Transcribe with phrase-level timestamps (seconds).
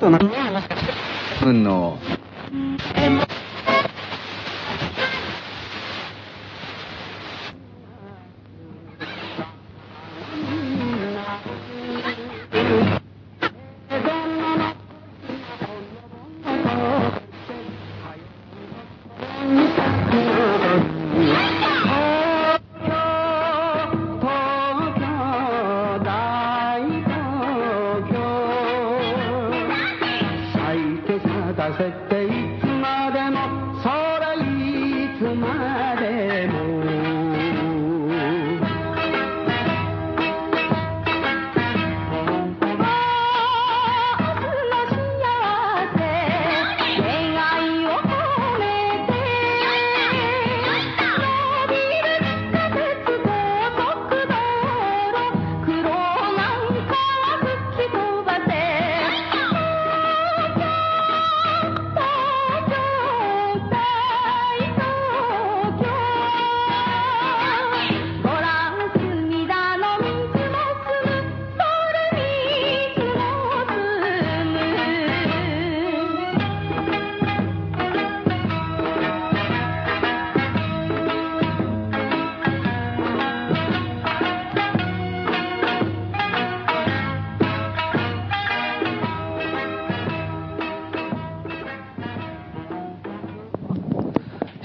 [0.00, 0.18] 人な、
[1.42, 1.98] 分の、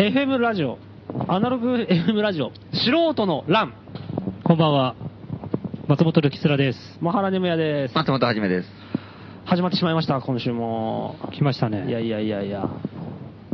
[0.06, 0.78] FM ラジオ、
[1.28, 3.74] アナログ FM ラジオ、素人の欄。
[4.44, 4.96] こんばんは。
[5.88, 7.00] 松本るきつらです。
[7.02, 7.96] マハラネムヤです。
[7.96, 8.70] 松本はじめです。
[9.46, 11.16] 始まってしまいました、今週も。
[11.32, 11.90] 来ましたね。
[11.90, 12.70] いやいやいやいや。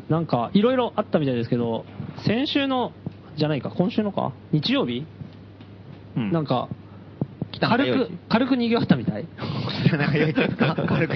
[0.10, 1.86] なんか、いろいろあったみたいですけど、
[2.26, 2.92] 先週の、
[3.38, 4.34] じゃないか、今週のか？
[4.52, 5.06] 日曜日？
[6.18, 6.68] なんか、
[7.62, 9.26] 軽く、軽く賑わったみたい。
[9.98, 11.16] なんか良いですか軽く。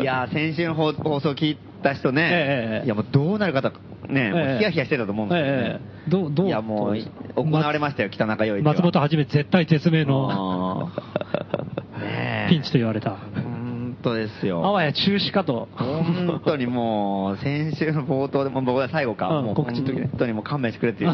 [0.00, 3.72] いやー、先週の放放送聞いた人ね、ええいやもうどうなる方、
[4.10, 5.52] ね、もうええヒヤヒヤしてたと思うんですよね。
[5.52, 6.96] ええどう、どういやもう、
[7.36, 8.72] 行われましたよ、北中陽一は。
[8.72, 10.90] 松本はじめ絶対絶命の
[12.48, 13.16] ピンチと言われた。
[13.34, 14.64] 本当ですよ。
[14.64, 15.68] あわや中止かと。
[15.72, 21.10] 本当にもう、先週の冒頭でも、僕は最後か、うんもう告知の時ね本当にもう勘弁してくれっていう、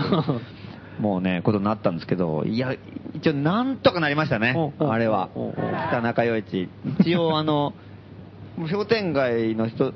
[1.03, 2.75] もうね、ことになったんですけど、いや、
[3.15, 5.29] 一応なんとかなりましたね、あれは。
[5.89, 6.69] 北中陽一。
[7.01, 7.75] 一応あの、
[8.71, 9.93] 商店街の人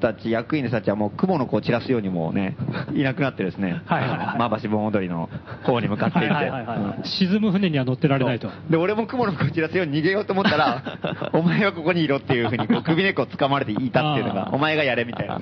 [0.00, 2.56] たち、役員の人たちはもう雲の子を散らすようにもうね、
[2.94, 5.28] いなくなってですね、はいはいはいまばし盆踊りの
[5.64, 8.50] 方に向かっていって、はいはいはい沈む船には乗ってられないと。
[8.68, 10.82] で、俺も雲の子を散らすように逃げようと思ったら、
[11.32, 15.40] お前はここにいろっていうふうにこう首根っこを掴まれていたっていうのが、お前がやれみたいな。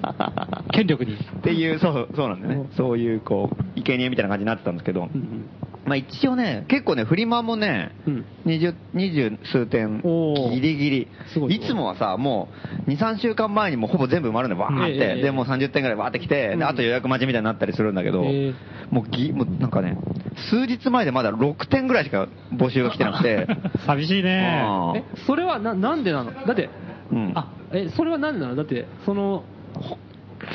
[0.72, 1.14] 権力に。
[1.14, 2.68] っていう、そう、そうなんだよね。
[2.76, 5.08] そういう、こう、生贄みたいな感じになってたんですけど、
[5.88, 7.92] まあ一応ね、結構ね、フリマもね、
[8.44, 11.08] 二十、二十数点、ギリギリ。
[11.48, 12.48] いつもはさ、も
[12.86, 14.50] う、2、3週間前にもうほぼ全部埋まるん。
[14.50, 14.96] で、わーって。
[14.96, 15.22] ええ。
[15.22, 18.52] で、もう30点ぐらいわーってきて、であと予約待ちみたいになったりするんだけど、え
[18.90, 19.96] もうぎ、もうなんかね、
[20.50, 23.46] 数日前でまだ6点ぐらいしか募集が来てなくて、
[23.86, 24.66] 寂しいね。
[24.94, 26.32] え、それはな、なんでなの？
[26.46, 26.70] だって、
[27.10, 27.32] うん。
[27.34, 28.56] あ、え、それはなんでなの？
[28.56, 29.44] だって、その、
[29.74, 29.98] ほ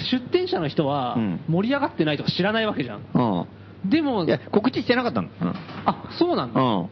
[0.09, 1.39] 出店者の人はうん。
[1.47, 3.01] 盛り上がってないとか知らないわけじゃん。
[3.13, 3.45] うん。
[3.85, 5.29] でもい、や、告知してなかったの。
[5.41, 5.53] うん
[5.85, 6.61] あ、そうなんだ。
[6.61, 6.89] う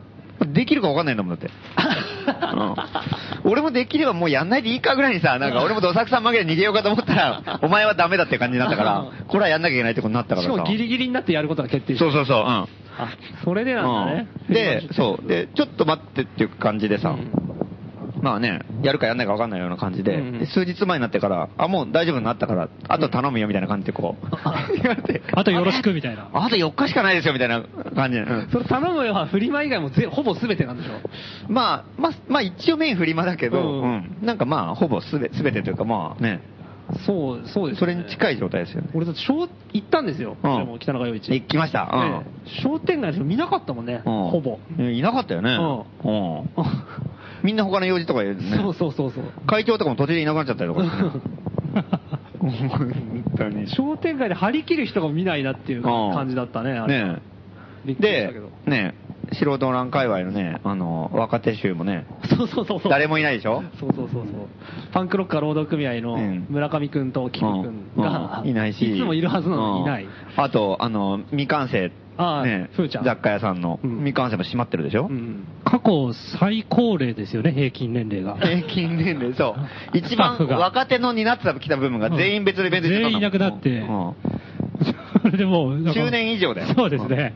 [0.48, 0.54] ん。
[0.54, 1.50] できるか分かんないんだもん、だって。
[2.54, 2.76] うん
[3.44, 10.54] 俺もできればもうやんないでいいかぐらいにさ、なんか俺もどさくさん紛れ逃げようかと思ったら、 お前はダメだって感じになったから、これはやんなきゃいけないってことになったからさ。
[10.54, 12.06] しかもギリギリになってやることが決定した。
[12.06, 12.46] そうそうそう、うん。
[12.46, 12.68] あ、
[13.44, 14.28] それでなんだね。
[14.48, 15.28] うんで、そう。
[15.28, 17.16] で、ちょっと待ってっていう感じでさ、
[18.22, 24.28] まあね、やるかやんないか分かんないような感じで、うんうんで数日前になってから、あ、もう大丈夫になったから、あと頼むよみたいな感じでこう、
[24.76, 25.22] 言われて。
[25.34, 26.30] あとよろしくみたいな。
[26.34, 27.64] あと4日しかないですよみたいな
[27.96, 28.24] 感じで。
[28.24, 30.92] うんそれ頼むよはフリマ以外もぜほぼ全てなんでしょ？
[31.50, 36.42] まあ、まあ、まあ一応メインフリマだけど、うんうんなんかまあ、ほぼすべ、すべてというかまあね、
[37.06, 37.80] そう、そうです、ね。
[37.80, 38.90] それに近い状態ですよね。
[38.94, 40.38] 俺だって商行ったんですよ。
[40.44, 41.32] うん北中陽一。
[41.32, 41.86] 行きました。
[41.86, 42.26] ね
[42.64, 44.02] 商店街の人見なかったもんね。
[44.06, 44.30] うん。
[44.30, 44.60] ほぼ。
[44.78, 45.52] うんいなかったよね。
[45.52, 46.50] うん。
[47.44, 48.42] みんな他の用事とか言うね。
[48.58, 49.24] そうそうそうそう。
[49.48, 50.90] 会長とかも途中でいなくなっちゃったりとかね。
[52.40, 53.68] 本当に。
[53.70, 57.04] 商店街で張り切る人が見ないなっていう感じだったね、あれ。
[57.04, 57.22] ね
[57.86, 58.32] で
[58.68, 58.96] ね
[59.34, 62.92] 素人欄界隈のね、あの、若手衆もね、そうそうそうそう。
[62.92, 63.64] 誰もいないでしょ？
[63.80, 64.48] そうそうそうそう。
[64.92, 68.98] パンクロッカー労働組合のうん村上くんとキミくんが、うんいないし。
[68.98, 70.04] いつもいるはずなのにいない。
[70.04, 73.04] うんあと、あの、未完成、ああねふーちゃん。
[73.04, 73.80] 雑貨屋さんの。
[73.84, 75.10] 未完成も閉まってるでしょ、
[75.64, 78.36] 過去最高齢ですよね、平均年齢が。
[78.36, 79.56] 平均年齢、そう。
[79.98, 83.10] 一番若手の担ってた来た部分が全員別のイベントしてたの。
[83.10, 83.70] 全員いなくなって。
[83.70, 84.14] うん。
[85.22, 86.00] それでもう、なんか。
[86.00, 86.74] 10年以上だよ。
[86.76, 87.34] そうですね。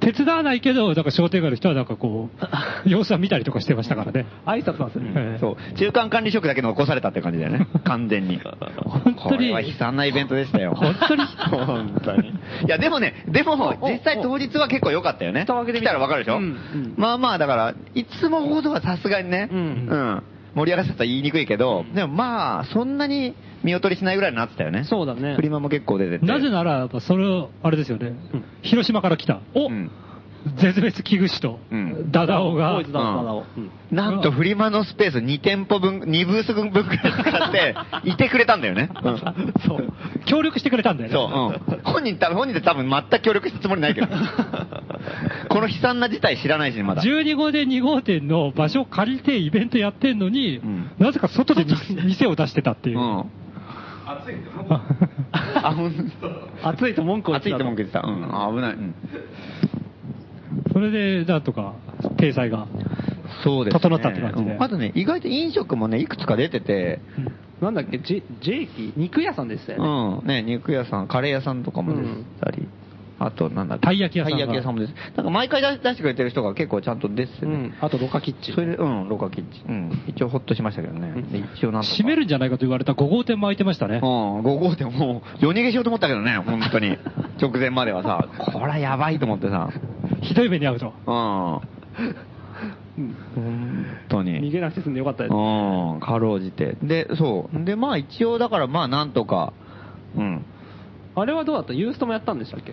[0.00, 2.46] 手伝わないけど、なんか商店街の人はなんかこう、
[2.88, 4.26] 様子は見たりとかしてましたからね。
[4.46, 5.12] 挨拶なんですよね。
[5.16, 5.74] ええそう。
[5.74, 7.66] 中間管理職だけ残されたって感じだよね。
[7.84, 8.40] 完全に。
[8.84, 10.74] 本当にこれは悲惨なイベントでしたよ。
[10.76, 12.28] 本当に本当に。
[12.28, 12.32] い
[12.68, 15.44] や、でもね、でも、実際当日は結構良かったよね。
[15.46, 16.40] 来みたたらわかるでしょ、う
[16.96, 20.22] まあまあ、だから、いつもほどはさすがにね、うんうん。
[20.56, 24.84] 盛り上がってたら言いにくいけど、でもまあ、そんなに見劣りしないぐらいになってたよね。
[24.84, 25.36] そうだね。
[25.36, 26.24] フリマも結構出てて。
[26.24, 28.14] なぜなら、やっぱそれを、あれですよね、
[28.62, 29.90] 広島から来た、お、うん
[30.54, 32.80] 絶滅危惧種と、うんダダオが
[33.90, 38.90] なんとフリマのスペース2店舗分、2ブース分くらい使って、いてくれたんだよね。
[39.02, 39.18] うん
[39.66, 39.92] そう、
[40.26, 41.14] 協力してくれたんだよね。
[41.14, 41.82] そう、うん。
[41.82, 44.06] 本人多分、本人で多分全く協力したつもりないけど。
[45.48, 47.02] この悲惨な事態知らないしね、まだ。
[47.02, 53.02] 12号で2号店の場所を借りてイベントやってんのに、んなぜか外で店店を出してたっていうう。
[53.02, 53.24] ん。
[54.06, 56.12] あ、ほん
[56.62, 58.00] 暑いと文句を言ってた暑いと文句言ってた。
[58.06, 58.24] うん。
[58.24, 58.76] あ危ない。
[60.76, 61.74] うんそれで、なんとか、
[62.18, 62.66] 掲載が。
[63.42, 63.80] そうですね。
[63.80, 67.00] 整ったって感じでうんあとね、意外と飲食もね、いくつか出てて、
[67.60, 70.20] なんだっけ、ジジェイキー肉屋さんでしたよね。
[70.22, 70.28] うん。
[70.28, 72.08] ね、肉屋さん、カレー屋さんとかも出て
[72.40, 72.68] たり、
[73.18, 74.94] あと、なんだたい焼き屋さんがたい焼き屋さんもです。
[75.16, 77.54] なんか毎回出出してくれてる人が結構ちゃんと出ててね。
[77.54, 77.74] うん。
[77.80, 78.54] あと、ロカキッチン。
[78.54, 79.70] それで、うん、ロカキッチン。
[79.70, 80.02] うん。
[80.06, 81.22] 一応ほっとしましたけどね。
[81.32, 81.82] で一応なん。
[81.82, 84.40] 閉めるんじゃないかと言われた5号店も開いてましたねうん、。
[84.40, 86.98] 5号店もう、夜逃げしようと思ったけどね、本当に。
[87.40, 89.70] 直前まではさ、これはやばいと思ってさ。
[90.20, 90.92] ひどい目に遭うと。
[91.06, 91.76] うん。
[93.34, 94.40] 本当に。
[94.40, 95.32] 逃げなくて済んでよかったです。
[95.32, 96.76] うん、かろうじて。
[96.82, 97.64] で、そう。
[97.64, 99.52] で、まあ一応だからまあなんとか、
[100.16, 100.44] うん。
[101.16, 101.72] あれはどうだった？
[101.72, 102.72] ユーストもやったんでしたっけ？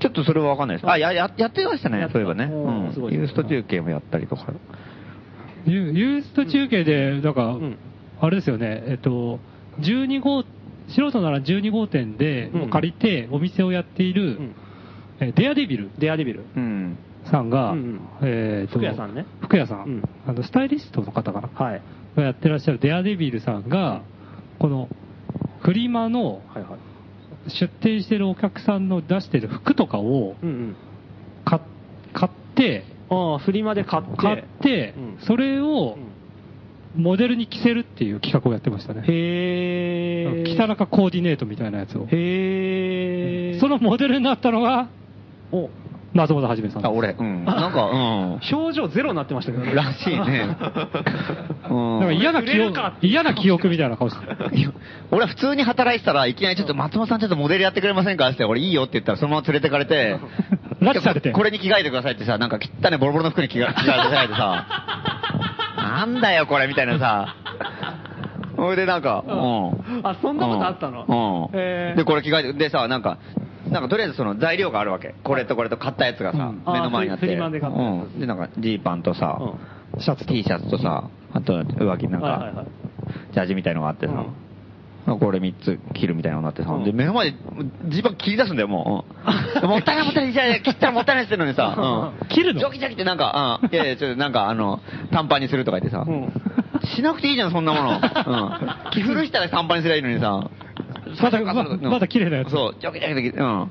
[0.00, 0.90] ちょっとそれはわかんないです。
[0.90, 2.44] あ、や、ややってましたねそういえばね。
[2.46, 2.92] うん。
[2.92, 4.46] すごいユースト中継もやったりとか。
[5.64, 7.76] ユユースト中継で、なんか、ん
[8.20, 9.38] あれですよね、えっと、
[9.80, 10.42] 12号、
[10.88, 14.54] 素人なら12号店でうん借りてお店をやっている、うん
[15.20, 16.42] えデアデビルデアデビル。
[16.56, 16.98] うん。
[17.30, 21.82] さんが、うんうんえーと服屋さんね服屋さん、うんあのスタイリストの方かな、はい。
[22.16, 24.02] がやってらっしゃるデアデビルさんが、
[24.58, 24.88] この
[25.60, 26.78] フリマのはいはい。
[27.48, 30.76] 出店してるお客さんの出してる服とかをうんうん。
[31.44, 31.60] 買
[32.12, 34.16] 買って、ああ、フリマで買って。
[34.16, 35.96] 買って、うんそれを
[36.94, 39.02] モデルに着せるっていう企画をやってましたね。
[39.06, 40.44] へえ。
[40.54, 42.06] 北中コーディネートみたいなやつを。
[42.06, 43.58] へえ。
[43.60, 44.88] そのモデルになったのが、
[45.52, 45.70] お、
[46.14, 46.86] 松本はじめさん。
[46.86, 47.44] あ、俺、うん。
[47.44, 48.32] なんか、うん。
[48.52, 49.74] 表情ゼロになってましたけどね。
[49.74, 50.56] らしいね。
[51.70, 52.00] うん。
[52.00, 54.26] なんか嫌な記憶嫌な記憶みたいな顔して
[55.10, 60.16] 俺は普通に働いてたらいきなりちょっと松本さんちょっとモデルやってくれませんかって俺いいよって言ったらそのまま連れてかれて、
[60.82, 61.30] 拉致されて。
[61.30, 64.66] これに着替えてくださいってさ、なんか汚ねボロボロの服に着替えてされてさ、
[65.78, 67.34] なんだよこれみたいなさ、
[68.56, 70.00] それでなんか、うん。
[70.02, 71.50] あそんなことあったの？
[71.52, 71.56] う
[71.92, 71.96] ん。
[71.96, 73.18] で、これ着替えて、でさ、なんか、
[73.70, 75.14] なんかとりあえずその材料があるわけ。
[75.22, 76.62] これとこれと買ったやつがさ、うん。
[76.72, 77.26] 目の前にあって。
[77.26, 79.38] でなんかジーパンとさ、
[79.98, 80.32] シャツと。
[80.32, 82.66] T シャツとさ、あと上着なんか、はいはいはい。
[83.32, 84.26] ジャージみたいのがあってさ、
[85.06, 86.84] これ3つ切るみたいなのがあってさ、うん。
[86.84, 87.36] で、目の前で
[87.88, 89.60] ジーパン切り出すんだよ、もう。
[89.62, 92.28] う んもったいないもったいない、じゃあ切ったらもったいないって言ってんのにさ、うん。
[92.28, 92.60] 切るの？
[92.60, 94.80] ジョキジョキってなんか、うん、いやいや、ちょっとなんかあの、
[95.10, 96.32] 短パンにするとか言ってさ、うん。
[96.94, 97.90] しなくていいじゃん、そんなもの。
[97.90, 98.00] うん。
[98.92, 100.48] 着古したら短パンにすればいいのにさ、
[101.20, 103.70] まだまうんまだ綺麗なやつそう、ジョキジョキで切って、うん。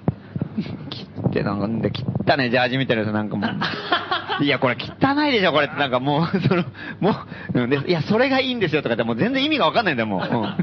[0.90, 3.50] 切って、なんか、で、切ったね、ジャージみたいなやつなんかもう。
[4.44, 5.76] いや、これ汚いでしょ、これって。
[5.78, 6.64] なんかもう、 その、
[7.00, 7.12] も
[7.54, 10.20] う、うんで、いや、それがいいんですよとかって、もう全然意味がわかんないんだよ、もう。
[10.22, 10.56] うん。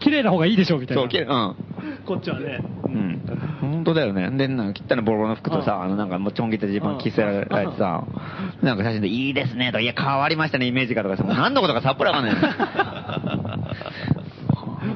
[0.00, 1.02] 綺麗な方がいいでしょ、みたいな。
[1.02, 1.54] そう、きれいうん。
[2.04, 2.60] こっちはね。
[2.84, 3.20] うん。
[3.60, 4.30] 本当だよね。
[4.30, 8.04] で、なんか汚いボロボロの服とさ、あの、なんかもうちょん切ったジーパン着せられてさ、
[8.62, 12.36] なんか写真でいいですねとか、いや、変わりましたね、イメージがとかさ、何のことかさっぱりわかんない。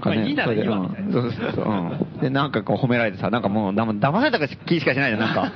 [0.01, 1.65] なんかまあいいならいいわうんみたいなそうそうそう。
[1.65, 2.21] うん。
[2.21, 5.53] で、なんかこう褒められてさ、なんかもう、だま騙された気しかしないじゃん、なんか。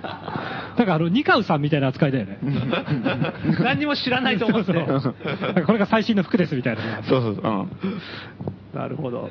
[0.76, 2.38] だからあの、ニカウさんみたいな扱いだよね。
[3.62, 4.72] 何にも知らないと思って。
[4.72, 5.14] そうそ
[5.64, 6.82] これが最新の服ですみたいな。
[7.02, 7.44] そうそうそう。
[7.44, 7.68] うん。
[8.78, 9.30] なるほど。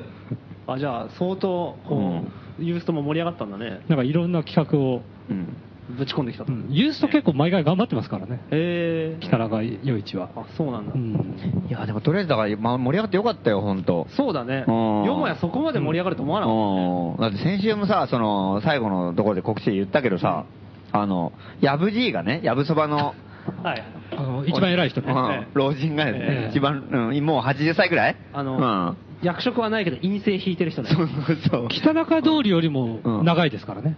[0.66, 2.24] あ、じゃあ、相当、こ
[2.58, 3.80] う、ユーストも盛り上がったんだね。
[3.88, 5.56] なんかいろんな企画を、うん。
[5.90, 6.52] ぶち込んできたと。
[6.52, 8.40] うんユースト結構毎回頑張ってますからね。
[8.50, 9.18] へえ。
[9.20, 10.30] 北中余一は。
[10.34, 10.98] あ、そうなんだう。
[10.98, 11.66] ん。
[11.68, 14.06] いや、でもとりあえずだから、まあ、盛り上がってよかったよ、ほんと。
[14.16, 14.64] そうだね。
[14.66, 17.14] うんよもやそこまで盛り上がると思わなかったね。
[17.18, 20.44] うんだって先週もさ、その、最後のところで告知で言ったけどさ、
[20.92, 23.14] あの、やぶじいがね、やぶそばの、
[23.62, 23.84] はい。
[24.16, 25.12] あの、一番偉い人ね。
[25.12, 28.16] うん老人がですね、ええ一番、うん、もう80歳ぐらい？
[28.32, 28.60] あの、う
[28.94, 28.96] ん。
[29.22, 30.90] 役職はないけど陰性引いてる人ね。
[30.90, 31.68] そうそうそう。
[31.68, 33.96] 北中通りよりも長いですからね。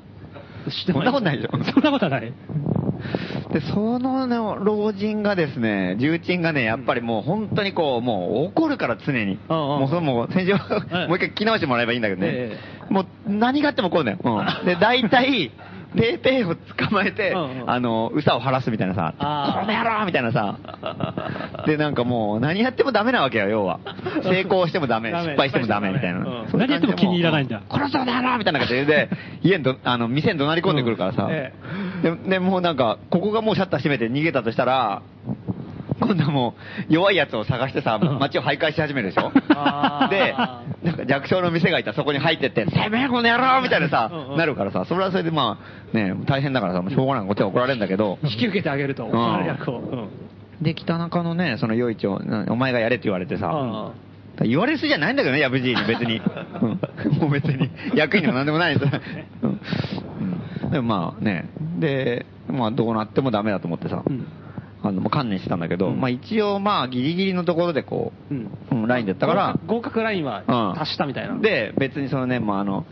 [0.71, 1.51] そんなことないでしょ。
[1.65, 2.33] そんなことはない。
[3.53, 9.39] で、その、ね、老人がですね、重鎮がね、やっぱりもう本当にこう、もう怒るから常に。
[9.49, 12.29] うんうんもうそのもう、先週、いもう一回聞き直してもらえばいいんだけどね。
[12.33, 12.59] え
[12.89, 14.19] もう何があっても怒るんだよ。
[14.23, 14.67] うん。
[14.67, 15.51] で、大体、
[15.97, 17.71] ペーペーを捕まえて、うんうん。
[17.71, 20.59] あの、うさを晴らすみたいなさ、この野郎みたいなさ、
[21.67, 23.81] で、なんかもう、何やってもダメなわけよ、要は。
[24.23, 26.19] 成功してもダメ、失敗してもダメみたいな。
[26.19, 26.47] うん。
[26.59, 27.59] 何やっても気に入らないんだ。
[27.59, 29.09] う殺そうだろみたいな感じで、
[29.43, 31.53] 家にど、あの、店に怒鳴り込んでくるからさ、 え。
[32.03, 35.03] で、で、もうなんか、ここがもうシャッター閉めて逃げたとしたら、
[35.99, 36.55] 今度はも
[36.89, 39.31] う、弱いやつを探してさ、街を徘徊し始めるでしょ？
[40.11, 40.35] で、
[40.83, 43.63] なんか弱小の店がいたらそこに入ってって、てめえこの野郎！
[43.63, 45.59] みたいなさなるからさ、それはそれでま
[45.93, 47.27] あ、ね、大変だからさ、もうしょうがない。
[47.27, 49.09] こっちは怒られるんだけど、引き受けてあげると、ん。
[49.09, 49.79] 怒られる役を。
[49.79, 49.83] う。
[49.97, 50.09] ん。
[50.63, 53.93] で、北中のね、その余市を、なお前がやれって言われてさ、あ
[54.43, 56.21] 言われる人じゃないんだけどね、ヤブジーに別に。
[56.63, 57.19] うん。
[57.21, 58.93] もう別に、役員でもなんでもないです。
[60.71, 61.49] でもまあね、
[61.79, 64.27] で、まあどうなってもダメだと思ってさ、うん
[64.89, 68.51] あの、もう観念してたんだけど、まあ一応まあギリギリのところでこう、うん。
[68.71, 70.79] うんラインだったから、合格ラインはうん。
[70.79, 71.37] 達したみたいな。
[71.39, 72.85] で、別にそのね、まああの、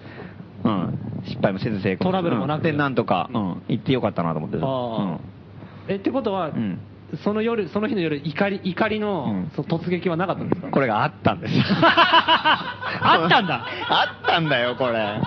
[0.65, 2.11] うん、失敗もせず成功。
[2.11, 2.59] トラブルもなく。
[2.59, 2.63] うん。
[2.65, 4.65] で、なんとか、うん、行ってよかったなと思ってさ。
[4.67, 5.19] あ
[5.89, 6.79] え、ってことは、うん。
[7.23, 9.51] その夜、その日の夜、怒り、怒りの、うん。
[9.55, 10.67] その突撃はなかったんですか？
[10.67, 11.53] うんこれがあったんです。
[11.71, 13.67] あったんだ。
[13.89, 15.21] あったんだよ、これ。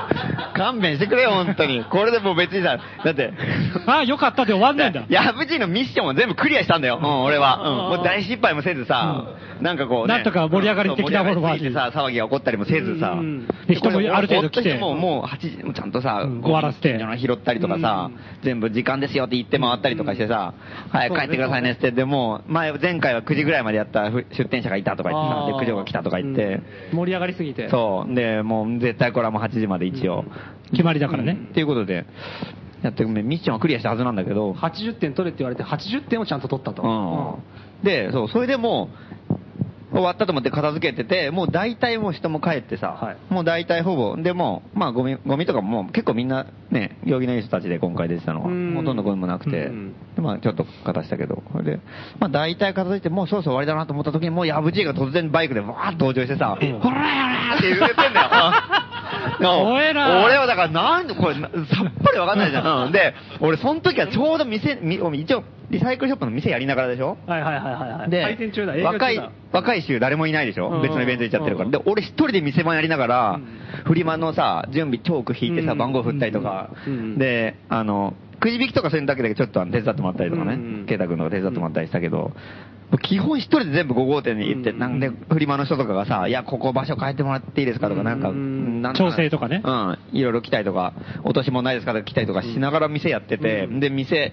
[0.57, 1.83] 勘弁してくれよ、本当に。
[1.85, 3.33] これでもう別にさ、だって、
[3.85, 5.05] ああ、よかったで終わんないんだ。
[5.09, 7.89] ヤブジーのミッションを全部クリアしたんだよ、うん、俺は。
[7.91, 9.25] うん、もう大失敗もせずさ、
[9.61, 10.15] なんかこうね。
[10.15, 13.11] なんとか盛り上がり的なものもあさ、騒ぎが起こったりもせずさ。
[13.11, 13.47] うん。
[13.67, 14.77] で人もある程度来て。
[14.77, 16.41] もう、もう8時、もうちゃんとさ、うん。
[16.41, 16.97] 終わらせて。
[17.17, 18.11] 拾ったりとかさ、
[18.43, 20.53] 全部時間ですよって言って回ったりとかしてさ、
[20.89, 26.61] 早く帰ってくださいねって言って、もう、前、前回は9時ぐらいまでやったふ出店者がいたとか言ってさ、で、九条が来たとか言って、
[26.91, 26.97] うん。
[26.97, 27.69] 盛り上がりすぎて。
[27.69, 28.13] そう。
[28.13, 30.25] で、もう絶対これはもう8時まで一応。
[30.71, 31.37] 決まりだからね。
[31.51, 32.05] っていうことで、
[32.83, 36.83] やって、ミッションはクリアしたはずなんだけど、80点取れって言われて、80点をちゃんと取ったと。
[36.83, 37.85] うん。
[37.85, 38.89] で、そう、それでも
[39.29, 39.37] う、
[39.91, 49.71] 終わったと思って片付けてて、もう大体もう人も帰ってさ、はいもう大体ほぼ、でもう、まあゴミ、ゴミとかも結構みんなね、行儀のいい人たちで今回出てたのは、うんほとんどゴミもなくて、
[50.17, 51.79] まあちょっと片したけど、これで、
[52.19, 58.86] まあ大体片付いてもうそろそろ終わりだなと思った時にもうヤブジーが突然バイクでわーっと登場してさ、ほらほらって言ってんだよ。
[59.39, 62.85] 怖えな俺はだからなんでこれなさっぱりわかんないじゃん。
[62.87, 62.91] うん。
[62.91, 67.17] で、俺その時はちょうど店、み一応リサイクルショップの店やりながらでしょ？
[67.27, 68.09] はいはいはいはいはい。
[68.09, 70.81] で、若い、若い衆誰もいないでしょ、うん。
[70.81, 71.65] 別のイベント行っちゃってるから。
[71.65, 71.71] うん。
[71.71, 73.83] で、俺一人で店番やりながら、うん。
[73.83, 75.77] フリマのさ、準備、チョーク引いてさ、うん。
[75.77, 77.17] 番号振ったりとか、うん。
[77.17, 82.31] で、あの、くじ引きとかそういうのだけでちょっとあの手伝ってもらったりとかね、うんケイタ君とか手伝ってもらったりしたけど、
[83.01, 84.79] 基本一人で全部5号店に行って、うん。
[84.79, 87.89] なんで、フリマの人とかがさ、いや、ここ場所変えてもらっていいですか？
[87.89, 88.31] とか、なんか、
[88.97, 89.61] 調整とかね。
[89.63, 90.93] うん、いろいろ来たりとか、
[91.25, 91.91] 落とし物ないですか？
[91.91, 93.79] とか来たりとかしながら店やってて、うん。
[93.81, 94.31] で、店、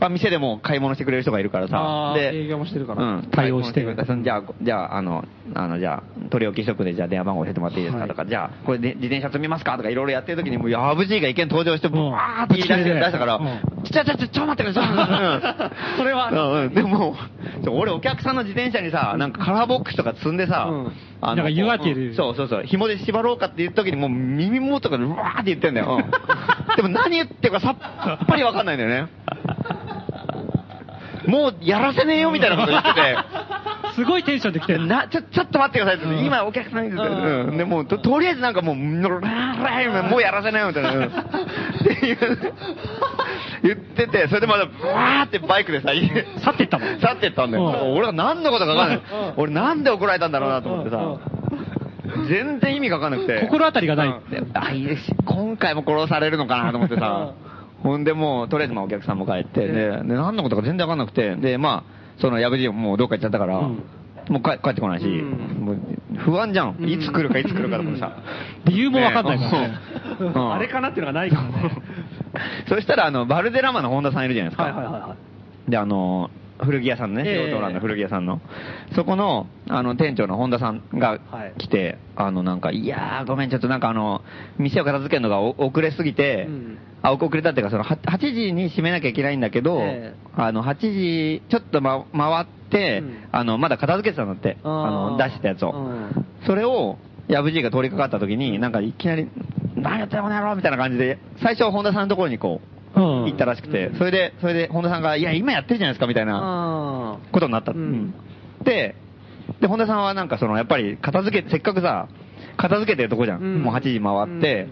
[0.00, 2.12] まあ、店でも買い物してくれる人がいるからさ。
[2.14, 3.02] で、営業もしてるから。
[3.02, 5.24] うん、対応してじゃあ、じゃあ、あの、
[5.54, 8.06] あの、じゃあ、取り置きショップで、じゃあ電話番号教えてもらっていいですか？
[8.06, 9.76] とか、じゃあ、これで自転車積みますか？
[9.76, 12.10] とか、いろいろやってる時に、もう、やぶじいが意見登場して、うん。
[12.10, 13.82] わーって言い出して出したから、うん。
[13.84, 15.94] ちょ、ちょ、ちょ、ちょ、待ってください。
[15.94, 15.96] うん。
[15.98, 17.14] それはうんうん、でも、
[17.70, 26.00] 俺お客さんの自転車にさ、なんかカラーボックスとか積んでさ、うんあのなんか湯あてるうんそうそうそう、紐で縛ろうかっていう時にもう耳元からうわーって言ってんだよ。
[26.04, 26.10] うん
[26.76, 29.08] でも何言ってるかさっぱりわかんないんだよね。
[31.26, 33.16] もうやらせねえよみたいなこと言ってて。
[33.94, 34.86] すごいテンションで来てる。
[34.86, 37.48] な、ちょ、ちょっと待ってくださいって、今お客さんに言ってて、うん。
[37.48, 37.58] うん。
[37.58, 41.04] で、もう、と、とりあえずなんかもう、もうやらせないよみたいな、うん。
[41.04, 41.08] っ
[41.84, 42.52] ていう、
[43.62, 46.98] 言ってて、それでまた、ブワーってバイクでさ、去っていったもん。
[46.98, 47.64] 去っていったんだよ。
[47.66, 47.96] うん。
[47.96, 48.96] 俺は何のことか分かんない。
[48.96, 49.02] うん。
[49.36, 51.16] 俺なんで怒られたんだろうなと思ってうん。
[51.16, 51.20] さ、
[52.28, 53.40] 全然意味が分かんなくて。
[53.42, 54.30] 心当たりがないうん。
[54.30, 55.12] であ、いいです。
[55.24, 57.32] 今回も殺されるのかなと思ってさ、
[57.84, 63.82] ほんでもう、とりあえずまあお客さんも帰って、で、で何のことか全然分かんなくて、で、まあ、その、やぶじもうどっか行っちゃったから、うん
[64.30, 65.78] もう帰帰ってこないし、うんもう
[66.16, 66.76] 不安じゃん。
[66.80, 68.16] うんいつ来るかいつ来るかと思ってさ。
[68.64, 69.78] 理由もわかんないからね。
[70.18, 71.76] うんうんあれかなっていうのがないからね。
[72.66, 74.62] そしたら、あの、バルデラマの本田さんいるじゃないですか。
[74.62, 75.16] はいはいはいは
[75.68, 75.70] い。
[75.70, 77.44] で、あの、古着屋さんね、ええ。
[77.44, 78.40] 素人欄の古着屋さんの。
[78.94, 81.54] そこの、あの、店長の本田さんがはい。
[81.58, 84.22] 来て、あの、なんか、いやー、ごめん、ちょっとなんかあの、
[84.58, 86.78] 店を片付けるのがお遅れすぎて、うん。
[87.02, 90.16] あ、遅れたっていうか、その、は8時に閉めなきゃいけないんだけど、ええ。
[90.36, 93.16] あの、8時、ちょっと、ま、回って、うん。
[93.32, 95.72] あの、まだ片付けてたんだって、あの、出したやつを。
[95.72, 96.26] うん。
[96.46, 99.28] それを、ヤブジーが通りかかった時に、なんかいきなり、
[99.76, 107.72] 何やってんのこの野郎みたいな感じで、最初本田さんのところにこう、うん行ったらしくて、それで、それで本田さんが、いや、今やってるじゃないですか、みたいなあことになった。
[107.72, 108.14] うん。
[108.64, 108.94] で、
[109.60, 112.08] で、本田さんはなんかその、やっぱり片付け、せっかくさ、
[112.56, 113.42] 片付けてるとこじゃん。
[113.42, 113.62] うん。
[113.62, 114.68] もう8時回って、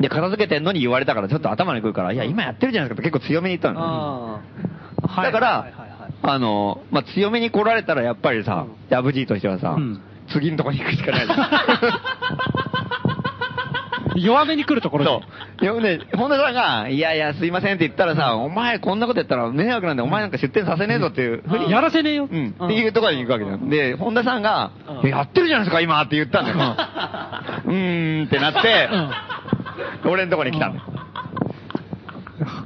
[0.00, 4.40] で、片付けてんのに言われたからちょっと頭にくるから、いや、今やってるじゃないですかって結構強めに言ったの。
[5.00, 6.12] だから、はいはいはいはい。
[6.22, 10.00] あの、まあ、強めに来られたらやっぱりさ、ヤブジーとしてはさ、うん。
[10.32, 11.26] 次のとこに行くしかない。
[14.16, 15.22] 弱めに来るところそ
[15.60, 15.64] う。
[15.64, 21.70] よね、本田さんが、いやいや、すいませんって言ったらさ、お前こんなことやったら迷惑なんで、お前なんか出店させねえぞっていうふうに。
[21.70, 22.28] やらせねえよ。
[22.30, 22.54] うん。
[22.64, 23.68] っていうところに行くわけじゃん。
[23.68, 24.72] で、本田さんが、
[25.04, 26.56] えやってるじゃないですか、今って言ったんだよ。
[26.56, 28.88] うーんってなって、
[30.04, 30.84] 俺のところに来たんだよ。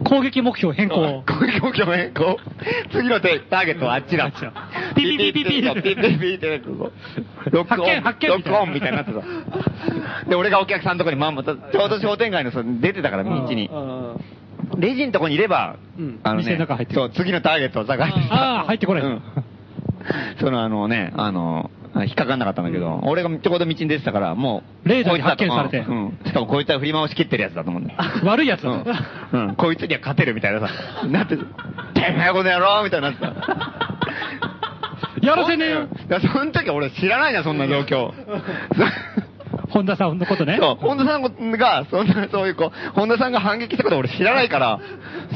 [0.04, 1.22] 攻撃目標変更。
[1.26, 2.38] 攻撃目標変更？
[2.92, 4.30] 次の手ターゲットはあっちだ。
[4.94, 6.62] ピピピピピピピピピピって、
[7.50, 9.20] ロックオン、ロックオンみたいになってさ。
[10.28, 13.70] で、俺がお客さんのとこにまんまと、ちょうど商店街の出てたから、道に。
[14.78, 15.76] レジのとこにいれば、
[16.22, 19.02] あのね店の中入って、くるそう、次のターゲットを探してああ、入ってこない。
[19.02, 19.22] うん
[20.38, 21.70] そのあのね、あの、
[22.04, 26.18] 引っかかんなかったんだけど、俺がちょうど道に出てたから、もう、レーダーに発見されてうん。
[26.26, 27.98] しかもこいつは振り回しきってるやつだと思うんだよ。
[28.24, 28.84] 悪いやつだうん。
[29.48, 29.54] うん。
[29.56, 30.68] こいつには勝てるみたいなさ。
[31.08, 31.42] なって、て
[32.12, 33.32] めえこの野郎みたいになってた。
[35.22, 35.88] やらせねえよ。
[36.32, 38.12] その時は俺知らないじゃん、そんな状況。
[39.70, 40.58] 本田さんのことね。
[40.60, 44.80] そう、本田さんが、そんな、そういうこう、本田さんが反撃したこと俺知らないから、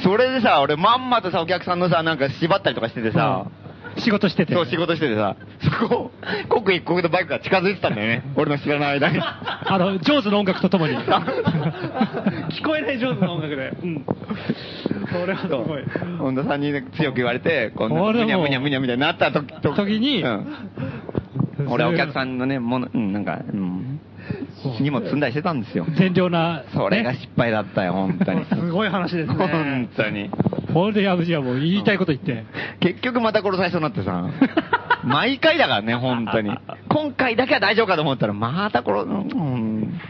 [0.02, 3.46] それでさ、俺まんまとさ、お客さんのさ、なんか縛ったりとかしててさ、
[3.98, 4.54] 仕事してて。
[4.54, 5.36] そう、仕事しててさ、
[5.80, 6.10] そこを、
[6.48, 8.22] 刻一刻とバイクが近づいてたんだよね。
[8.36, 9.20] 俺の知らない間に。
[9.22, 10.96] あの、上手の音楽とともに。
[12.50, 13.72] 聞こえない上手な音楽で。
[13.82, 14.04] うん。
[15.12, 15.82] それはすごい。
[16.18, 20.46] 本田さんにね強く言われて、こんな、むにゃむにゃむにゃみたいになった時時にうん。
[21.68, 23.89] 俺はお客さんのね、もの、うん、なんか、うん、
[24.80, 25.86] 荷物積んだりしてたんですよ。
[25.96, 28.44] 善良な、それが失敗だったよ、本当に。
[28.52, 29.34] すごい話ですね。
[29.34, 30.30] 本当に。
[30.72, 32.44] これでやぶじはもう言いたいこと言って。
[32.80, 34.26] 結局また殺されそうになってさ、
[35.04, 36.52] 毎回だからね、本当に。
[36.88, 40.00] 今回だけは大丈夫かと思ったら、また殺、うん。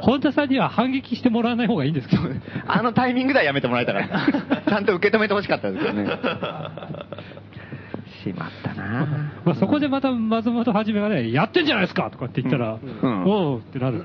[0.00, 2.22] 本田さんには反撃してもらわない方がいいんですけど。
[2.66, 4.08] あのタイミングではやめてもらえたから。
[4.66, 6.06] ちゃんと受け止めてほしかったですけどね。
[8.26, 9.06] しまったな。
[9.44, 13.24] まあそこでまた松本はじめがね、やってんじゃないですかとかって言ったら、うん。
[13.24, 14.04] おうってなる。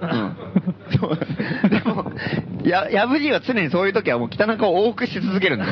[1.69, 2.11] でも、
[2.63, 5.71] や、やぶじは常にそういう時はもう北中を往復し続けるんだよ。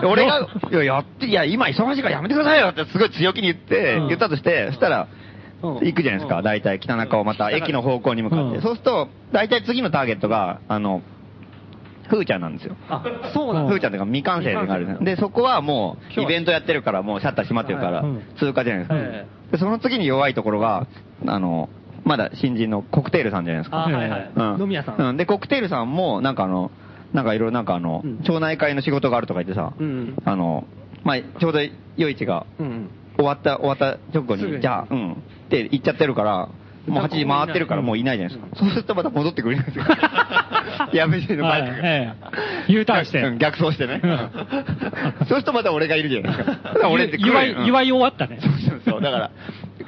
[0.00, 4.08] で、俺が、 いや、やって、いや、今忙しいからやめてくださいよってすごい強気に言って、うん。
[4.08, 5.08] 言ったとして、そしたら、
[5.62, 8.56] 行くじゃないですか、大体北中をまた駅の方向に向かって。
[8.56, 8.62] うん。
[8.62, 11.02] そうすると、大体次のターゲットが、あの、
[12.10, 12.76] ふーちゃんなんですよ。
[12.88, 14.98] あ、そうふーちゃんというか未完成がある。
[15.04, 18.04] で、そこはもう、イベントやってるから、もうシャッター閉まってるから
[18.38, 18.96] 通過じゃないですか。
[18.96, 19.26] え。
[19.52, 20.86] で、その次に弱いところが、
[21.26, 21.68] あの、
[22.04, 23.78] まだ新人のコクテールさんじゃないですか。
[23.78, 24.30] はいはい。
[24.34, 24.62] うん。
[24.62, 25.00] 飲み屋さん。
[25.00, 25.16] うん。
[25.16, 26.70] で、コクテールさんも、なんかあの、
[27.12, 28.18] なんかいろいろなんかあの、うん。
[28.18, 30.64] 町内会の仕事があるとか言ってさ、うんあの、
[31.04, 31.60] まあ、ちょうど
[31.96, 32.90] 夜市がうん。
[33.16, 34.60] 終わった、終わった直後に。
[34.60, 35.16] じゃあ、うん、っ
[35.50, 36.48] て言っちゃってるから、
[36.90, 38.56] もう8時回ってるからもういないじゃないですか。
[38.58, 39.84] そうするとまた戻ってくるんですよ。
[40.92, 42.14] やめてのバイクが。
[42.68, 44.18] U ターンしてうん逆走してねうん。
[44.18, 46.50] そうするとまた俺がいるじゃないです
[46.80, 46.88] か。
[46.90, 48.38] 俺って祝い、うん祝い終わったね。
[48.40, 49.00] そうそうそう。
[49.02, 49.30] だから、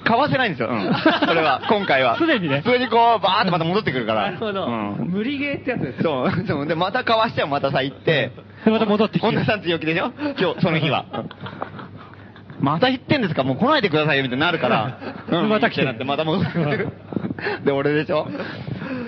[0.04, 0.68] 買わせないんですよ。
[0.68, 0.92] うん。
[1.26, 2.16] それは、 今回は。
[2.18, 4.22] すでにね普通にこう、バーってまた戻ってくるから。
[4.22, 5.08] なるほどうん。
[5.10, 6.30] 無理ゲーってやつですそう。
[6.46, 6.66] そう。
[6.66, 8.30] で、また買わしてはまたさ、行って。
[8.64, 10.12] でまた戻ってきて本田さん強気でしょ？
[10.38, 11.04] 今日、その日は。
[12.62, 13.42] また行ってんですか？
[13.44, 14.98] もう来ないでくださいよ、みたいになるから。
[15.28, 15.48] うん。
[15.48, 16.88] また来てなって、また戻ってくる。
[17.64, 18.28] で、俺でしょ？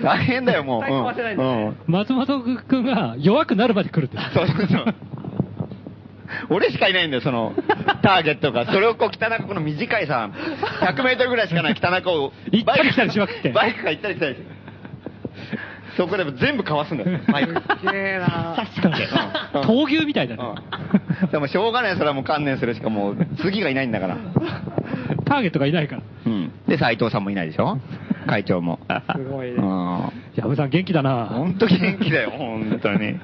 [0.03, 0.81] 大変だよ、もう。
[0.81, 1.75] 絶対買わせないんうん。
[1.87, 4.17] 松本くんが弱くなるまで来るって。
[4.33, 4.95] そうそうそう。
[6.49, 7.53] 俺しかいないんだよ、その、
[8.01, 8.65] ターゲットが。
[8.65, 10.29] それをこう、北中この短いさ、
[10.81, 14.64] 100メートルぐらいしかない北中を、行ったり来たりしまくってバイクが行ったり来たりして。
[15.97, 17.53] そこで全部かわすんだよ、バイク。
[17.53, 18.55] すげえな
[19.63, 20.43] 闘牛みたいだね。
[20.43, 20.55] うん
[21.31, 24.17] でもしょうがない、それはもう観念するしかもう、次がいないんだから。
[25.23, 26.01] ターゲットがいないから。
[26.25, 26.51] うん。
[26.67, 27.77] で、斎藤さんもいないでしょ？
[28.27, 28.79] 会長も。
[29.15, 30.11] すごいねうん。
[30.35, 33.17] 矢部さん元気だな本当元気だよ、本当に。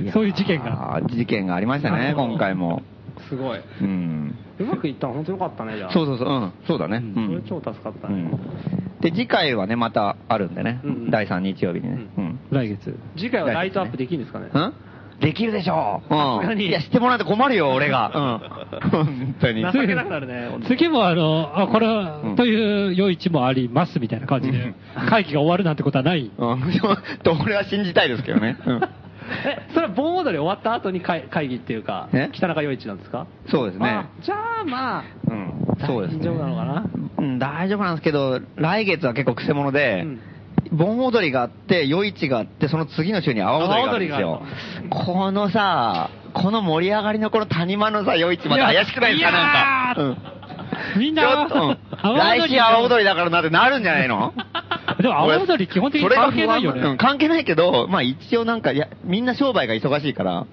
[0.12, 1.00] そういう事件が。
[1.06, 2.82] 事件がありましたね、今回も。
[3.28, 3.60] すごい。
[3.80, 4.34] うん。
[4.58, 5.92] うまくいったの本当よかったね、じゃあ。
[5.92, 6.98] そうそうそう、うん、そうだね。
[6.98, 8.14] うんそれ超助かったね。
[8.14, 9.00] うん。
[9.00, 10.80] で、次回はね、またあるんでね。
[10.84, 12.06] うんうん第3日曜日にね。
[12.18, 12.38] うん。
[12.50, 12.96] 来月。
[13.16, 14.50] 次回はライトアップできるんですかね？
[14.52, 14.72] うん
[15.20, 16.14] できるでしょう。
[16.14, 16.60] うん。
[16.60, 18.40] いや、してもらうと困るよ、俺が。
[18.82, 18.90] うん。
[18.90, 19.62] 本当に。
[19.62, 20.50] 情けなくなるね。
[20.68, 24.74] 次もあの、あ、これはうん、という夜市もありますみたいな感じで、
[25.08, 26.30] 会議が終わるなんてことはない。
[26.36, 26.60] うん。
[27.24, 28.58] と、俺は信じたいですけどね。
[28.66, 28.80] うん。
[29.44, 33.26] え、それは盆踊り終わった後に会会議っていうかえ、北中余市なんですか？
[33.50, 34.08] そうですねあ。
[34.22, 35.52] じゃあまあ、うん。
[35.86, 36.20] そうですね。
[36.20, 36.84] 大丈夫なのかな？
[37.18, 40.06] うん、大丈夫なんですけど、来月は結構くせ者で、
[40.72, 44.42] 盆踊りがあって、夜市があって、その次の週に阿波踊りがあるんですよ。
[44.90, 50.02] このさ、この盛り上がりのこの谷間のさ、夜市まで怪しくないですか、なんか。
[50.02, 50.16] うん
[50.98, 54.34] みんちょな、っと、うん阿波踊り来週阿波踊りだからなってなるんじゃないの？
[55.02, 56.80] でも阿波踊り基本的に関係ないよね。
[56.80, 60.46] うん関係ないけど、まあ一応なんか、いや、みんな商売が忙しいから、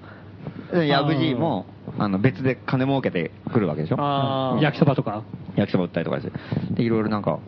[0.84, 1.66] やぶじいも、
[1.98, 3.96] あの、別で金儲けてくるわけでしょ。
[3.98, 4.62] あー。
[4.62, 5.22] 焼きそばとか。
[5.56, 6.32] 焼きそば売ったりとかして。
[6.74, 7.38] で、いろいろなんか、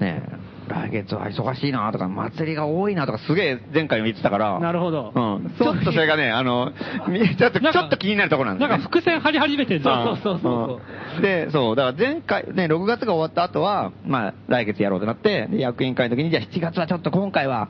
[0.00, 0.22] ね
[0.70, 4.58] 来月は忙しいなとか、祭りが多いなとか、すげえ前回も言ってたから。
[4.60, 5.50] なるほどうん。
[5.58, 6.72] ちょっとそれがね、あの、
[7.08, 8.78] みちょっと、ちょっと気になるところなんですよ、ね。
[8.78, 10.04] なんか伏線張り始めてんだ。
[10.04, 17.68] そうそうそううんで、そう、だから前回、ね、6月が終わった後は、まあ、来月やろうとなって、で役員会の時に、じゃあ7月はちょっと今回は、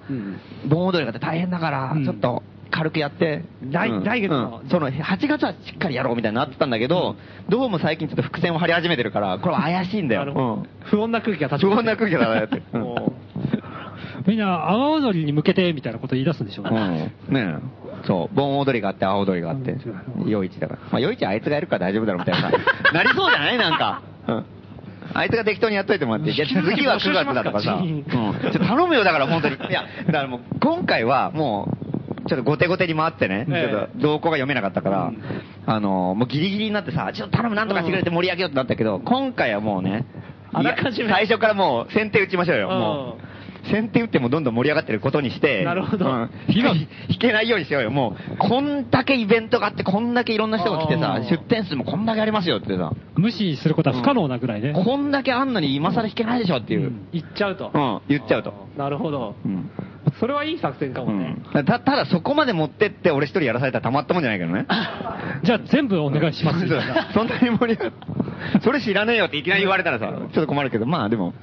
[0.66, 7.16] 盆踊りが大変だから、ちょっと、軽くやって、来うん来月のうんその、8月はしっかりやろうみたいになってたんだけど、
[7.48, 10.64] どうも最近ちょっと伏線を張り始めてるから、これは怪しいんだよ。
[10.84, 12.62] 不穏な空気が立ち不穏な空気だな、だって。
[14.26, 17.12] みんな、阿波踊りに向けてみたいなこと言い出すんでしょうね。
[17.28, 17.34] うん。
[17.34, 18.06] ねえ。
[18.06, 18.34] そう。
[18.36, 19.76] 盆踊りがあって、青踊りがあって。
[20.26, 20.80] 夜市だから。
[20.90, 22.56] まあ、夜市あいつがやるから大丈夫だろうみたいなさ。
[22.92, 23.58] なりそうじゃない？
[23.58, 24.02] なんか。
[24.28, 24.44] うん。
[25.12, 27.80] あいつが適当にやっといてもらって、いや、 次は9月だとかさ。
[27.82, 28.04] うん。
[28.04, 29.54] ちょ頼むよ、だから本当に。
[29.56, 31.89] いや、だからもう、今回はもう、
[32.30, 33.68] ちょっと後手後手に回ってね、ちえ。
[33.72, 35.12] えょっと動向が読めなかったから、
[35.66, 40.06] あの、もうギリギリになってさ、ちょっと頼む、なんとかしてくれて盛り上げようってなったけど、今回はもうね、
[40.52, 41.08] あらかじめ。
[41.10, 42.78] 最初からもう先手打ちましょうよ、うん。
[42.78, 43.29] もう。
[43.70, 46.70] 先手打ってもどんどん盛り上がってることにして、なるほどうん今、
[47.08, 47.90] 引けないようにしようよ。
[47.90, 54.72] もう、こんだけイベントがあって、こんだけいろんな人が来てさ出店数もこんだけありますよってさ、無視することは不可能なぐらいね。
[54.72, 56.80] こんだけあんのに今更引けないでしょっていう。
[56.80, 58.02] うん、言っちゃうと。
[58.08, 58.52] 言っちゃうと。
[58.76, 59.34] なるほど。
[59.44, 59.70] うん。
[60.18, 61.36] それはいい作戦かもね。
[61.54, 64.66] うんたただそこまで持ってって俺一人やらされたらたまったもんじゃないけどね。
[65.44, 66.66] じゃあ全部お願いします。
[67.12, 67.92] そんなに盛り上がる。
[68.62, 71.34] それ知らねえよっていきなり言われたらさ、ちょっと困るけど、まあでも、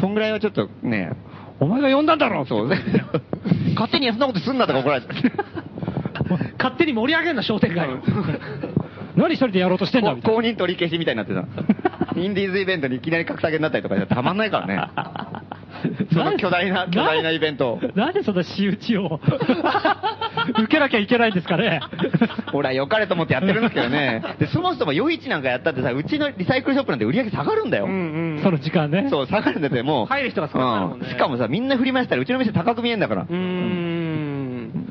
[0.00, 1.12] そんぐらいはちょっとね、
[1.60, 2.68] お前が呼んだんだろそう。
[2.68, 5.08] 勝手にそんなことすんなとか怒られて。
[6.58, 7.98] 勝手に盛り上げんな、商店街を。
[9.16, 11.44] 何一人でやろうとしてんだみたい公認取り消しみたいになってさ、
[12.16, 14.80] インディーズイベントにいきなり格下げになったりとかじゃたまんないからね。
[16.12, 17.80] その巨大な、巨大なイベントを。
[17.94, 18.06] な。
[18.06, 19.20] なんでそんな仕打ちを
[20.58, 21.80] 受けなきゃいけないんですかね。
[22.52, 24.22] 俺は良かれと思ってやってるんですけどね。
[24.38, 27.86] で、そもそも夜市なんかやったってさ、うちのリサイクルショップなんて売り上げ下がるんだよ。
[27.86, 29.08] その時間ね。
[29.10, 30.06] そう、下がるんだって、もう。
[30.06, 33.22] 入る人が少なくなるもんねうしかもさ、みんな振り回したらうちの店高く見えんだから。
[33.22, 33.95] うーん。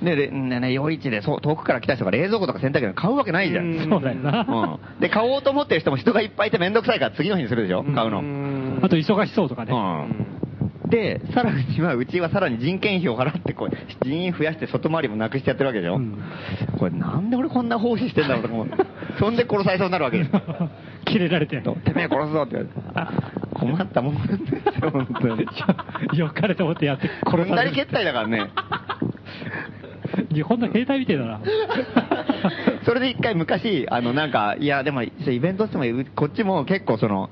[0.01, 3.87] で、でね、ね、夜市でそう遠くから来た人が冷蔵庫とか洗濯機買うわけないじゃん。
[3.89, 4.79] そうだよな。
[4.93, 4.99] うん。
[4.99, 8.21] で、買おうと思ってる人も人がいっぱいいてめんどくさいから次の日にするでしょ買うの。
[8.83, 9.71] あと忙しそうとかね。
[9.73, 10.89] うん。
[10.89, 16.21] で、さらには、うちはさらに人件費を払って、こう、人員増やして外回りもなくしてやってるわけでしょ、うん
[16.77, 18.67] これなんで俺こんな奉仕してんだろうとか思う。
[19.19, 20.41] そんで殺されそうになるわけですよ。
[21.05, 21.61] 切れられて。
[21.61, 23.35] てめえ殺すぞって言われて。
[23.53, 25.47] 困ったもんなんですよ、本当に。
[26.19, 28.49] よかれと思ってやって殺殺されるさり決済だからね。
[30.33, 31.39] 日本の携帯みてえだな。
[32.83, 37.29] それで一回昔、あの、なんか、いや、でも、イベントしても、うこっちも結構その、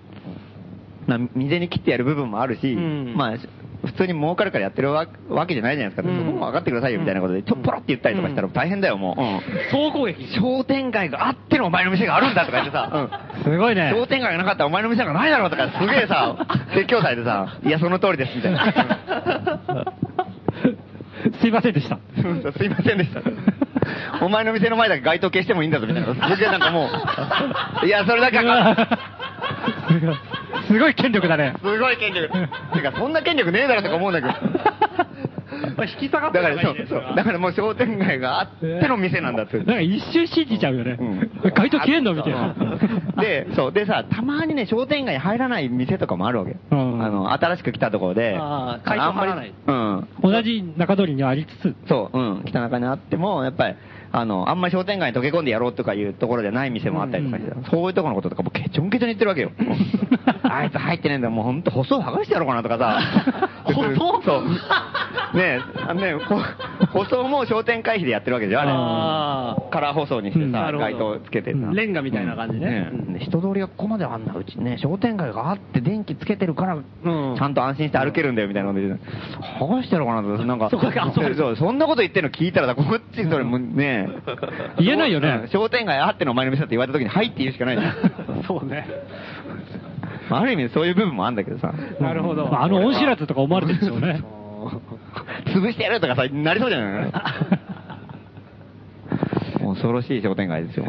[1.07, 3.37] まあ、未然に切ってやる部分もあるし、んまあ、
[3.85, 6.09] 普通に儲かるからやってるわわけじゃないじゃないですか。
[6.09, 9.21] うんそこも分かってくださいよみたいなことで、ちょっぽろって言ったりとかしたら大変だよ、もう。
[9.21, 9.41] うん
[9.71, 10.25] 総攻撃。
[10.33, 13.09] 商店街があってのお前の店があるんだとか言ってさ、
[13.43, 13.91] すごいね。
[13.93, 16.35] 商店街がなかったらお前の店がないだろうとか、すげえさ、
[16.73, 18.73] 説教されてさ、いや、その通りです、みたいな。
[21.39, 21.97] すいませんでした。
[22.15, 22.21] す
[22.65, 23.21] いませんでした。
[24.21, 26.29] お前の店の前だけ街灯消してもいいんだぞ、みたいな。
[26.29, 26.89] すげえなんかも
[27.83, 28.87] う、 いや、それだけは
[30.67, 31.53] すごい権力だね。
[31.61, 32.29] すごい権力。
[32.73, 34.33] てか、そんな権力ねえだろとか思うんだけど。
[35.83, 37.15] 引き下がってだから、るそう、そう。
[37.15, 39.57] だからもう商店街があっての店なんだって。
[39.63, 40.97] なんか一瞬信じちゃうよね。
[40.99, 42.55] うん街灯消えんのみたいな。
[42.57, 43.71] うんで、そう。
[43.71, 46.55] でさ、たまにね、商店街に入らない店とかもあるわけ。
[46.71, 48.37] うんあの、新しく来たところで。
[48.39, 50.07] あー街灯あんまり張らないうん。
[50.21, 52.43] 同じ中通りにありつつ、そう、うん。
[52.45, 53.75] 北中にあっても、やっぱり、
[54.15, 59.51] あの、あんまり商店街に溶け込んでやろうとかいうところじゃない店もあったりとかして、そういうところのこととかもうケチョンケチョンに言ってるわけよ。
[60.43, 62.99] あいつ入ってねえんだよ、もうほんと細剥がしてやろうかなとかさ。
[63.65, 64.43] 細そう。
[65.35, 69.71] ねえ、あのねほ細も商店会費でやってるわけじゃん、ああれ。
[69.71, 70.51] カラー舗装にしてうん。
[70.51, 71.57] さ、街灯つけてさ。
[71.73, 72.91] レンガみたいな感じね。
[72.91, 73.19] うん。
[73.19, 77.35] 人通りがここまであんなうちね、商店街があって電気つけてるから、うん。
[77.35, 78.93] ちゃんと安心して歩けるんだよみたいなことで、
[79.59, 84.02] 剥がしてやろうかなと、なんか、そんなこと言ってるの聞いたらさ、こっちそれもね、
[84.79, 88.43] 言えないよねうん商店街あってのお前の店だって言われた時に、はいって言うしかないじゃん。
[88.47, 88.87] そうね。
[90.29, 91.73] まあある意味そういう部分もあるんだけどさ。
[91.99, 92.45] なるほど。
[92.47, 94.21] まああの恩知らずとか思われてるでしょうね。
[95.47, 97.11] 潰してやるとかさ、なりそうじゃない？
[99.59, 100.85] 恐ろしい商店街ですよ、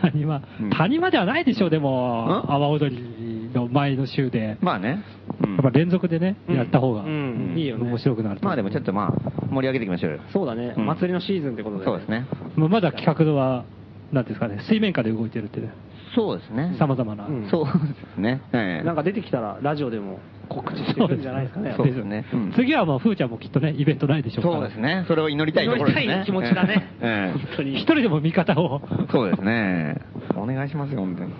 [0.00, 0.70] 谷間うん。
[0.70, 2.52] 谷間ではないでしょう、でも、ん？
[2.52, 4.56] 阿波踊りの前の週で。
[4.60, 5.02] まあね。
[5.44, 10.20] うんやっぱ連続でね、うんやった方が、うんいいよね面白くなるとまあでもちょっとまあ、盛り上げていきましょうよ。
[10.32, 10.74] そうだね。
[10.76, 11.84] うん祭りのシーズンってことで。
[11.84, 12.26] そうですね。
[12.56, 13.64] まあまだ企画は、
[14.12, 15.72] なんていうんですかね、水面下で動いてるってね、
[16.14, 17.26] そうですね様々な。
[17.26, 17.70] うんそうで
[18.14, 18.40] すね。
[18.52, 21.74] ええなんか出てきたら、ラジオでも告知してくるんじゃないですかね。
[21.76, 24.54] そうですねうん次はもう、ふーちゃんもきっとね、イベントないでしょうから。
[24.56, 25.04] そうですね。
[25.08, 26.04] それを祈りたいところですね。
[26.04, 28.82] 祈りたい気持ちだねええ本当に一人でも味方を。
[29.10, 29.96] そうですね。
[30.36, 31.32] お願いしますよ、本当に。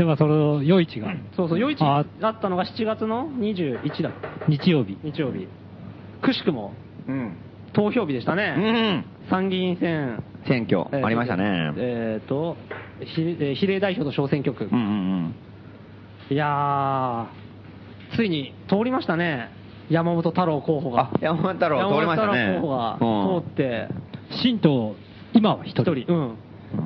[0.00, 4.28] で、まあ、その、夜市が、そうそう、夜市あだったのが7月の21だった。
[4.48, 4.96] 日曜日。
[5.04, 5.46] 日曜日。
[6.22, 6.72] くしくも
[7.06, 7.36] うん。
[7.74, 8.52] 投票日でしたうね。
[8.52, 9.04] ん。
[9.28, 10.22] 参議院選。
[10.46, 11.74] 選挙、えーありましたね。
[11.76, 12.56] えっ、と、
[13.04, 14.68] ひえー比例代表と小選挙区。
[14.72, 14.82] うんう
[15.26, 15.34] ん
[16.30, 19.50] いやー、ついに通りましたね。
[19.90, 20.94] 山本太郎候補うん。
[20.96, 22.38] があ。、山本太郎通りましたね。
[22.54, 23.88] 山本太郎候補が通って、
[24.42, 24.94] 新党、
[25.34, 25.94] 今は一一人。
[26.06, 26.36] 人。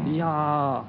[0.02, 0.14] うん。
[0.14, 0.82] いやー、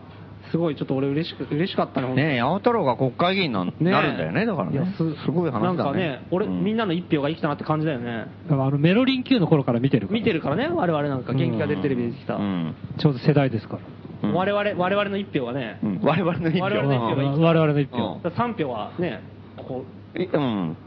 [0.56, 4.94] すごいちょっと俺嬉しく、嬉しかったね、ねえ、山本太郎が国会議員になねなるんだよね、だからいやね。
[4.98, 5.74] すごい話だね。
[5.74, 8.28] なんかね、俺、うんみんなの一票が生きたなって感じだよね。
[8.50, 10.20] あの、メロリン級の頃から見てるから。
[10.20, 12.36] 見てるからね、我々なんか元気が出るテレビできた。
[12.36, 12.74] うん。
[12.98, 13.82] ちょうど世代ですから。
[14.30, 16.64] うん我々、我々の一票がね、うん我々の一票。
[16.64, 18.20] 我々の一票がうん我々の一うん票。
[18.24, 19.20] だ3票はね、
[19.58, 20.78] こえうん。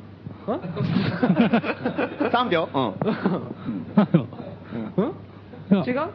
[0.46, 2.68] う、3票？
[2.74, 2.94] うん。
[4.96, 5.12] うん？
[5.85, 6.09] 違う？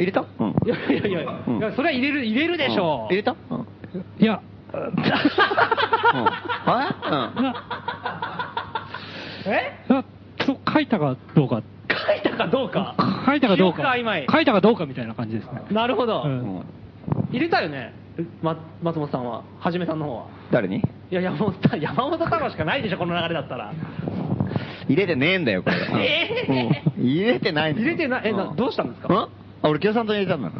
[0.00, 0.24] 入れた？
[0.38, 0.54] うん。
[0.64, 3.36] いやいやいや、うんいやそれは入れる、入れるでしょ入れた？
[3.50, 3.58] うん。
[3.58, 3.60] う
[3.98, 4.04] ん。
[4.18, 4.40] いや、
[4.72, 4.88] は
[9.46, 9.72] いえ？
[9.88, 10.04] あ
[10.46, 11.62] そう書いたかどうか。
[11.88, 12.94] 書いたかどうか？
[13.26, 13.82] 書いたかどうか。
[13.82, 13.88] 書
[14.40, 15.62] いたかどうかみたいな感じですね。
[15.70, 16.22] なるほど。
[16.24, 16.64] ううんん。
[17.30, 17.92] 入れたよね、
[18.42, 20.26] ま、松本さんは、はじめさんの方は？
[20.50, 20.76] 誰に？
[20.78, 23.72] いや、山本さん、山本太郎しかないでしょ、この流れだったら。
[24.88, 25.76] 入れてねえんだよ、これ。
[26.48, 28.22] えうん入れてないんだよ入れてない？
[28.26, 29.08] えなうんどうしたんですか？
[29.14, 29.28] うん？
[29.62, 30.50] あ、俺共産党に入れたんだ。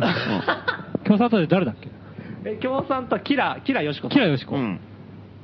[1.05, 1.89] 共産党で誰だっけ？
[2.51, 4.11] え、共産党、キラ、キラよしこさん。
[4.13, 4.57] キラヨシコ。
[4.57, 4.63] うん。
[4.63, 4.81] うん。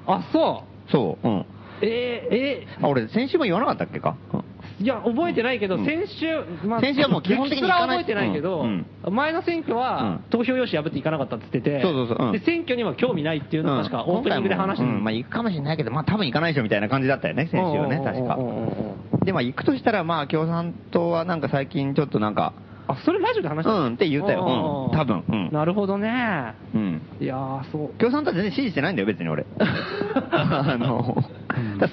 [0.06, 0.90] あ、そう。
[0.90, 1.28] そう。
[1.28, 1.44] うん。
[1.82, 4.16] えー、えあ、俺、先週も言わなかったっけか？
[4.32, 4.42] うんー
[4.78, 18.66] いや、覚えてないけど、うん先週、ま先週はもう基本的に歴史行かないは覚えてないけど、うん前の選挙は、うん投票用紙破っていかなかったって言ってて、そうそうそううんで、選挙には興味ないっていうのを確かオープニングで話してうん、まあ行くかもしれないけど、まあ多分行かないでしょみたいな感じだったよね、先週はね、確かうんうんうんうん
[19.12, 19.20] うん。
[19.24, 22.52] で、まあ行くとしたら、まあ共産党はなんか最近ちょっとなんか、
[22.88, 23.72] あ、それラジオで話した？
[23.72, 24.88] うんって言ったよ。
[24.90, 25.24] うん、多分。
[25.28, 25.50] うん。
[25.52, 26.54] なるほどね。
[26.74, 27.02] うん。
[27.20, 27.98] いやー、そう。
[27.98, 29.46] 共産党は全然支持してないんだよ、別に俺。
[29.58, 31.16] あの、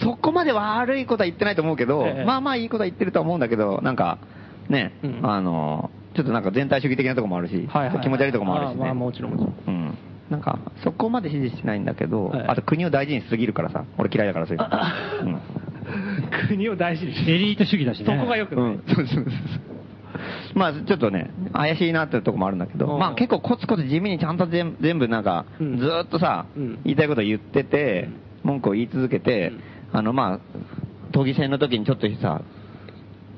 [0.01, 4.19] そこまで悪いことは言ってないと思うけど、ええまあまあいいことは言ってるとは思うんだけど、なんか、
[4.69, 8.81] ね、うんあの、ちょっとなんか全体主義的なとこもあるし、はいはいはい気持ち悪いとこもあるしね。
[8.81, 9.97] あまあもちろんもちろんうん。
[10.29, 14.63] なんか、そこまで支持してないんだけど、はいあと国を大事にしすぎるからさ、俺嫌いだからそういう
[16.47, 18.05] 国を大事にしエリート主義だしね。
[18.05, 18.65] そこがよくない。
[18.65, 19.72] うん、そうそうそう。
[20.55, 22.99] まあ、ちょっとね、怪しいなっていうとこもあるんだけど、うん。
[22.99, 25.77] まあ結構コツコツ地味にちゃんと全全部なんか、うん。
[25.77, 26.79] ずーっとさ、うん。
[26.83, 28.09] 言いたいこと言ってて、
[28.43, 29.53] 文句を言い続けて、
[29.93, 29.99] うん。
[29.99, 30.39] あのまあ、
[31.11, 32.41] 都議選の時にちょっとさ、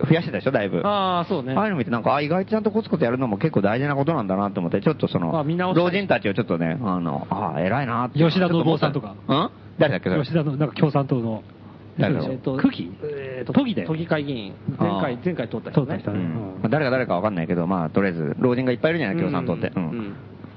[0.08, 0.82] 増やしてたでしょ、だいぶ。
[0.84, 1.54] ああ、そうね。
[1.54, 5.32] ああいうの見て、なんか、あ意外とちゃんとコツコツやるのも結構大事なことなんだなと思って、ちょっとその
[5.74, 8.20] 老人たちをちょっとね、あの、ああ、偉いなって。
[8.20, 9.16] 吉田信夫さんとか。
[9.28, 9.50] うん？
[9.80, 10.22] 誰だっけそれ？
[10.22, 11.44] 吉田の、なんか共産党の、
[11.98, 12.92] 誰だろうえっと、区議？
[13.04, 14.54] えっと、都議だよ都議会議員。
[14.78, 15.88] 前あ回、ー前回通った人ね。
[15.88, 16.20] 通った人ね。
[16.20, 16.26] うん。
[16.26, 19.72] うんまあ誰が誰かわかんないけど、まあ、とりあえず、老人がいっぱいいるじゃない、共産党って。
[19.76, 19.84] うん。
[19.84, 20.16] うん。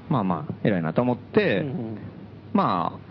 [0.09, 1.97] まあまあ、偉いなと思って、うんうん。
[2.53, 3.08] まあ、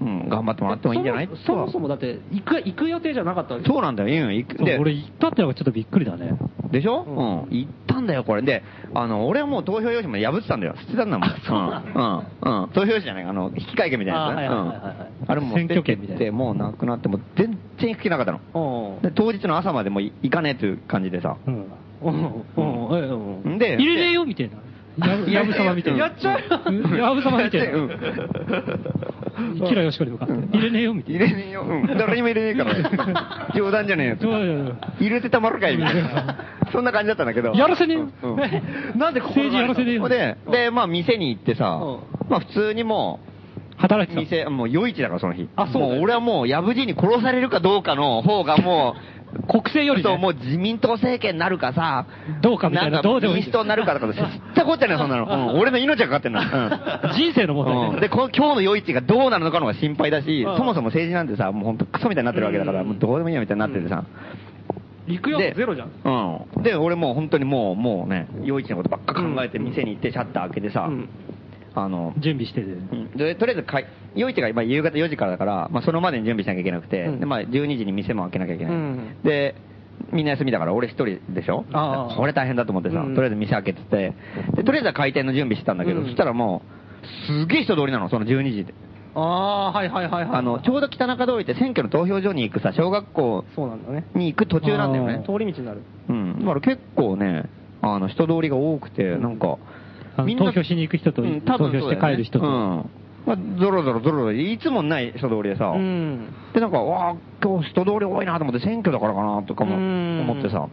[0.00, 1.28] うん、頑張ってもらってもいいんじゃない？
[1.28, 4.64] そもそもそもだって、行く、行く予定じゃなかったわけそうなんだよ、いいよ、行く。
[4.64, 6.38] で、俺行ったってのがちょっとびっくりだね。
[6.70, 7.02] でしょ？
[7.02, 8.42] うんうん、行ったんだよ、これ。
[8.42, 8.62] で、
[8.94, 10.74] あの、俺はもう投票用紙も破ってたんだよ。
[10.78, 11.28] 捨てたんだもん。
[11.28, 12.68] うん、うん、うん。
[12.70, 14.36] 投票用紙じゃない、あの、引換券みたいなやつね。
[14.36, 18.94] あはいはいはいあれも選挙権みたいなで、もうなくなって、もう全然行く気なかったの。
[18.94, 21.36] うんで、当日の朝までもう行かねえという感じでさ。
[21.46, 21.66] うん。
[22.02, 24.56] うんうんうんえうんんで、入れねえよみたいな。
[24.98, 25.98] やぶさまみたいな。
[25.98, 29.68] やっちゃううんやぶさまみたいうんな。
[29.68, 30.34] キラヨシコに向かって。
[30.56, 31.26] 入れねえよみたいな。
[31.26, 31.62] 入れねえよ。
[31.62, 31.86] うん。
[31.86, 33.48] 誰にも入れねえから。
[33.54, 34.76] 冗談じゃねえよ。
[34.98, 36.36] 入れてたまるかいみたいな。
[36.72, 37.52] そんな感じだったんだけど。
[37.52, 38.98] やらせねえ。
[38.98, 40.08] なんでここ政治やらせねえよ。
[40.08, 44.20] で、で、まあ店に行ってさう、まあ普通にもう、働いてた。
[44.20, 45.48] 店、もう夜市だからその日。
[45.56, 50.18] あそう俺はもう、やぶじに殺されるかどうかの方がもう、国政よりそう、ね。
[50.18, 52.06] もう自民党政権になるかさ、
[52.42, 54.22] どうかみたいなどうでもいい民主党になるかとか、 知っ
[54.54, 55.24] たこっちゃねえ、そんなの。
[55.24, 56.40] うん俺の命がかかってんの。
[56.40, 56.70] うん
[57.14, 57.90] 人生の問題ね。
[57.94, 64.04] うんで、この今日の夜市がどうなるのかのが心配だし、うんそもそも政治なんてさ、もう本当クソみたいになってるわけだから、うんもうどうでもいいやみたいになっててさ。
[65.06, 65.88] 行くよでゼロじゃん。
[66.56, 66.62] うん。
[66.62, 71.08] で、俺もう本当にもう、もうね、夜市のことばっか考えて店に行ってシャッター開けてさ、うん
[71.74, 72.66] あの、準備してて。
[72.66, 78.74] うんで、とりあえずかい、夜市がまあ夕方4時からだから、まあそのまでに準備しなきゃいけなくて、うんで、まあ12時に店も開けなきゃいけない。
[78.74, 79.54] うんで、
[80.12, 81.64] みんな休みだから俺一人でしょ？
[81.72, 84.14] ああこれ大変だと思ってさ、うんとりあえず店開けてて、
[84.56, 86.62] で、とりあえずは開店の準備してたんだけど、うんそしたらも
[87.02, 88.74] う、すげえ人通りなの、その12時で。
[89.14, 90.38] ああ、はいはいはいはい。
[90.38, 94.04] あの、ちょうど北中通りって選挙の投票所に行くさ、小学校そうなんだね。
[94.14, 95.22] に行く途中なんだよね。
[95.26, 95.82] 通り道になる。
[96.08, 96.38] うん。
[96.40, 97.44] だから結構ね、
[97.82, 99.58] あの、人通りが多くて、なんか、
[100.16, 102.90] あの投票しに行く人とうん多分投票して帰る人とそうん。
[103.26, 106.32] まあ、ゾロゾロゾロゾロ、いつもない人通りでさ、うん。
[106.54, 110.68] で、なんか、わあ、今日人通り多いなと思って、選挙だからかなとかもうん思ってさ、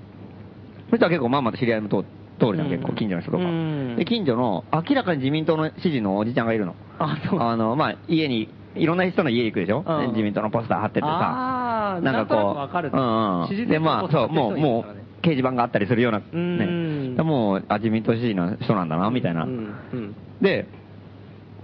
[0.89, 2.05] そしたら結構まあまた知り合いも通
[2.39, 3.95] 通るじゃん、うん結構近所の人とかうん。
[3.97, 6.75] で、近所の明らかに自民党の支持のおじちゃんがいるの。
[6.99, 7.39] あ、そう。
[7.41, 11.99] あの、まあ、家に、いろんな人の家行くでしょ、うん自民党のポスター貼っててさ。
[12.01, 13.47] なんかるうんうん。
[13.47, 17.23] 支持で、まあ、そう、もう、もうう、掲示板があったりするような、んね。
[17.23, 19.47] もう、あ、自民党支持の人なんだな、みたいな。
[20.41, 20.67] で、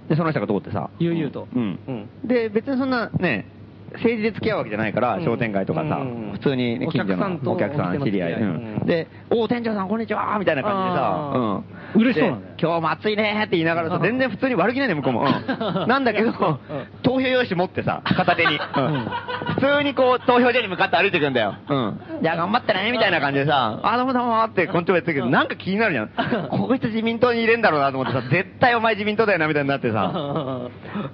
[0.10, 0.89] で、その人が通ってさ。
[1.00, 1.80] 悠々とうん。
[1.88, 3.46] うんで、別にそんなね、
[3.94, 8.86] 政治で付き合うわけじゃないから、うん商店街とかさ、うん普通にねお近所客さんとのお客さん、知り合い。
[8.86, 12.02] で、お店長さんこんにちはみたいな感じでさあ、うん。
[12.02, 15.22] 嬉しそう今日も暑いねって言いながらさ、全然普通に悪気ないね、向こうも。
[15.22, 16.60] うんなんだけどん、
[17.04, 18.54] 投票用紙持ってさ、片手に。
[18.54, 19.08] うん
[19.56, 21.56] 普通にこう、投票所に向かって歩いてくんだよ。
[21.70, 22.00] うん。
[22.22, 26.48] じゃあ頑張ってねみたいな感じでさ、あ、どうもどうもってこんちょば言ってるけど、なんか気になるじゃん。
[26.50, 30.70] こいつ自民党に入れんだろうなと思ってさ、絶対お前自民党だよなみたいになってさ。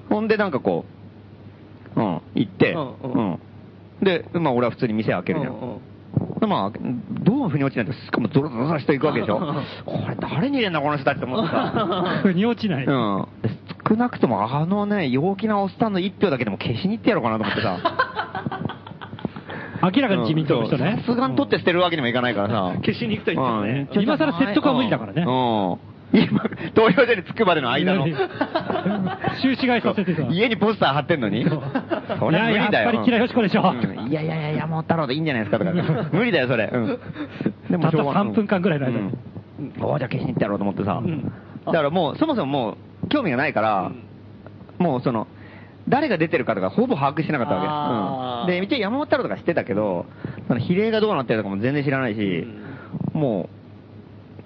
[0.09, 0.98] ほんでなんかこう、
[1.95, 3.39] うん、行って、ううんん。
[4.01, 5.81] で、まあ俺は普通に店開けるじゃん。
[6.39, 6.79] でまあ、
[7.23, 9.39] どう腑に落ちないと、しかもゾロゾロゾロしていくわけでしょ。
[9.85, 12.21] これ誰に入れんだこの人たちって思ってさ。
[12.23, 12.85] 腑に落ちない。
[12.85, 13.27] うん。
[13.41, 13.49] で
[13.89, 17.77] 少なくともあのね、陽気なおっさんの一票だけでも消しに行ってやろうかなと思ってさ。
[19.81, 21.03] 明らかに自民党の人ねうん。
[21.03, 22.53] さすがに取って捨てるわけにもいかないからさ。
[22.81, 25.77] 消しに行くと言ってもねうん今更説得は無理だからねうん。
[26.11, 26.41] 今、
[26.73, 28.05] 投票所に着くまでの間の。
[29.41, 30.23] 収支買いさせてさ。
[30.31, 31.43] 家にポスター貼ってんのに。
[31.43, 32.89] それ無理だよ。
[32.89, 33.61] やっぱり嫌いよしこでしょ。
[33.61, 35.71] うんいやいやいや、山本太郎でいいんじゃないですかとか。
[36.11, 36.69] 無理だよ、それ。
[36.73, 36.87] うん。
[36.87, 36.97] で
[37.77, 39.13] たったしょうが3分間ぐらいの間にうん
[39.81, 40.93] おじゃあ消しに行ってやろうと思ってさ。
[40.93, 41.31] ん
[41.65, 43.91] だからもう、そもそももう、興味がないから、
[44.79, 45.27] もうその、
[45.87, 48.53] 誰が出てるかとかほぼ把握してなかったわけ。
[48.53, 48.59] うん。
[48.59, 50.05] で、一応山本太郎とか知ってたけど、
[50.47, 52.47] その比例がどうなってるとかも全然知らないし、
[53.13, 53.58] もう、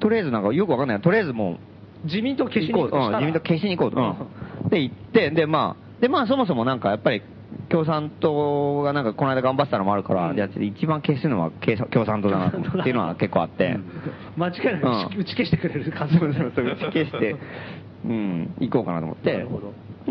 [0.03, 1.01] とりあえずなんかよくわかんない。
[1.01, 4.01] とりあえずもう、自民党消しに行くとしたらうん自民党消しに行こうと。
[4.01, 7.21] うんで、行って、で、まあ、で、まあ、そもそもなんか、やっぱり、
[7.69, 11.51] 共産党がなんか、この間頑張ってたのもあるから、じゃあ、一番消すのは
[11.91, 13.77] 共産党だな、っていうのは結構あって。
[14.35, 17.35] 間違いなく打ち消してくれる感じそうそうそう、打ち消して、
[18.05, 19.45] うん、行こうかなと思って。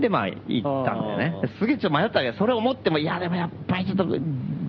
[0.01, 1.35] で、まあ、行ったんだよね。
[1.59, 4.07] すげえちょっと迷ったけど、それを思っても、いや、でもやっぱりちょっと、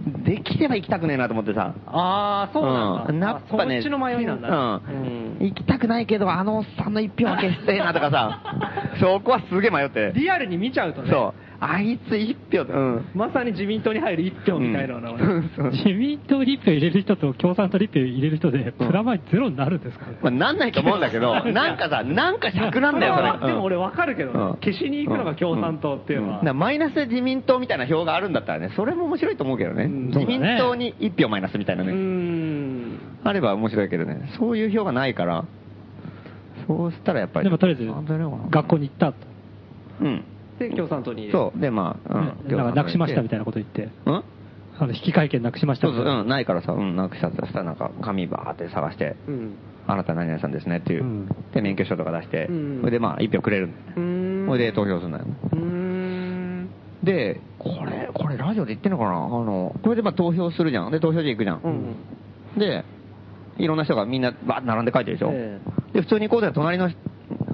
[0.06, 1.74] できれば行きたくねえなと思ってさ。
[1.86, 5.38] ああそうなんだ、うんやっぱね、そっちの迷いなんだ、うん。
[5.39, 8.42] 行きたくないけど、あのおっさんの一票は消してえなとかさ、
[9.00, 10.12] そこはすげえ迷って。
[10.16, 11.53] リアルに見ちゃうとねそう。
[11.65, 13.06] あいつ一票、うん。
[13.13, 20.17] まさに自民党に入る一票みたいなのうん自民党立票入れる人と共産党立票入れる人で、プラマイゼロになるんですかね。
[20.21, 23.52] まあ、なんないと思うんだけど、 なんかさ、なんか尺なんだよ、それ。
[23.52, 29.86] でも俺わかるけどね、うん消しに行くのが共産党っていうのは、マイナスで自民党みたいな票があるんだったらね、それも面白いと思うけどね。
[29.86, 31.93] ん自民党に一票マイナスみたいなね。
[31.93, 34.30] んあれば面白いけどね。
[34.38, 35.45] そういう票がないから、
[36.67, 37.45] そうしたらやっぱり。
[37.45, 37.91] でもとりあえず
[38.49, 39.15] 学校に行ったと。
[40.02, 40.23] うん。
[40.60, 41.32] で共産党に。
[41.32, 41.60] そう。
[41.60, 42.56] で、まあ、うん。
[42.58, 43.89] なんかなくしましたみたいなこと言って。
[44.06, 44.24] うん？
[44.80, 49.56] あの、引換券なくしましたそうそう、うん、ないからさ、うん、なくしたらなんか紙バーって探して、うん。
[49.86, 51.04] あなた何々さんですねっていう。
[51.04, 51.28] うん。
[51.54, 52.80] で、免許証とか出して、うん。
[52.80, 53.68] それでまあ、一票くれる。
[53.68, 53.94] んだよね。
[53.96, 54.48] うーん。
[54.48, 55.26] それで投票するんだよ。
[55.26, 55.34] ね。
[55.52, 56.70] うーん。
[57.04, 59.12] で、これ、これラジオで言ってんのかな？
[59.12, 60.92] あの、これでまあ投票するじゃん。
[60.92, 61.62] で、投票所行くじゃん。
[61.62, 62.60] うん。
[62.60, 62.86] で、
[63.58, 65.32] いろんな人がみんなバーって並んで書いてるでしょ？
[65.34, 65.60] え
[65.94, 66.89] で、普通にこうで隣の、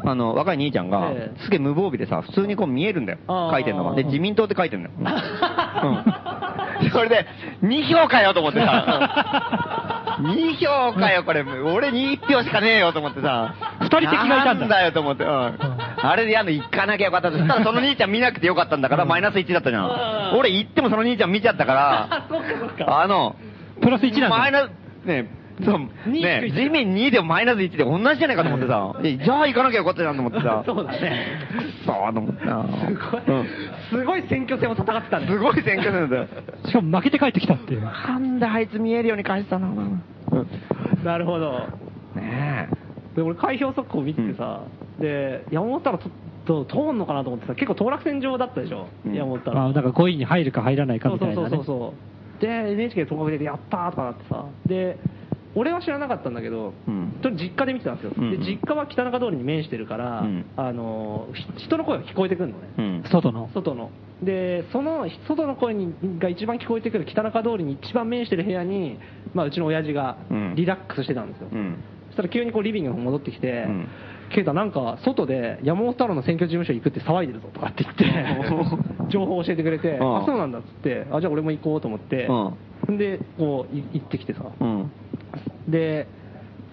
[0.05, 3.19] あの、若い兄ちゃんがええ、すげえ無防備でさ、普通にこう見えるんだよ。
[3.27, 3.95] 書いてんのが。
[3.95, 4.95] で、自民党って書いてんだよ。
[4.97, 6.89] うん。
[6.91, 7.27] それで、
[7.63, 11.43] 2票かよと思ってさ、2票かよ、これ。
[11.43, 15.29] 俺に1票しかねえよと思ってさ、二人敵がいたんだなんだよと思って、うん。
[15.29, 20.37] あれでやんの行かなきゃよかったとしたら、その兄ちゃん見なくてよかったんだから、マイナス1だったじゃん。
[20.37, 22.25] 俺行ってもその兄ちゃん見ちゃったから、
[23.01, 23.35] あの、
[23.81, 25.27] プラス1なんだマイナス、ね、
[25.63, 31.25] そう、二ね、地面2でもマイナス1で同じじゃないかと思ってさ、えじゃあ行かなきゃよかったじゃんと思ってさ、そうだね。
[31.85, 33.47] そうと思ってさ、すごい、うん。
[33.89, 35.27] すごい選挙戦を戦ってたね。
[35.27, 36.27] すごい選挙戦だよ。
[36.65, 37.81] しかも負けて帰ってきたっていう。
[37.81, 40.01] なんであいつ見えるように返したのうん。
[41.03, 41.67] なるほど。
[42.15, 42.69] ね
[43.15, 44.61] で俺開票速報見ててさ、
[44.99, 46.09] で山本太郎と
[46.45, 49.13] と通んのかなと思ってさ結構当落線上だったでしょ、うん。
[49.13, 49.57] 山本太郎。
[49.57, 51.49] まあ、なんか5位に入るか入らないかそうみたいうな、ね。
[51.49, 51.93] そそうそうそ
[52.39, 54.45] うで NHK で当確でやったーとかなってさ。
[54.65, 54.97] で
[55.55, 62.81] 俺は知らなかったんだけど、うんと実家で見てたんですよ、うんうんで実家は北中通りに面してるから、うんあのひ人の声が聞こえてくるのね、え。
[62.81, 63.03] うん。
[63.11, 63.49] 外の。
[63.53, 63.89] 外の
[64.21, 68.99] でその外の声にが一番聞こえてくる北中通りに一番面してる部屋に、
[69.33, 71.77] まあ、うちの親父がうんリラックスしてたんですよ、うん。
[72.07, 73.87] そしたら急にこうリビングの方戻ってきて、うん
[74.29, 78.05] ケイタなんか外で山本太郎の選挙事務所行くって騒いでるぞとかって言って
[79.09, 80.17] 情報を教えてくれて、うん。
[80.17, 82.27] あそうなんだっつってあじゃあ俺も行こうと思って、
[82.87, 82.97] うん。
[82.97, 84.43] でこうい行ってきてさ。
[84.59, 84.91] うん。
[85.67, 86.07] で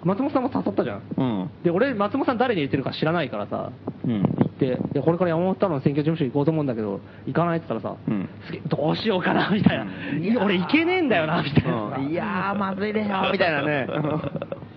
[0.05, 1.03] 松本さんも誘ったじゃん。
[1.17, 1.51] うん。
[1.65, 3.71] で俺松本さん誰に入れてるか知らないからさ
[4.05, 4.23] うん。
[4.23, 8.29] 行っていやこれから山本太郎の選挙事務所行こうと思うんだけど行かないって言ったらさ、うん。
[8.45, 9.87] すげえどうしようかなみたいな、
[10.19, 13.87] いや俺行けねえんだよなみたいな、いやー、まずいでしょ、みたいなね。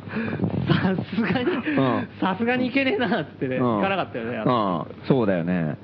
[0.67, 4.37] さすがにん、さすがに行けねえなってね、うん行かなかったよね。
[4.37, 5.77] うん、そうだよね。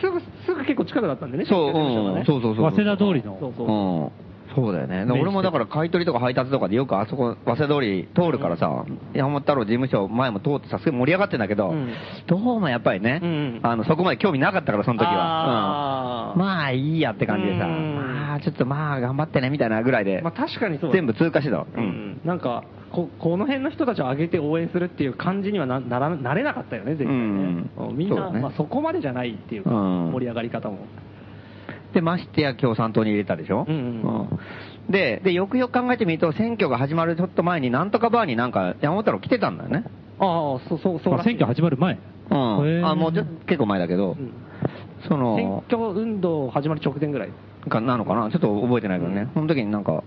[0.00, 2.70] すぐ、すぐ結構近くだったんでね、そう、そうそうそう。
[2.72, 3.38] 早稲田通りの。
[3.40, 4.23] そうそう。
[4.56, 4.64] うん。
[4.64, 5.04] そうだよね。
[5.10, 11.92] 俺もだから買い取りとか配達とかでよくあそこ、早稲田通り通るからさ、山本太郎事務所前も通ってさ、すごい盛り上がってんだけど、うん
[12.26, 16.32] どうもやっぱりね、うんあの、そこまで興味なかったから、その時は。
[16.34, 20.92] うんまあいいやって感じでさ、うんまあちょっとまあ頑張ってねみたいなぐらいで、まあ確かにそう。
[20.92, 21.66] 全部通過してたわ。
[21.76, 21.80] う。
[21.80, 22.20] ん。
[22.24, 27.64] なんか、ここの辺の人たちを上げて応援するっていう感じにはなならなれなかったよね、絶対ね。
[27.76, 30.78] うんみんな、ねまあそこまでじゃないっていうか、うん盛り上がり方も。
[31.94, 34.92] で、ましてや共産党に入れたでしょ、うんうん。
[34.92, 39.84] で、で、よくよく考えてみると、選挙が始まるちょっと前に、なんとかバーになんか山本太郎来てたんだよね。
[40.18, 41.98] ああ、そうそうそう選挙始まる前。
[42.30, 42.86] うん。
[42.86, 44.32] あ、もう結構前だけど、うん。
[45.02, 47.30] そ選の、挙運動始まる直前ぐらい。
[47.68, 48.30] かなのかな？
[48.30, 49.28] ちょっと覚えてないけどね。
[49.32, 50.04] その時になんか、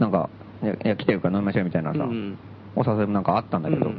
[0.00, 0.28] なんか、
[0.62, 2.38] いや、いや来てるから飲みましょうみたいなさ、うん
[2.78, 3.92] お誘いもなんかあったんだけど、う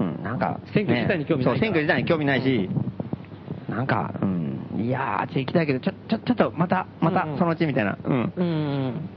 [0.00, 2.68] うんん、なんか、選挙自体に興味ないそう、選挙自体に興味ないし、
[3.68, 8.32] なんか、うん、いやー、あっち行きたいけど、ちょ、ちょ、ちょっと、また、またそのうちみたいな、うん。
[8.36, 9.08] うん。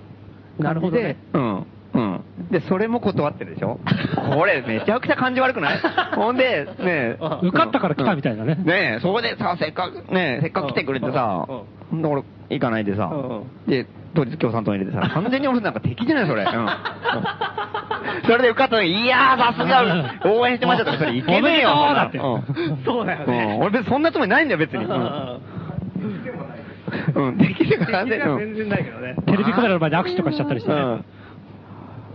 [0.60, 1.18] なるほどね。
[1.34, 1.66] うん。
[1.93, 2.24] うん。
[2.51, 3.80] で、それも断ってるでしょ？
[4.38, 5.80] これ、めちゃくちゃ感じ悪くない？
[6.16, 8.57] ほんで、ねあ受かったから来たみたいなね。
[8.60, 8.66] うん。
[8.66, 11.45] ねえ、そこでさ、せっかく、ねえ、せっかく来てくれてさ、
[11.91, 13.12] 俺、行かないでさ。
[13.68, 16.43] で、当日共産党に入れてさ、完全に俺なんか敵じゃない、それ。
[16.43, 16.49] うん。
[16.49, 16.68] うん
[18.26, 23.57] それで受かった時、いやー、さすが、応援してましたとか、それいけねえよ、おめでとうだってうんそうだようんね。
[23.62, 24.86] 俺別にそんなつもりないんだよ、別に。
[24.86, 25.39] うん。
[27.16, 29.16] うん、できるから全然ないけどね。
[29.26, 30.78] テレビカメラの前で握手とかしちゃったりしてね。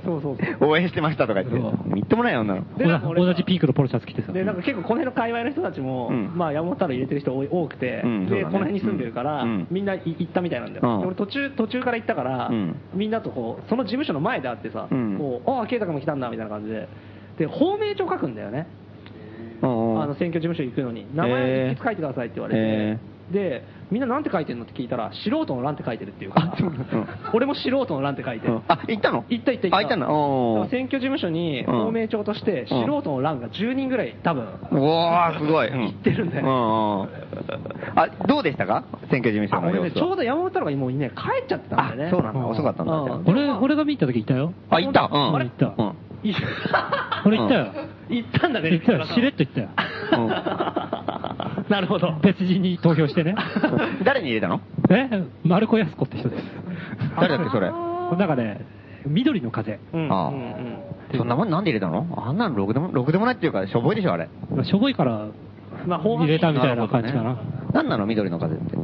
[0.07, 0.71] うんそうそうそう。
[0.71, 2.77] 応援してましたとか言って、みっともない女の。
[2.77, 4.33] でなんか俺同じピンクのポロシャツ着てさ。
[4.33, 10.89] で、なんか結構この辺の界隈の人たちも、うんまあ山本太郎入れてる人多い多くて、で、うんそうだねこの辺に住んでるから、うんみんない行ったみたいなんだよ。
[10.89, 16.89] うんで俺途中、途中から行ったから、うんみんなとこう、その事務所の前で会ってさ、うんこう、ああ、圭太君も来たんだ、みたいな感じで。
[17.39, 18.67] で、芳名帳書くんだよね。
[19.63, 22.99] あの選挙事務所行くのに、名前一筆書いてくださいって言われて、へ
[23.33, 26.55] で、みんななんて書いてんのって聞いたら、素人の欄って書いてるっていうか。
[27.33, 28.63] 俺も素人の欄って書いて、うん。
[28.69, 29.25] あ、行ったの？
[29.29, 29.77] 行った行った行った。
[29.77, 31.75] あ、行ったの選挙事務所にうん。
[31.87, 35.69] 芳名帳として素人の欄が10人ぐらい多分、うわー、すごい。
[35.69, 35.81] うん。
[35.87, 37.09] 行ってるんだよ
[37.97, 38.85] あ、どうでしたか？
[39.11, 39.91] 選挙事務所の様子は。
[39.93, 42.07] ちょうど山本太郎がもうね、帰っちゃってたんだよね。
[42.07, 42.47] あ、そうなんだ。
[42.47, 42.93] 遅かったんだ。
[43.27, 44.53] 俺、俺が見に行った時いたよ。
[44.71, 45.09] あ、行った。
[45.11, 45.35] うん。
[45.35, 45.47] あれ？
[45.47, 45.95] 行ったうん。
[46.25, 46.35] いい
[47.27, 47.73] 俺行ったよ。
[48.09, 49.05] 行ったんだね、行ったよ。
[49.07, 49.69] しれっと行ったよ。
[51.69, 52.15] なるほど。
[52.23, 53.35] 別人に投票してね。
[54.05, 54.61] 誰に入れたの？
[54.91, 55.09] え？
[55.45, 56.45] 丸子靖子って人です。
[57.17, 57.71] 誰だっけ、それ？
[57.71, 58.65] なんかね、
[59.07, 59.79] 緑の風。
[59.93, 60.33] うんああ
[61.17, 62.07] そんなもんなんで入れたの？
[62.17, 64.29] あんなのろくでも、ろくでもないっていうか、しょぼいでしょ、あれ。
[64.51, 65.27] まあしょぼいから
[65.87, 67.37] まあ、法入れたみたいな感じかな。
[67.73, 68.07] 何なの？
[68.07, 68.77] 緑の風って。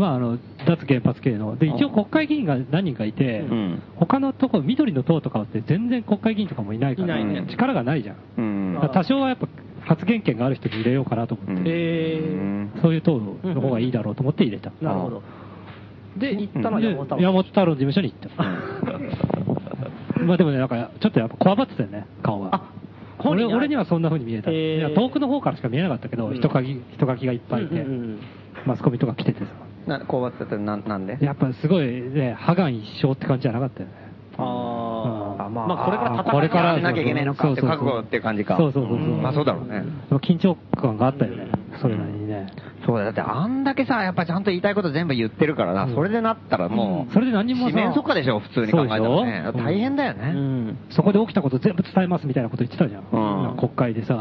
[0.00, 1.56] まあ、あの、脱原発系の。
[1.56, 8.16] で、一応国会議員が何人かいて、うん他のとこ、緑の党とかって全然国会議員とかもいないから、いないね力がないじゃん。
[8.38, 9.46] うん多少はやっぱ
[9.82, 14.70] 発言権がある人に入れようかなと思って、うんそういう党の方がいいだろうと思って入れた。
[14.70, 15.22] ー、なるほど。
[16.16, 17.22] で、行ったのはで山本太郎。
[17.22, 18.30] 山本太郎の事務所に行っ
[20.16, 20.20] た。
[20.24, 22.62] まあでもね、なんか、ちょっとやっぱこわばってたよね、顔が。
[23.22, 24.50] 俺俺にはそんな風に見えた。
[24.50, 28.18] へー遠くの方からしか見えなかったけど、うん人影人影がいっぱいいて、うんうんうん
[28.66, 29.46] マスコミとか来ててさ。
[29.98, 31.18] な、こうやってたななんで？
[31.20, 33.94] やっぱすごいね、破顔一生って感じじゃなかったよね。
[34.38, 38.56] あーあまあまあ、これから戦いこれからなきゃいけないのかってそうそうそう覚悟っていう感じか。
[38.56, 39.84] そうそうそうそうまあそうだろうね。
[40.22, 41.48] 緊張感があったよね、
[41.82, 42.46] それなりにね。
[42.86, 50.32] そうだ、だってあんだけさ、やっぱちゃんと言いたいこと全部言ってるからな、それでなったらもう、それで何にもさ四面楚歌でしょ、普通に考えたらね大変だよね。
[50.34, 50.78] うん。
[50.90, 53.02] そこで起きたこと全部伝えますみたいなこと言ってたじゃん。
[53.12, 54.18] うん国会でさ、う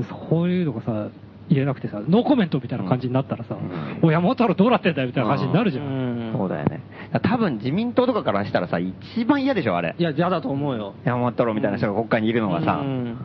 [0.00, 0.04] ん。
[0.28, 1.08] そういうのがさ、
[1.50, 3.56] 言えなくてさ、ノーコメントみたいな感じになったらさ、
[4.02, 5.84] お山本太郎どうなってんだよみたいな感じになるじゃん。
[5.84, 6.80] うんそうだよね。
[7.22, 9.96] 多分自民党とかからしたらさ、一番嫌でしょ、あれ。
[9.98, 10.94] いや、嫌だと思うよ。
[11.04, 13.16] 山本太郎みたいな人が国会にいるのがさう、ん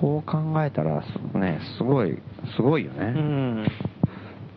[0.00, 1.02] そう考えたら、
[1.32, 2.18] すね、すごい、
[2.56, 3.06] すごいようね。
[3.10, 3.66] ん。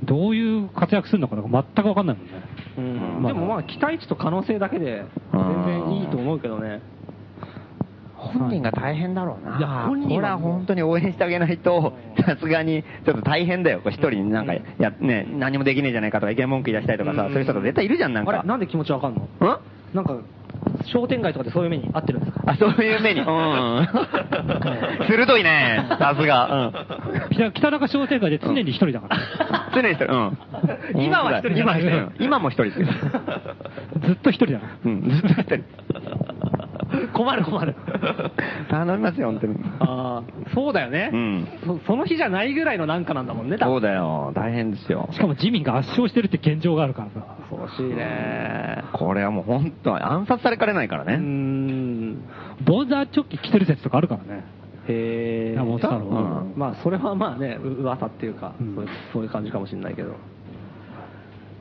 [0.04, 2.32] どういう活躍するのかなんか全くわかんないもんね。
[2.78, 5.04] うんまあでもまあ、期待値と可能性だけで、
[5.34, 6.82] 全然いいと思うけどね。
[8.20, 9.58] 本人が大変だろうな。
[9.58, 11.94] いや本人は本当に応援してあげないと、
[12.26, 13.82] さすがにちょっと大変だよ。
[13.86, 18.32] 一人になんか、や、ね、何もできねえじゃないかとか意見文句言い出したりとかさ、うんそういう人が絶対いるじゃん、なんか。
[18.32, 19.28] あれ、なんで気持ちわかんの？
[19.40, 19.58] うん？
[19.94, 20.16] なんか、
[20.86, 22.42] 商店街とかでそういう目に遭ってるんですか？
[22.46, 23.22] あ、そういう目に。
[23.22, 23.26] うん。
[25.08, 25.86] 鋭いね。
[25.98, 26.72] さすが。
[27.32, 29.18] 北北中商店街で常に一人だから。
[29.18, 29.82] うん。
[29.82, 30.06] 常に一人。
[30.14, 30.38] うん。
[31.04, 32.12] 今は一人今は一人。
[32.20, 32.88] 今も一人ですよ。
[34.02, 34.92] ずっと一人だから。
[34.92, 35.64] うん、ずっと一人。
[37.14, 37.76] 困る困る。
[38.70, 39.56] 頼みますよ、本当に。
[39.80, 41.80] ああ、そうだよね、うんそ。
[41.88, 44.32] その日じゃないぐらいのなんかなんだもんね、そうだよ。
[44.36, 45.08] 大変ですよ。
[45.12, 47.26] しかも自民が圧勝してるって現状があるからさ。
[47.50, 48.84] 恐ろしいね。
[48.94, 51.16] これはもう本当、暗殺されかねないからね。
[51.16, 52.18] ん。
[52.66, 54.44] ボーダーチョッキ着てる説とかあるからね。
[54.88, 55.54] へえ。
[55.56, 60.16] 山本太郎うんまあ、それはまあね、う噂っていうか、うんそういう感じかもしれないけど。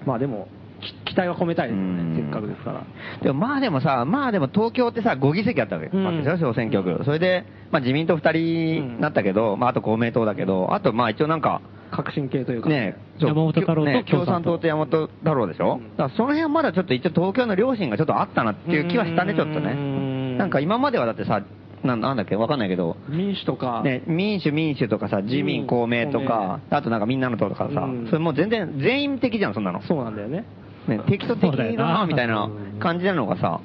[0.07, 0.58] まあでも、き
[1.05, 2.15] 期待は込めたいですようん。
[2.15, 2.85] ね、せっかくですから。
[3.23, 5.89] でもまあでもさ、まあでも東京ってさ、5議席あったわけ。
[5.89, 7.05] でしょ、小選挙区。
[7.05, 11.61] それで、まあ自民党2人になったけど、まああと公明党だけど、あとまあ一応なんか、
[11.91, 12.69] 革新系というか。
[12.69, 19.73] ね山本太郎とね共共産党と山本太郎でしょ、だからその辺はまだちょっと一応東京の両親がちょっとあったなっていう気はしたね、ちょっとうね。
[19.73, 20.39] ん。
[20.39, 21.43] なんか今まではだってさ、
[21.85, 28.07] なんなんだっけ、わかんないけど、民主とか、ね、民主、民主とかさ、自民、公明とか、あとなんかみんなの党とかさ、うん。
[28.07, 29.83] それもう全然、全員的じゃん、そんなの。
[29.83, 30.45] そうなんだよね。
[30.89, 33.61] ね、適当的だな、なみたいな感じなのがさ、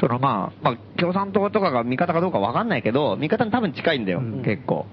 [0.00, 4.86] そのまあ、まあ、共産党とかが味方かどうかわかんないけど、味方に多分近いんだよ、ん結構。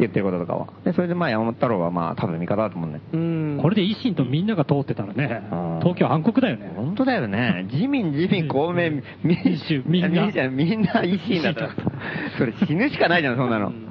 [0.00, 0.68] 言ってることとかは。
[0.84, 3.04] で、それでまあ山本太郎はまあ多分味方だと思うんだよ。
[3.12, 6.72] うんこれで維新とみんなが通ってたらねうん、東京暗黒だよね。
[6.74, 7.66] 本当だよね。
[7.70, 9.36] 自民、自民、公明、民
[9.68, 11.70] 主、みんな民主みんな維新だったら、
[12.38, 13.68] それ死ぬしかないじゃん、そんなの。
[13.68, 13.89] うん。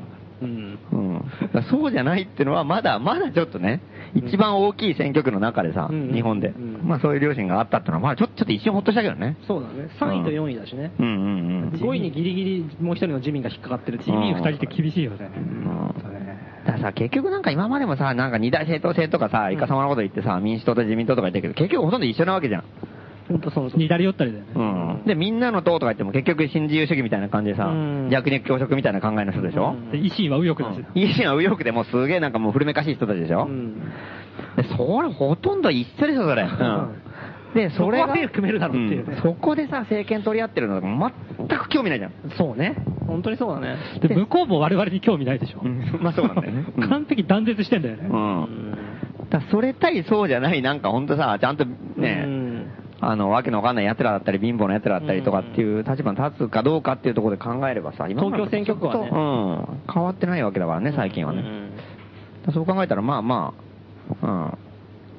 [1.70, 3.82] そうじゃないってのは、まだ、まだちょっとね、
[4.16, 9.38] 一番大きい選挙区の中でさ、うん日本で、うんまあそういう両親があったってのは、まあちょっと、ちょっと一瞬ほっとしたけどね。
[9.48, 9.90] そうだね。
[10.00, 10.92] 3位と4位だしね。
[11.00, 11.80] うんうんうん。
[11.80, 15.30] 5位にギリギリもう一人の自民が引っかかってる自民二人って厳しいよね。
[15.36, 15.60] うん
[16.66, 22.64] だからさ、結局なんか今までもさ、なんか二大政党制とかさ、いかさまのこと言ってさ、民主党と自民党とか言ってるけど、結局ほとんど一緒なわけじゃん。
[23.30, 24.52] 本当その二だり寄ったりだよね。
[24.56, 25.04] うん。
[25.06, 29.72] で、みんなの党とか言っても結局新自由主義みたいな感じでさうん、弱肉強食みたいな考えの人でしょ？
[29.72, 30.84] うんで維新は右翼だし。
[30.96, 33.44] 維新は右翼でもうすげえなんかもう古めかしい人たちでしょ？
[33.44, 33.76] うん。
[34.58, 36.44] で、それほとんど一緒でしょ、それ。
[36.44, 37.02] うん。
[37.54, 41.12] で、それがそこは手組めるだろうっていうねんそこでさ、政権取り合ってるのが
[41.48, 42.12] 全く興味ないじゃん。
[42.38, 42.76] そうね。
[43.08, 43.76] 本当にそうだね。
[44.02, 45.62] で、向こうも我々に興味ないでしょ。
[45.64, 46.66] うんまあそうなんだよね。
[46.78, 48.08] うん完璧断絶してんだよね。
[48.08, 48.72] うん。
[49.32, 52.59] だからそれ対そうじゃない、なんかほんとさ、ちゃんとね、うん
[53.02, 59.94] あの、わけのわかんない奴らだったり、貧乏な奴らだったりとかっていう立場に立つかどうかっていうところで考えればさ、今東京選挙区はねうん。
[59.94, 61.44] 変わってないわけだからね、最近はね。
[62.54, 63.54] そう考えたら、まあま
[64.22, 64.58] あ、うん。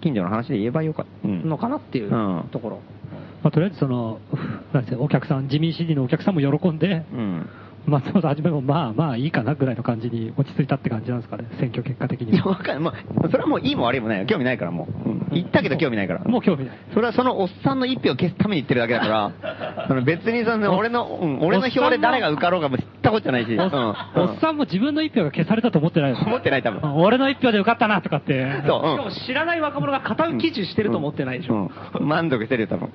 [0.03, 1.29] 近所の話で言えばよかった。
[1.29, 1.49] うん。
[1.49, 2.81] のかなっていううんところ。
[3.43, 4.19] まあ、とりあえずその、
[4.99, 7.49] お客さん、自民 CD のお客さんも喜んで、うん。
[7.87, 12.49] 松本はじめもまあまあいいかなぐらいの感じに落ち着いたって感じなんですかね、選挙結果的いや、には。
[12.51, 12.81] わかんない。
[12.81, 12.93] ま
[13.25, 14.27] あ、それはもういいも悪いもないよ。
[14.27, 15.09] 興味ないからもう。
[15.09, 16.25] うん言ったけど興味ないから。
[16.25, 16.79] もう興味ない。
[16.93, 23.61] それはそのおっさんの一票を消すために言ってるだけだから、 その別にその俺の、うん、俺の票で誰が受かろうがもう知ったことじゃないし、うん。
[23.63, 26.97] おっさんも自分の一票が消されたと思ってないです思ってない多分。
[26.97, 28.63] 俺の一票で受かったなとかって。
[28.67, 31.55] そう、しかも知らない若者が片受記事してると思ってないでしょ。
[31.55, 31.61] うん。
[32.01, 32.89] うん満足してるよ、多分。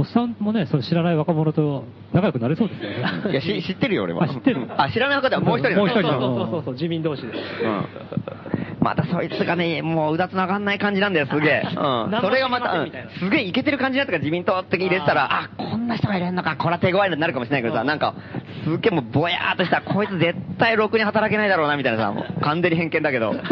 [0.00, 1.84] おっさんもね、その知らない若者と
[2.14, 2.96] 仲良くなれそうですよね。
[3.32, 4.24] いや、し知ってるよ、俺は。
[4.24, 7.28] あ知ってるあ、知らない方はもう一人もう一人そうのそうそうそう、自民同士で。
[7.28, 7.86] うん。
[8.80, 11.62] またそいつがね、もううだつの上がんない感じなんだよ、すげえ。
[11.66, 12.18] うん。
[12.22, 18.14] それがまた、うんすげえイケてる感じだったから自民党って入れてたら、あこんな人が入れんのか、これは手強いのになるかもしれないけどさ、なんか、
[18.64, 23.34] すげえもうぼやーっとした、こいつ絶対ろくに働けないだろうな、みたいなさ、もう完全に偏見だけど。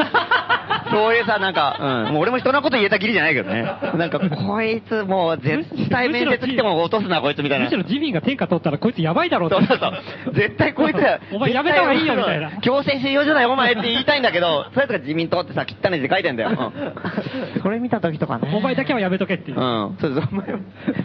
[0.90, 3.62] そういうさ、なんか、うん、もう俺も人のこと言えたきりじゃないけどね。
[3.96, 7.64] なんか、こいつもう絶対面接来ても落とすな、こいつみたいな。
[7.64, 9.92] むしろ自民が天下取ったらこいつやばいだろうってそうそう
[10.24, 10.34] そう。
[10.34, 10.96] 絶対こいつ
[11.32, 16.50] お前やめた方がいいよみたいな強制収容所だよ、お前って言いたいんだけど、そういうやつが自民党ってさ、汚い字書いてんだよ。
[16.50, 18.50] うんそれ見た時とかね。
[18.54, 19.60] お前だけはやめとけっていうう。
[19.60, 19.96] ん。
[20.00, 20.58] そうそう、お前は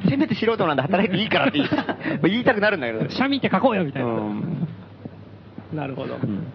[0.09, 1.69] せめて素人なんで働いていいからって言い
[2.33, 3.09] 言いたくなるんだけど。
[3.09, 4.09] 社民って書こうよみたいな。
[4.09, 4.67] うん。
[5.73, 6.15] なるほど。
[6.15, 6.47] うん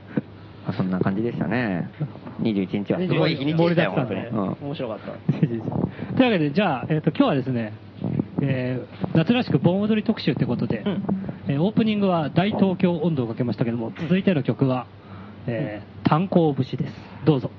[0.67, 1.89] まあそんな感じでしたね。
[2.41, 4.21] 21日はすごい日にちでしたよ、本当に。
[4.27, 5.13] うん面白かった。
[5.39, 7.73] というわけで、じゃあ、えっ、と、今日はですね、
[8.43, 11.03] えー夏らしく盆踊り特集ということで、うん
[11.49, 14.87] えーオープニングは大東京温度をかけましたけども、続いての曲は、
[15.47, 16.95] えー炭鉱節です。
[17.27, 17.51] どうぞ。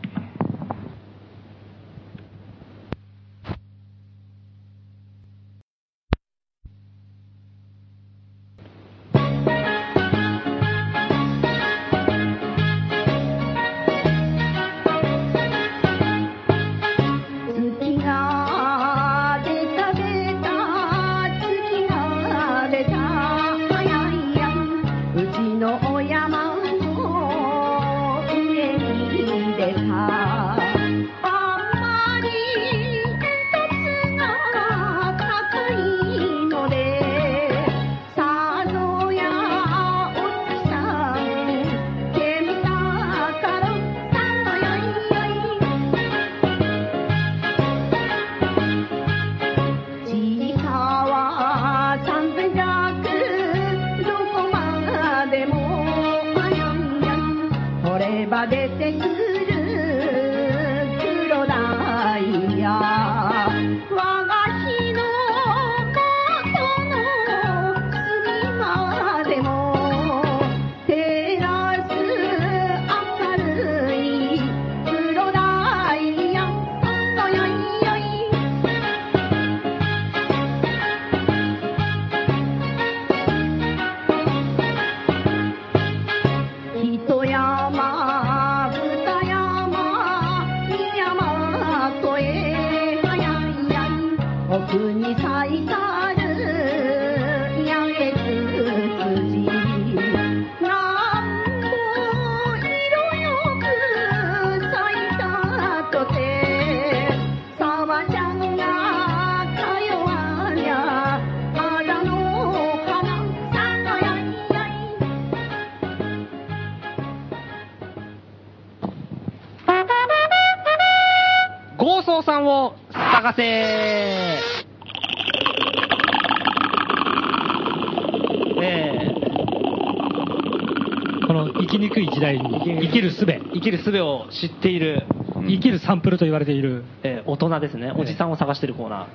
[133.00, 135.06] きる術、ー生きる術を知っている、
[135.48, 136.84] 生きるサンプルと言われている。
[137.04, 137.94] えー大人ですね。
[137.96, 139.08] おじさんを探してるコーナー。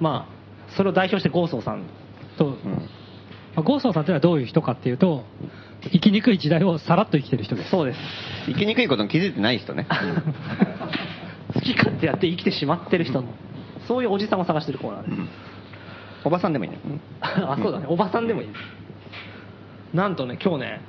[0.00, 1.82] まあ、それを代表してゴーソーさん。
[2.38, 2.56] と、
[3.54, 5.24] まあゴーソーさんというのはどういう人かっていうと、
[5.92, 7.70] 生きにくい時代をさらっと生きてる人です。
[7.70, 7.98] そうです。
[8.46, 9.86] 生きにくいことに気づいてない人ね。
[11.54, 13.28] 好き勝手やって生きてしまってる人の、
[13.88, 15.16] そういうおじさんを探してるコーナーです。
[16.24, 16.78] おばさんでもいいね。
[17.20, 17.86] あ、そうだね。
[17.88, 18.48] おばさんでもいい。
[19.94, 20.80] なんとね、今日ね、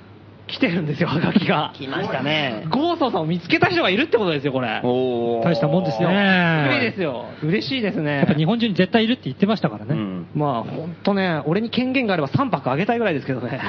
[0.51, 1.73] 来てるんですよ、はがきが。
[1.75, 2.67] 来ましたね。
[2.69, 4.81] ゴーソーさんを見つけた人がいるってことですよ、これ。
[4.83, 6.79] 大したもんですびっくりね。
[6.81, 7.25] ですよ。
[7.41, 8.17] 嬉しいですね。
[8.17, 9.95] やっぱ日本中に絶対いるって言ってましたからね。
[9.95, 10.27] うん。
[10.35, 13.59] まあ、本当ね、俺に権限があれば3泊あげたいぐらいですけどね。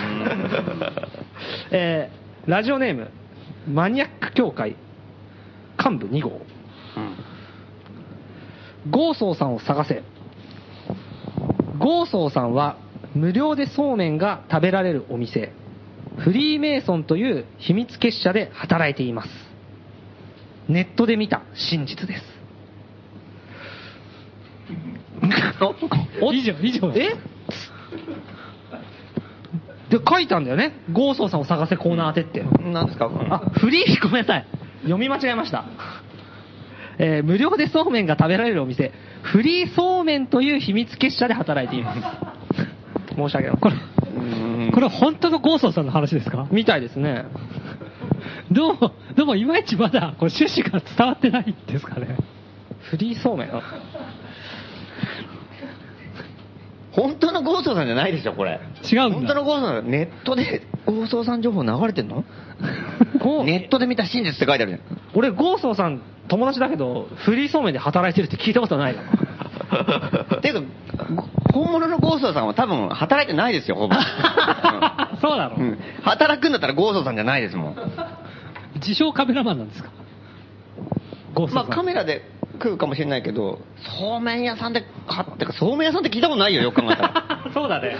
[1.70, 3.08] えーラジオネーム、
[3.68, 4.74] マニアック協会、
[5.78, 6.40] 幹部2号。
[8.90, 10.02] ゴーソーさんを探せ。
[11.78, 12.78] ゴーソーさんは、
[13.14, 15.52] 無料でそうめんが食べられるお店、
[16.18, 19.30] フリーメイソンという秘密結社で働いています。
[20.68, 22.24] ネットで見た真実です。
[26.20, 26.92] お以上、以上。
[26.94, 27.14] え？
[29.90, 30.72] で、書いたんだよね。
[30.92, 32.42] ゴーソーさんを探せコーナー当てって。
[32.60, 33.10] 何ですか？
[33.30, 34.46] あ、フリー、ごめんなさい。
[34.82, 35.64] 読み間違えました。
[36.98, 38.92] えー無料でそうめんが食べられるお店、
[39.22, 42.00] フリーそうめんという秘密結社で働いています。
[43.14, 43.56] 申し訳ない。
[43.56, 43.74] これ、
[44.72, 46.46] これ本当のゴーソーさんの話ですか？
[46.50, 47.24] みたいですね。
[48.50, 52.16] どうも、どうもいまいちまだこれ趣旨が伝わってないんですかね？
[52.90, 53.54] フリーそうめん？
[53.54, 53.62] あ
[56.92, 58.60] 本当のゴーソーさんじゃないでしょ、これ。
[58.84, 62.24] 違うんだ本当のゴーソーさん、ネットでゴーソーさん情報流れてんの
[63.44, 64.80] ネットで見た真実って書いてあるじゃん。
[65.14, 66.02] 俺、ゴーソーさん
[66.32, 69.02] 友達だけど、フリーそうめんで働いてるって聞いたことないな。
[70.40, 71.06] ていうか、
[71.52, 73.94] 本物のゴーソーさんは多分働いてないですよ、ほぼ。
[75.20, 77.76] そうなの、うん働くんだったらゴーソーさんじゃないですもん。
[78.76, 79.90] 自称カメラマンなんですか？
[81.34, 81.72] ゴーソーまあさん。
[81.74, 83.60] カメラで食うかもしれないけど、
[83.98, 87.12] そうめん屋さんで買ってか、そうめん屋さんって聞いたことないよ、よく考えたら。
[87.52, 87.96] そうだね。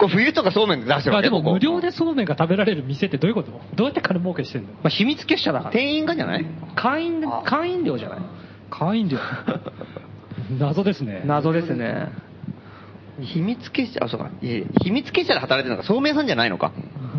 [0.00, 3.50] これ冬とかそうめん出してるまあでもわけここ無料でそうめんが食べられる店ってどういうこと？
[3.76, 4.68] どうやって金儲けしてんの？
[4.74, 5.70] まあ、秘密結社だから。
[5.72, 6.46] 店員がじゃない？
[6.74, 8.18] 会員、会員料じゃない？
[8.70, 9.18] 会員料。
[10.58, 11.22] 謎ですね。
[11.26, 12.08] 謎ですね。
[13.20, 14.30] 秘密結社、あ、そうか。
[14.40, 16.72] いえ秘密結社で働いてるのか、そうめん屋さんじゃないのか。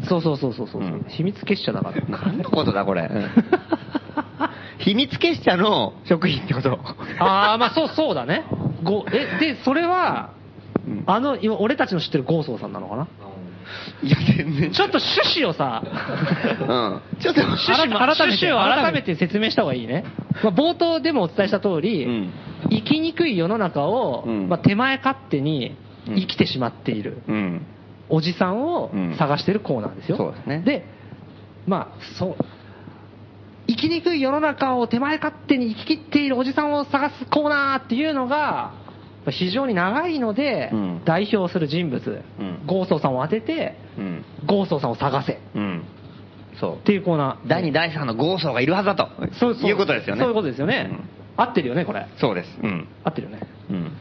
[0.10, 2.02] そうそうそうそうそう、うん秘密結社だから。
[2.10, 3.10] 何のことだ、これ？
[4.80, 6.80] 秘密結社の職員ってこと。
[7.20, 8.44] ああ、まあそうそうだね。
[8.84, 10.41] ごえ、で、それは、うん
[11.06, 13.08] あの、今俺たちの知ってるゴーソーさんなのかな？
[14.04, 14.72] いや、全然。
[14.74, 17.22] ちょっと趣旨をさ、うん。
[17.22, 20.04] ちょっと、 趣旨も改めて趣旨を改めて説明した方がいいね。
[20.44, 22.32] まあ、冒頭でもお伝えした通り、うん
[22.70, 25.76] 生きにくい世の中を、うんまあ、手前勝手に
[26.06, 27.66] 生きてしまっているうん。
[28.08, 30.18] おじさんをうん探してるコーナーですよ。
[30.18, 30.86] そうですねで、
[31.66, 32.36] まあ、そう。
[33.68, 38.74] 生きにくい世の中を手前勝手に生き切っているおじさんを探すコーナーっていうのが、
[39.30, 44.26] 非常に長いので、うん代表する人物、うんゴーソーさんを当てて、うん。
[44.46, 45.84] ゴーソーさんを探せっうん。
[46.60, 46.78] そう。
[46.86, 47.48] ていうコーナー。
[47.48, 49.10] 第2、第3のゴーソーがいるはずだと。
[49.40, 50.22] そういうことですよね。
[50.22, 50.90] そういうことですよね。
[51.38, 52.08] 合ってるよね、これ。
[52.18, 52.60] そうです。
[52.62, 52.88] うん。
[53.04, 53.48] 合ってるよね。
[53.70, 53.92] うん。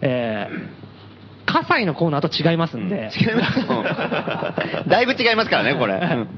[0.00, 3.10] えー、葛西のコーナーと違いますんで。
[3.20, 3.60] 違います。
[3.60, 5.94] うん だいぶ違いますからね、これ。
[5.94, 6.28] うん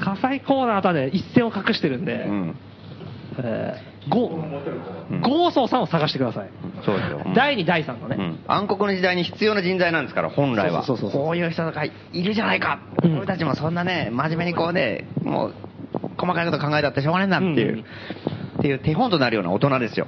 [0.00, 2.56] 葛西コーナーとはね、一線を隠してるんで、うん。
[3.38, 4.28] えー、ゴ
[5.10, 6.50] うんゴーソーさんを探してください。
[6.84, 7.22] そうですよ。
[7.24, 8.16] うん第2、第3のね。
[8.18, 10.84] うん暗黒の時代に必要な人材なんですから、本来は。
[10.84, 11.92] そうそうそうそうこういう人がい
[12.22, 12.80] るじゃないか。
[13.02, 15.54] うん俺たちもそんなね、真面目にこうね、もう、
[16.18, 17.84] 細かいこと考えたってしょうがないんだっていう、うん
[18.58, 20.06] っていう手本となるような大人ですよ。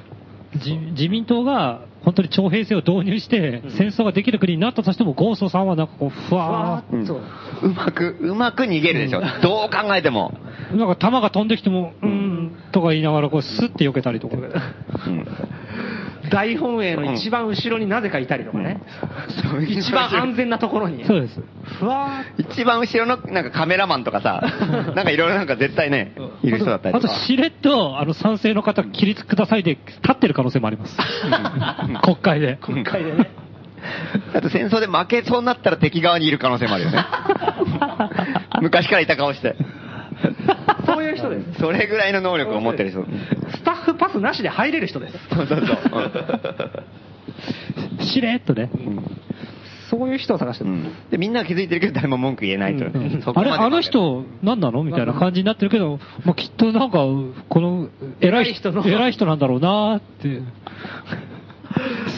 [0.55, 7.21] 自自民党が本当に徴兵制を導入して、戦争ができる国になったとしても、ゴーソーさんはなんかこう、ふわーうんそう
[7.65, 9.21] うまく、うまく逃げるでしょ。
[9.43, 10.33] どう考えても。
[10.73, 12.09] なんか弾が飛んできても、うー
[12.47, 14.37] ん、とか言いながら、こう、スッて避けたりとか。
[14.37, 15.27] うん
[16.31, 18.81] 大本営の一番後ろになぜかいたりとかね。
[19.69, 21.05] 一番安全なところに。
[21.05, 21.41] そうです。
[21.79, 24.43] ふわ一番後ろのなんかカメラマンとかさ、
[24.95, 27.21] なんかいろいろなんか絶対ね、いる人だったりあと、とか。
[27.21, 30.97] しれっと、あの、賛成の方、起立くださいで、立ってる可能性もあります。
[32.03, 32.59] 国会で。
[32.61, 32.81] ー。
[32.81, 33.31] 一回でね。
[34.35, 37.05] あと戦争で負けそうになったら敵側にいる可能性もあるよね。
[38.63, 39.55] 昔からいた顔して。
[40.87, 41.61] そういう人です。
[41.61, 43.05] それぐらいの能力を持ってる人。
[43.51, 45.19] スタッフパスなしで入れる人です。
[45.31, 45.79] そうそうそう。
[48.05, 48.71] しれっとね。
[49.91, 50.71] そういう人を探してる。
[50.71, 54.83] うんで、みんなが気づいてるけど誰も文句言えないとあれ、あの人、何なの？
[54.83, 56.99] みたいな感じになってるけど、まあ、きっとなんか、
[57.49, 57.89] この、
[58.21, 60.41] 偉い人、偉い人の偉い人なんだろうなって。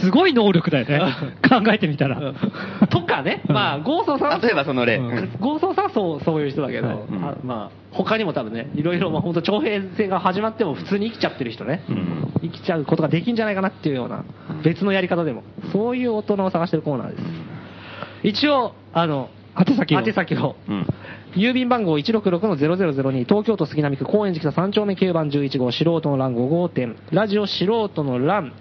[0.00, 1.00] すごい能力だよね。
[1.48, 2.34] 考えてみたら。
[2.90, 3.42] とかね。
[3.48, 4.40] まあ、ゴーソーさん。
[4.40, 4.96] 例えばその例。
[4.96, 7.06] うんゴーソーさんはそう、そういう人だけど、
[7.42, 14.24] まあ、他にも多分ね、いろいろ、まあ本当徴兵制が始まっても普通に生きちゃってる人ね、うん生きちゃうことができんじゃないかなっていうような、
[14.62, 15.42] 別のやり方でも、
[15.72, 17.22] そういう大人を探してるコーナーです。
[18.22, 20.56] 一応、あの、宛先を宛先を。
[20.68, 20.86] うん。
[21.34, 28.54] 郵便番号166-0002東京都杉並区高円寺北3丁目9番11号素人の欄5号店ラジオ素人の欄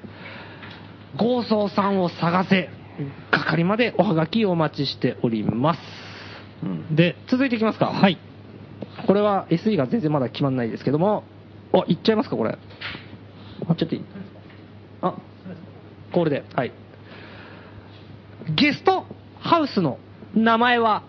[1.17, 2.69] ゴーソーさんを探せ
[3.31, 5.79] 係までおはがきお待ちしております。
[6.63, 6.95] うん。
[6.95, 7.87] で、続いていきますか。
[7.87, 8.17] はい。
[9.05, 11.23] これは SE が全然まだ決まんないですけども。
[11.73, 12.57] あいっちゃいますかこれ。
[13.67, 14.05] あちょっといい。
[15.01, 15.15] あ
[16.13, 16.43] これで。
[16.55, 16.71] はい。
[18.55, 19.05] ゲスト
[19.39, 19.99] ハウスの
[20.33, 21.03] 名前は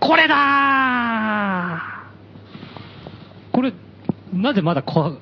[0.00, 1.82] これだ
[3.52, 3.72] これ、
[4.32, 5.18] なぜまだコ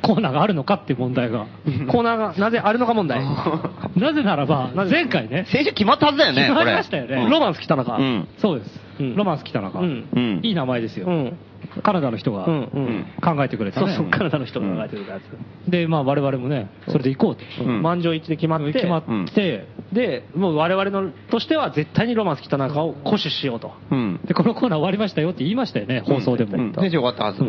[0.00, 1.46] コーナーがあるのかっていう問題が。
[1.66, 3.20] ー コーナーがなぜあるのか問題
[3.96, 6.64] なぜならば、前回ね、先週決まったはずだよね、決ま。
[6.64, 8.28] りましたよねうんロマンス北中うん。
[8.38, 8.80] そうです。
[9.00, 9.80] うんロマンス北中。
[9.80, 10.40] うんうん。
[10.42, 11.06] いい名前ですよ。
[11.06, 11.36] うん
[11.82, 13.86] カナダの人が考えてくれたね。
[13.86, 17.64] そうそうカナダの人が考えてるやつ、で、まあ我々もね、それで行こうと。
[17.64, 24.20] うん満場一致で決まって決まって、でもう我々のとしては絶対にロマンス北中を固守しようとうん。
[24.24, 26.56] で、このコーナー終わりましたよって言いましたよね、放送でも。
[26.56, 26.72] うん。
[26.74, 27.42] 先週終わったはず。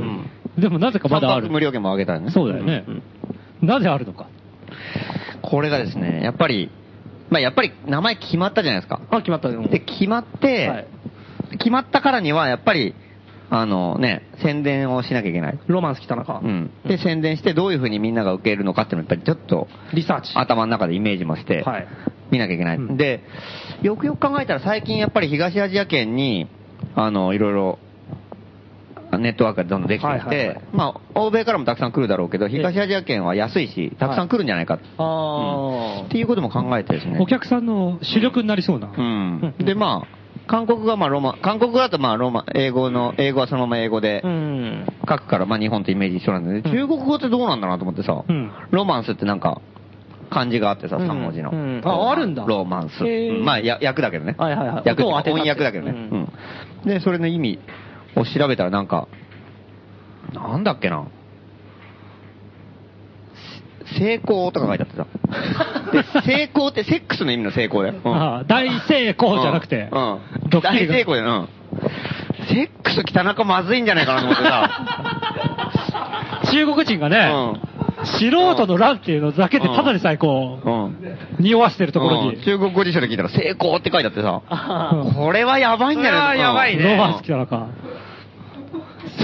[0.58, 0.62] うん。
[0.62, 1.50] でもなぜかまだある。
[1.50, 2.32] 無料券もあげたよね。
[2.32, 2.86] そうだよね。
[3.62, 4.28] なぜあるのか。
[5.42, 6.72] これがですね、やっぱり、
[7.30, 9.02] まあやっぱり名前決まったじゃないですか。
[9.10, 10.88] あ決まったよで、決まって、はい
[11.58, 12.96] 決まったからには、やっぱり、
[13.50, 15.60] あのね、宣伝をしなきゃいけない。
[15.68, 16.72] ロマンス北中、うん。
[16.86, 21.88] で、宣伝してどういうふうにみんなが受けるのかっていうのをやっぱりちょっとリサーチ頭の中でイメージもしてはい、
[22.32, 22.78] 見なきゃいけない。
[22.78, 23.22] うんで、
[23.84, 26.48] よくよく考えたら最近やっぱり東アジア圏に、
[26.96, 27.80] あの、いろいろ、
[29.18, 34.80] ネットワークがどんどんできてきはいはいはいて、まあ、欧米からもたくさん来るだろうけど、東アジア圏は安いし、たくさん来るんじゃないか。
[34.98, 37.18] あっていうことも考えてですね。
[37.20, 38.94] お客さんの主力になりそうな。
[38.96, 39.56] うん。
[39.60, 49.62] で、まあ、韓国がまあロマ、韓国語だとまあロマ、英語の、英語はそのまま英語であうん書くから、まあ日本とイメージ一緒なんで、ね中国語ってどうなんだなと思ってさ、うんロマンスってなんか、
[50.30, 51.52] 漢字があってさ、うん3文字の。
[51.52, 53.04] うんああるんだロマンス。
[53.44, 54.36] まあ、や訳だけどね。
[54.38, 55.92] はいはいはい訳、音を当てたって翻訳だけどね。
[55.92, 56.30] ううんん。
[56.86, 57.60] で、それの意味
[58.16, 59.08] を調べたらなんか、
[60.34, 61.08] なんだっけな。
[63.98, 65.08] 成功とか書いてあってさ。
[65.92, 67.96] で、成功ってセックスの意味の成功だよ。
[68.04, 70.20] うんああ大成功じゃなくて、うん。
[70.62, 71.28] 大成功だよ。
[71.28, 72.46] うん。
[72.48, 74.70] セックス北中まずいんじゃないかなと思ってさ。
[76.52, 77.32] 中国人がね、
[78.06, 80.74] 素人の乱っていうのだけでただでさえこうん。
[80.74, 80.90] うん。
[80.92, 84.42] う、匂わしてるところに、うん中国語辞書で聞いたら性交って書いてあってさ。
[85.16, 87.68] これはやばいんじゃないこれはやばいねロマンス来たのか。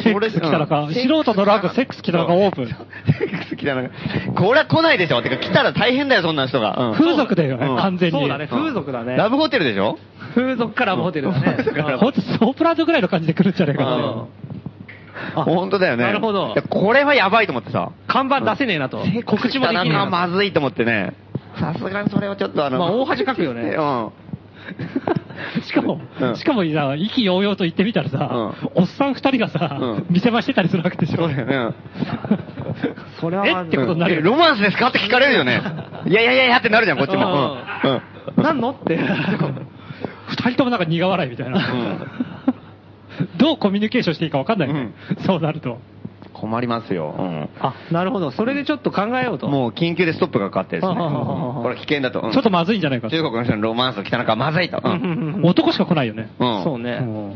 [0.03, 2.67] セックス来たのか、うん素人の乱がセックス来たのかオープン。
[2.67, 3.89] セックス北中。
[4.36, 5.21] これは来ないでしょ。
[5.21, 6.89] てか来たら大変だよ、そんな人が。
[6.91, 8.19] うん風俗だよね、うん完全に。
[8.19, 9.97] そうだね風俗だねラブホテルでしょ？
[10.36, 11.57] 風俗からホテルだね
[11.99, 14.25] ほんとソープランドぐらいの感じで来るんじゃないか
[15.36, 16.03] 本当だよね。
[16.03, 17.91] なるほどいやこれはやばいと思ってさ。
[18.07, 21.13] 看板出せねえなと告知もできねえなまずいと思ってね。
[21.59, 22.80] さすがにそれはちょっとあの。
[22.80, 24.11] まあ大恥かくよねうん。
[25.63, 31.17] しかも、うんしかもさ、意気揚々と言ってみたらさ、おっさん二人がさ、うん見せ場してたりするわけでしょ。
[31.17, 31.76] そうだよね。
[33.20, 35.61] それはえってことになるロマンスですかって聞かれるよね。
[36.05, 37.57] い やいやいやいやってなるじゃん、こっちも。
[37.84, 38.01] うん。
[38.38, 38.43] うん。
[38.43, 38.97] なんのって
[40.28, 41.59] 二人ともなんか苦笑いみたいな。
[43.38, 44.91] どうコミュニケーションしていいか分かんないよね、
[45.26, 45.80] そうなると。
[46.34, 47.15] 困りますよ。
[47.17, 47.49] うん。
[47.59, 50.93] あなるほどそれでちょっと考えようともう緊急でストップがかかってですね。
[50.93, 52.22] はははははこれ危険だと。
[52.22, 54.82] うんちょっとまずいんじゃないかと中国の人のロマンスを汚くはまずいと。
[54.84, 55.41] うん。
[55.43, 56.30] 男しか来ないよね。
[56.39, 56.63] うん。
[56.63, 57.34] そうねうん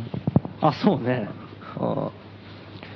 [0.62, 1.28] あそうね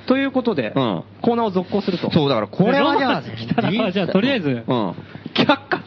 [0.07, 3.21] ということで、うんコーナーを続行するとそう、だからこれはじゃあ、
[3.91, 4.89] じゃあとりあえずうん。
[5.33, 5.81] 却下。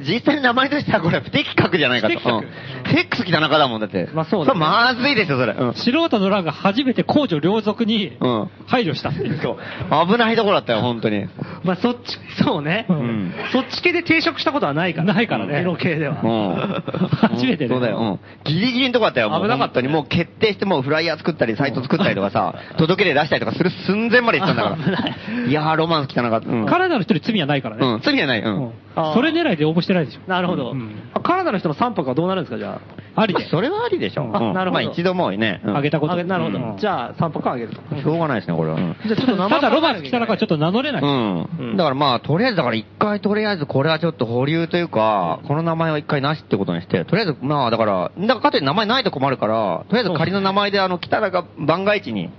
[0.00, 2.14] 実際に名前としてはこれ不適格じゃないかと。
[2.14, 2.44] うん
[2.84, 4.10] セックス北中だもんだって。
[4.12, 5.52] まあそうだねれまずいですよ、それ。
[5.52, 9.40] うん素人の欄が初めて公序良俗にうん配慮したっていう。
[9.42, 9.58] そう。
[10.06, 11.26] 危ないところだったよ、本当に。
[11.64, 12.86] まあそっち、そうね。
[12.90, 15.14] んそっち系で定食したことはないから。
[15.14, 16.20] ないからねエロ系では。
[16.22, 16.82] うん。
[17.36, 17.98] 初めてねそうだよ。
[17.98, 18.20] うん。
[18.44, 19.30] ギリギリのとこだったよ。
[19.30, 25.46] もう危なかったねもう決定してもうフライヤー作ったり、サイト作ったりとかさ、届け出出したりとかする寸前まで行ったんだから。
[25.46, 26.48] いやー、ロマンス汚かった。
[26.48, 26.66] うん。
[26.66, 27.86] カナダの人に罪はないからね。
[27.86, 28.40] うん、罪はない。
[28.40, 28.72] うん。
[29.14, 30.20] あーそれ狙いで応募してないでしょ。
[30.28, 32.80] なるほど、うんあカナダの人の3泊はどうなるんですか、じゃ
[33.16, 33.26] あ？
[33.26, 33.48] りで。
[33.48, 34.30] それはありでしょ。
[34.34, 35.60] あうんなるほどまあ一度もうね。
[35.64, 36.12] うんあげたこと。
[36.12, 36.24] あ。
[36.24, 36.58] なるほど。
[36.58, 37.76] うんじゃあ3泊はあげると。
[37.96, 38.76] しょうがないですね、これは。
[38.76, 41.02] うんじゃあちょっと名前ただロマンス北中はちょっと名乗れない。
[41.02, 41.76] うん。
[41.76, 52.30] だからまあ、とりあえずだから一回とりあえずこれはちょっと保留というか、この名前は一回なしってことにして、とりあえずまあだから、だからかといって名前ないと困るから、とりあえず仮の名前であの、北中番外地に、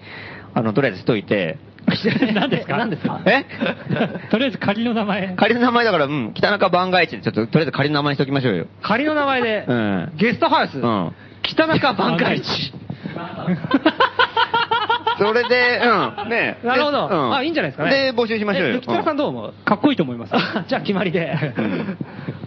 [0.54, 1.58] あの、とりあえずしといて、
[2.34, 2.78] 何ですか？
[2.78, 3.22] 何ですか？
[3.26, 3.46] え？
[4.32, 5.36] とりあえず仮の名前。
[5.36, 8.66] 仮の名前だから、うん、北中番外地でちょっととりあえず仮の名前にしときましょうよ。
[8.82, 10.12] 仮の名前で、うん。
[10.18, 11.12] ゲストハウス、うん。
[11.44, 12.74] 北中挽回地。
[15.18, 15.80] それで、
[16.22, 18.76] うん、ねなるほどでうんあいいんじゃないですかねで、募集しましょうよ。
[18.76, 20.32] え北中さんどう思う、かっこいいと思います。
[20.36, 21.54] あじゃあ決まりで。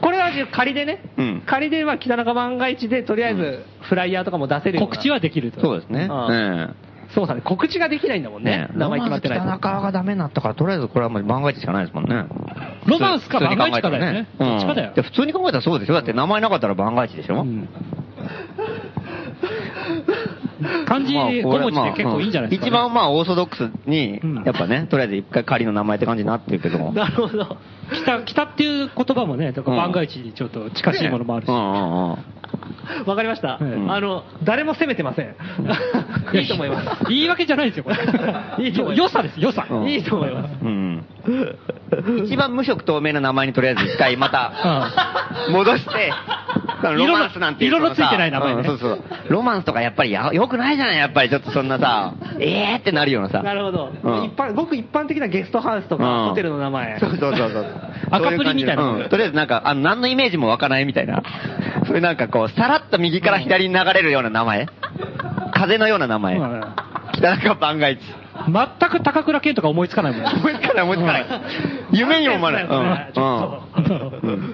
[0.03, 5.61] これは仮でね、うん仮では北中万が一でとりあえずフライヤーとかも出せる告知はできると。
[5.63, 6.09] そうですね。
[6.11, 6.75] あうん。
[7.19, 8.69] そうだね、告知ができないんだもんね。
[8.77, 9.45] 名前決まってないと。
[9.45, 12.27] ロマンス北中がダメになったから、とりあえずこれはもう番外地しかないですもんね。
[12.87, 17.45] ロマンスか普通に番外地かだよねどっちかだよ普通に考えたらそうでしょだって名前なかったら番外地でしょ
[20.87, 26.93] 漢字まあこれ5文字で結構いいんじゃないですか、ねまあ一番まあオーソドックスにうん、やっぱね、とりあえず一回仮の名前って感じになってるけども。
[26.93, 27.57] なるほど。
[28.03, 31.49] 北、北っていう言葉もね、だから番外地にちょっと近しいものもあるし。
[31.49, 32.38] うんうんうん。
[33.07, 33.59] わかりました。
[33.61, 35.35] うんあの、誰も責めてません。
[36.35, 37.05] いいと思います。
[37.09, 37.97] 言い訳じゃないですよ、これ。
[38.65, 39.67] いいと思います良さです、良さ。
[39.71, 40.55] うんいいと思います。
[40.63, 41.05] うん。
[42.25, 44.53] 一番無色透明な名前にとりあえず一回また、
[45.51, 46.13] 戻して、
[46.83, 49.03] ロマンスなんていう色のそのさついてない名前ねうんそうそう。
[49.29, 53.43] ロマンスとかやっぱりやよくないじゃない、やっぱりちょっとそんなさ、えーってなるようなさ。
[53.43, 53.91] なるほど。
[54.03, 56.99] うん一般、僕一般的なゲストハウスとか、うんホテルの名前。
[56.99, 57.67] そうそうそうそう。
[58.11, 61.23] 赤プリみたいなとりあえずなんか、あの、何のイメージも湧かないみたいな。
[61.87, 64.67] そういうなんかこう、さらっと右から左に流れるような名前？
[65.53, 66.37] 風のような名前？
[66.37, 66.63] うん
[67.15, 68.01] 北中番外地。
[68.47, 70.27] 全く高倉健とか思いつかないもん。
[70.27, 71.27] 思いつかない思いつかない。
[71.91, 72.69] 夢にも思わない。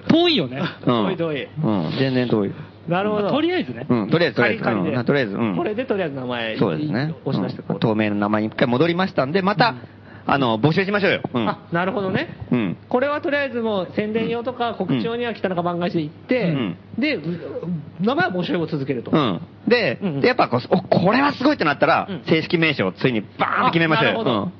[0.08, 0.62] 遠いよね。
[0.86, 0.94] うん。
[1.06, 1.90] 遠い遠いうん。
[1.98, 2.52] 全然遠い。
[2.88, 3.30] なるほど。
[3.30, 3.86] とりあえずね。
[3.88, 4.10] うん。
[4.10, 5.04] とりあえず、とりあえず。
[5.04, 5.56] とりあえず、うん。
[5.56, 7.14] これでとりあえず名前、そうですね。
[7.24, 9.74] 押し出して透明の名前に一回戻りましたんで、また、
[10.26, 11.20] あの、募集しましょうよ。
[11.34, 11.48] うん。
[11.48, 12.28] あ、なるほどね。
[12.50, 12.76] うん。
[12.88, 17.20] これはとりあえずもう宣伝用とか告知用には北中番外地で行って、うんで、
[18.00, 19.10] 名前は募集を続けると。
[19.10, 19.40] うん。
[19.66, 24.20] で、うんでやっぱこう、お、これはすごいってなったら、うん正式名称をついにバーンと決めましょうよ。
[24.20, 24.52] あ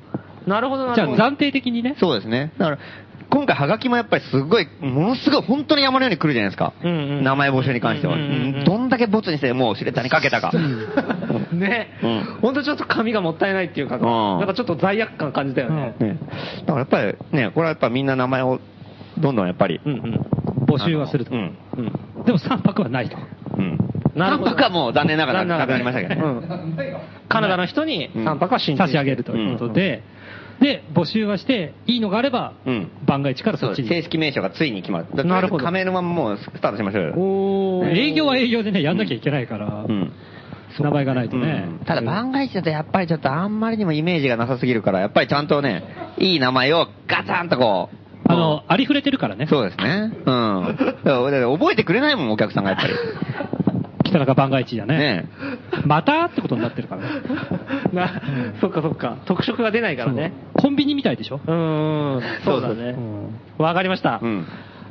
[0.49, 1.31] なるほどなるほど、なじゃあ。
[1.31, 1.95] 暫定的にね。
[1.99, 2.53] そうですね。
[2.57, 2.77] だから、
[3.29, 6.73] 今回ハガキもやっぱりすごい、ものすごい本当に山のように来るじゃないですか。
[6.83, 8.15] うんうん名前募集に関しては。
[8.15, 8.29] うんうん
[8.59, 10.51] うんどんだけボツにしてもうシュレッダーにかけたか。
[11.51, 15.95] ね、うん本当ちょっと紙がもったいないっていうか、んなんかちょっと罪悪感感じたよね。
[15.99, 16.17] ね。
[16.65, 18.59] だからやっぱりね、これはやっぱみんな名前を
[19.17, 19.79] どんどんやっぱり。
[19.85, 20.35] うんうん。
[20.65, 21.31] 募集はすると。
[21.33, 21.57] うん。
[22.25, 23.17] でも3泊はないと。
[23.57, 23.77] うん。
[24.15, 26.21] なるほど3泊はもう残念ながらなくなりましたけどね。
[26.21, 30.03] うんカナダの人に3泊は申請差し上げるということで、
[30.61, 33.89] で、募集はして、いいのがあれば、うん番外地からそっちに。
[33.89, 35.05] 正式名称がついに決まる。
[35.09, 37.13] だからなるほど亀沼ももうスタートしましょうよ。
[37.15, 40.11] おー営業は営業でね、やんなきゃいけないから、うん。
[40.79, 41.65] 名前がないとね。
[41.79, 45.83] うんただ番外地だとやっぱりちょっとあんまりにもイメージがなさすぎるから、やっぱりちゃんとね、
[46.17, 48.04] いい名前をガツンとこう。
[48.27, 49.47] あの、ありふれてるからね。
[49.47, 50.11] そうですね。
[50.25, 50.77] うん。
[51.03, 52.93] 覚えてくれないもん、お客さんがやっぱり。
[54.03, 54.97] 北中番外地だね。
[54.97, 55.29] ね
[55.85, 57.07] またってことになってるからね。
[57.93, 58.21] な、
[58.61, 59.17] そっかそっか。
[59.25, 60.31] 特色が出ないからね。
[60.53, 61.39] コンビニみたいでしょ？
[61.45, 62.95] うーん、そうだね。
[63.57, 64.19] わかりました。
[64.21, 64.45] うん。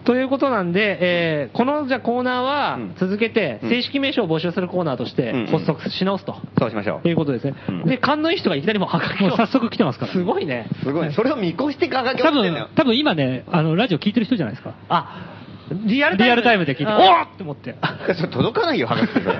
[0.04, 6.36] ということなんで、えーこのじゃあコーナーはうん続けてうん正式名称を募集するコーナーとしてうん発足し直すと。
[6.58, 7.54] そうしましょということですね。
[7.68, 10.12] うんで、勘のいい人がいきなりもうはがきをもう早速来てますから。
[10.12, 10.68] すごいね。
[10.82, 10.84] う。
[10.84, 11.12] すごい。
[11.12, 12.68] それを見越してかがきを多分、。
[12.74, 14.74] 多分今ね、あの、ラジオ聞いてる人じゃないですか。
[14.88, 17.74] あ、リアルタイムリアルタイムで聞いて、おあーって思って。
[18.14, 19.24] それ届かないよ、はがきそれ。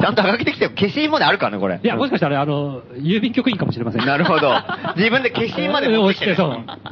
[0.00, 0.70] ちゃんとはがきできてよ。
[0.70, 1.80] 消印まであるからね、これ。
[1.82, 4.06] いや、もしかしたら、あの、郵便局員かもしれません。
[4.06, 4.54] なるほど。
[4.96, 6.48] 自分で消印まで持ってきて、押してそう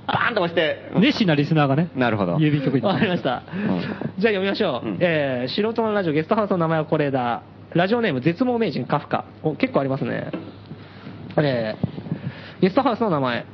[0.07, 0.91] バーンと押して。
[0.97, 1.89] 熱心なリスナーがね。
[1.95, 3.43] なるほど郵便局員わかりました。
[4.19, 4.89] じゃあ読みましょう。
[4.89, 7.43] うんえー素人のラジオゲストハウスの名前はこれだ。
[7.75, 9.25] ラジオネーム絶望名人カフカ。
[9.43, 10.29] お結構ありますね。
[11.39, 11.87] えー
[12.61, 13.45] ゲストハウスの名前、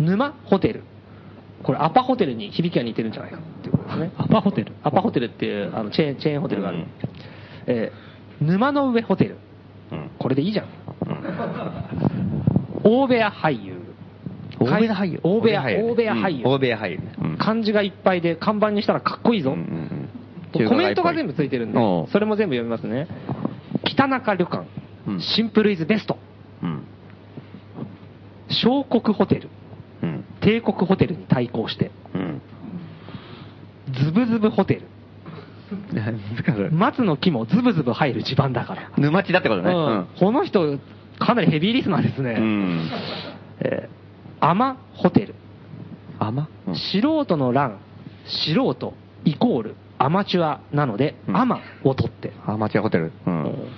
[0.00, 0.82] 沼ホテル。
[1.62, 3.38] これアパホテルに響きが似てるんじゃないか
[3.76, 4.12] ですね。
[4.16, 4.72] アパホテル。
[4.82, 6.78] アパホテルっていうあのチェーンチェーンホテルがある。
[6.78, 6.86] うん
[7.66, 9.36] えー沼の上ホテル。
[9.92, 10.66] うんこれでいいじゃん。
[12.82, 13.80] 大部屋俳優。
[14.58, 15.20] 大部屋俳優。
[15.22, 16.36] 大部屋、大部屋俳優。
[16.38, 17.14] うん大部屋俳優ね。
[17.18, 19.56] うんうん漢字がいっぱいで看板にしたらかっこいいぞ。
[20.52, 23.08] コメントが全部ついてるんでおう、それも全部読みますね。
[23.84, 24.66] 北中旅館、
[25.06, 26.16] うんシンプルイズベスト、
[26.62, 26.82] うん。
[28.48, 29.48] 小国ホテル、
[30.02, 30.24] うん。
[30.40, 32.42] 帝国ホテルに対抗して、うん。
[34.02, 34.88] ズブズブホテル、
[36.72, 38.90] 松の木もズブズブ入る地盤だから。
[38.96, 39.70] 沼地だってことね。
[39.70, 40.78] うんこの人、
[41.18, 42.36] かなりヘビーリスナーですね。
[42.38, 42.90] うん。
[43.60, 45.34] えー、アマホテル。
[46.18, 47.78] 甘素人の欄、
[48.26, 53.12] 素人イコールアマチュアなので、うんアマを取って、アマチュアホテル。
[53.26, 53.68] うん。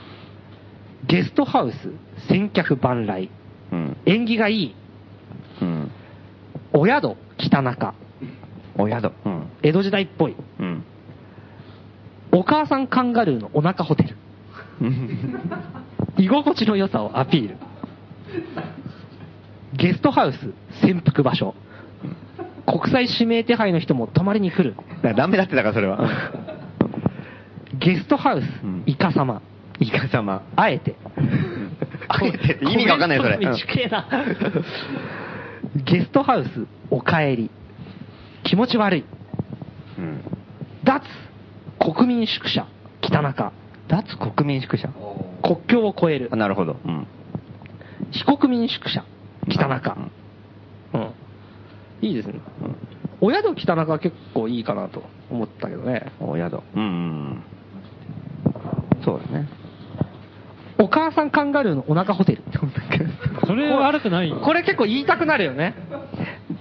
[1.06, 1.76] ゲストハウス、
[2.28, 3.30] 千客万来、
[3.72, 3.96] うん。
[4.06, 4.74] 縁起がいい、
[5.62, 5.90] うん。
[6.72, 7.94] お宿、北中、
[8.78, 9.12] お宿。
[9.24, 9.48] うん。
[9.62, 10.84] 江戸時代っぽい、うん。
[12.32, 14.16] お母さんカンガルーのお腹ホテル、
[16.22, 17.56] 居心地の良さをアピール、
[19.74, 20.52] ゲストハウス、
[20.82, 21.54] 潜伏場所、
[22.66, 25.98] 国際指名手配の人も泊まりに来る、ダメだってだからそれは。
[27.78, 29.40] ゲストハウスうん、イカ様、
[29.80, 30.42] イカ様。
[30.56, 30.94] あえて、
[32.08, 33.38] あえてって意味がわかんないそれ。
[35.84, 37.50] ゲストハウス、お帰り。
[38.46, 39.04] 気持ち悪い。
[39.98, 40.24] うん。
[40.84, 41.02] 脱
[41.78, 42.66] 国民宿舎、
[43.00, 43.52] 北中。
[43.88, 44.88] 脱国民宿舎。
[45.42, 46.36] 国境を越えるあ。
[46.36, 46.76] なるほど。
[46.84, 47.06] うん。
[48.12, 49.04] 非国民宿舎、
[49.50, 49.96] 北中。
[50.94, 51.10] うん。
[52.02, 52.34] いいですね。
[53.20, 56.12] お宿北中は結構いいかなと思ったけどね。
[56.20, 56.60] お宿。
[56.74, 57.42] うんうん。
[59.04, 59.48] そうだね。
[60.78, 62.42] お母さんカンガルーのお腹ホテル。
[63.46, 65.74] それ悪くないこれ結構言いたくなるよね。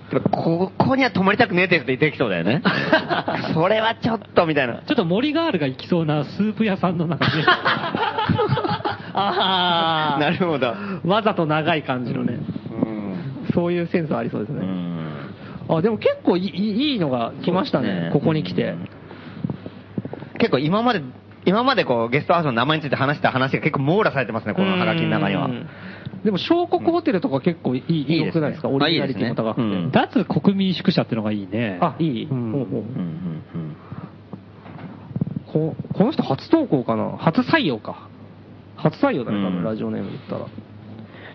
[0.10, 2.62] でもここには泊まりたくねえって人いてきそうだよね。
[3.53, 4.76] それはちょっとみたいな。
[4.76, 7.32] ちょっと森ガールが行きそうなスープ屋さんの中で。
[9.18, 10.76] あなるほど。
[11.06, 12.39] わざと長い感じのね。
[12.72, 13.47] うん。
[13.53, 14.60] そういうセンスありそうですね。
[14.62, 15.78] うん。
[15.78, 18.76] あ、でも結構いいいいのが来ましたね、ここに来て。
[20.38, 21.01] 結構今まで、
[21.45, 25.49] 今までこうゲストハウスの名前について話した話が結構網羅されてますね、このハガキの中にはう。
[25.49, 25.68] ん
[26.26, 28.26] でも、小国ホテルとか結構いい、いい、いいですね。
[28.26, 29.91] 良くないですかオリジナリティも高くて。
[29.91, 31.78] 脱国民宿舎ってのがいいね。
[31.82, 32.51] あ、いい、うん。
[32.51, 32.82] ほうほう。
[32.82, 32.86] うん
[33.53, 33.76] うん
[35.53, 37.11] ここの人初投稿かな？
[37.17, 38.09] 初採用か。
[38.76, 39.53] 初採用だね、多うん。
[39.55, 40.47] 分、ラジオネームで言ったら。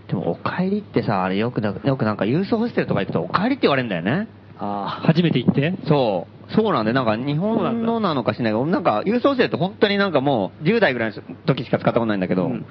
[0.08, 4.28] でも、お帰りってさ、あれよくな、よくなんか郵送ホステルとか行くと、お帰りって言われるんだよね。
[4.58, 5.72] あ初めて行って？
[5.86, 6.39] そう。
[6.54, 12.66] そうなんで、なんか日本のなのかしないけど、なんか郵送ホステルって本当になんかもう10代ぐらいの時しか使ったことないんだけど、うん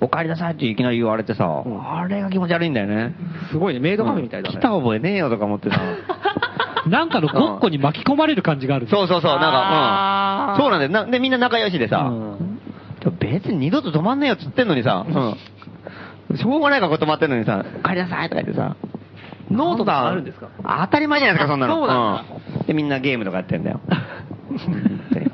[0.00, 3.14] お帰りなさいっていきなり言われてさ、んあれが気持ち悪いんだよね。
[3.46, 4.56] あ、すごいね、メイドカフェみたいだね。
[4.58, 5.80] 来た覚えねえよとか思ってさ。
[6.88, 8.88] なんかのごっこに巻き込まれる感じがある。
[8.88, 10.62] そうそうそう、なんか、うん。
[10.62, 11.06] そうなんだよ。
[11.06, 12.60] なで、みんな仲良しでさ、うん
[13.20, 16.36] 別に二度と止まんねえよっつってんのにさ、うん。
[16.38, 18.76] しょうがないからこう止まってんのにさ、帰りなさいとか言ってさ、
[19.50, 20.48] ノートだあるんですか？
[20.62, 21.74] 当たり前じゃないですか、そんなの。
[21.76, 22.24] そうなん
[22.60, 23.80] うんで、みんなゲームとかやってんだよ。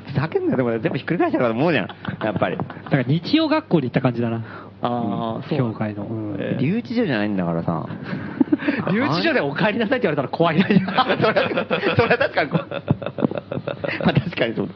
[0.07, 1.87] ふざけんなよ、でも全部ひっくり返したから思うじゃん、
[2.23, 2.57] やっぱり。
[2.57, 4.37] だから日曜学校に行った感じだな。
[4.83, 6.03] ああ、そう教会の。
[6.03, 7.85] うんえ留置所じゃないんだからさ。
[8.91, 10.63] 留置所でお帰りなさいって言われたら怖いね。
[10.63, 11.05] それは
[11.95, 12.67] それは確かにこう。
[12.69, 12.77] ま
[14.09, 14.69] あ確かにそう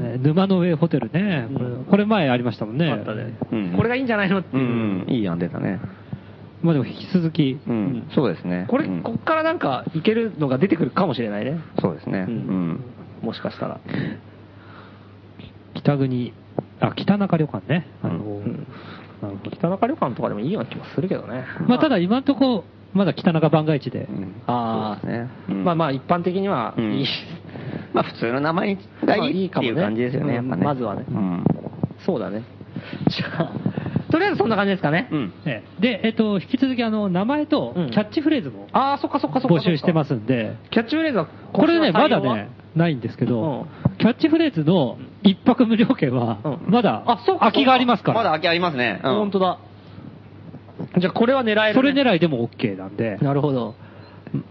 [0.00, 1.46] ね沼の上ホテルね。
[1.56, 2.90] これこれ前ありましたもんね。
[2.90, 4.66] あったねうんこれがいいんじゃないのってういう。
[4.66, 5.78] ん、いい案出たね。
[6.64, 8.66] まあでも引き続き、うん、そうですね。
[8.70, 11.60] これ、うんこっからなんかいけるのが出てくるかもしれないね。
[11.78, 12.20] そうですね。
[12.20, 12.36] ううん
[12.72, 12.80] ん。
[13.20, 13.80] もしかしたら。
[15.74, 16.32] 北国、
[16.80, 17.86] あ、北中旅館ね。
[18.02, 18.40] あの。
[19.52, 21.44] 北中旅館とかでもいいような気もするけどね。
[21.68, 24.08] まあただ今のところ、まだ北中番外地で。
[24.10, 25.30] うんあそうですね。
[25.50, 27.06] うんまあまあ一般的にはうんいい。
[27.92, 31.44] まあ普通の名前がいまあいいかもねいっていう感じですよね、まずはねうん。
[32.06, 32.42] そうだね。
[33.08, 33.52] じゃあ、
[34.14, 35.08] とりあえずそんな感じですかね。
[35.10, 35.32] うん。
[35.44, 39.56] ええで、えっと、引き続きあの、名前とうんキャッチフレーズもああ、そっかそっかそっか。
[39.56, 41.26] 募集してますんで、キャッチフレーズは。
[41.52, 48.18] これね、まだね、ないんですけどう、キャッチフレーズの一泊無料券はうん、まだあそうか空きがありますから。
[48.18, 49.00] まだ空きありますね。
[49.02, 49.58] うん本当だ。
[50.98, 51.72] じゃあこれは狙える、ね。
[51.74, 53.74] それ狙いでも OK なんで、なるほど。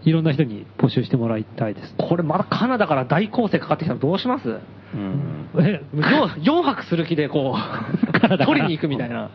[0.04, 1.94] いろんな人に募集してもらいたいです。
[1.98, 4.48] これまだカナダから大構成かかってきたらどうします？
[4.48, 5.48] うん。
[5.58, 9.30] え 4, 泊する気でこう、 カナダから取りに行くみたいな。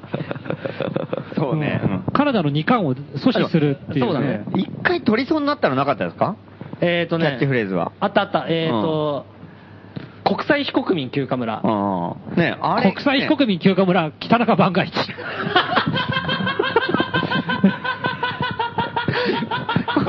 [1.36, 1.82] そうね。
[1.84, 6.36] うんカナダの2冠を阻止するっていう、そうだね一回取りそうになったのなかったですか？
[6.82, 7.26] えっ、とね。
[7.26, 7.92] キャッチフレーズは。
[8.00, 8.46] あったあった。
[8.50, 9.26] えっ、と、
[10.26, 11.54] 国際非国民休暇村。
[11.56, 12.36] ああ。
[12.36, 12.92] ねあれ。
[12.92, 14.94] 国際非国民休暇村、北中番外地。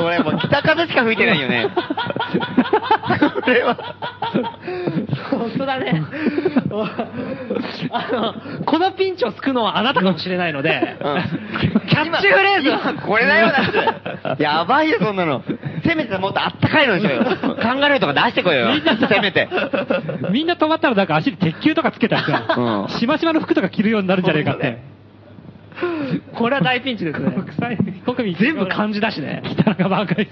[0.03, 1.69] これもう北風しか吹いてないよね。
[3.43, 3.77] これは。
[5.31, 6.03] 本当だね。
[7.91, 11.41] あの、このピンチを救うのはあなたかもしれないので、うん
[11.91, 14.43] キャッチフレーズは今これだよ、だって。
[14.43, 15.43] やばいよ、そんなの。
[15.85, 17.57] せめてもっとあったかいのにしようよ。
[17.61, 18.69] カンガルーとか出してこいよ。
[19.09, 19.49] せめて。
[20.31, 24.79] みんな止まったらなんか足に鉄球とかつけたりさ、しましまの服とか着るようになるんじゃねえかって。
[26.35, 27.31] これは大ピンチですね。
[27.31, 29.43] 国際国民全部漢字だしね。
[29.45, 30.29] 北中万が一。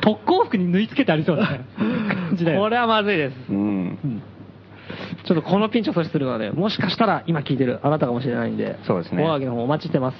[0.00, 1.60] 特攻服に縫い付けてありそうだね。
[1.76, 3.36] 感じだよこれはまずいです。
[3.50, 4.22] うん。
[5.26, 10.16] ちょっとこのピンチを阻止するのはね、もしかしたら今聞いてるあなたかもしれないんで、そうですねおはぎの方お待ちしてます。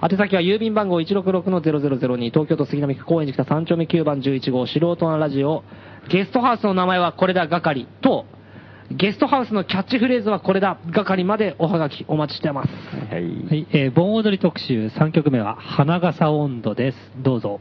[0.00, 5.64] 宛先は郵便番号166-0002、東京都杉並区高円寺北3丁目9番11号、素人のラジオ、
[6.08, 8.26] ゲストハウスの名前はこれだ係と、
[8.90, 12.68] ゲストハウスのキャッチフレーズはこれだ係までおはがきお待ちしてます。
[13.12, 13.22] はい。
[13.22, 16.96] はい、えー盆踊り特集3曲目は花笠温度です。
[17.16, 17.60] どうぞ。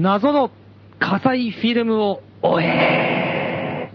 [0.00, 0.50] 謎の
[0.98, 3.90] 火災フィルムを追え。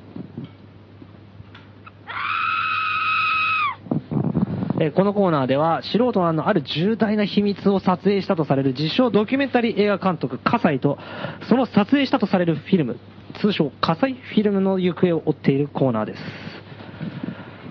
[4.82, 11.00] えこのコーナーでは素人のある重大な秘密を撮影したとされる自称ドキュメンタリー映画監督葛西と
[11.50, 13.00] その撮影したとされるフィルム
[13.42, 16.20] 通称葛西フィルムの行方を追っているコーナーです、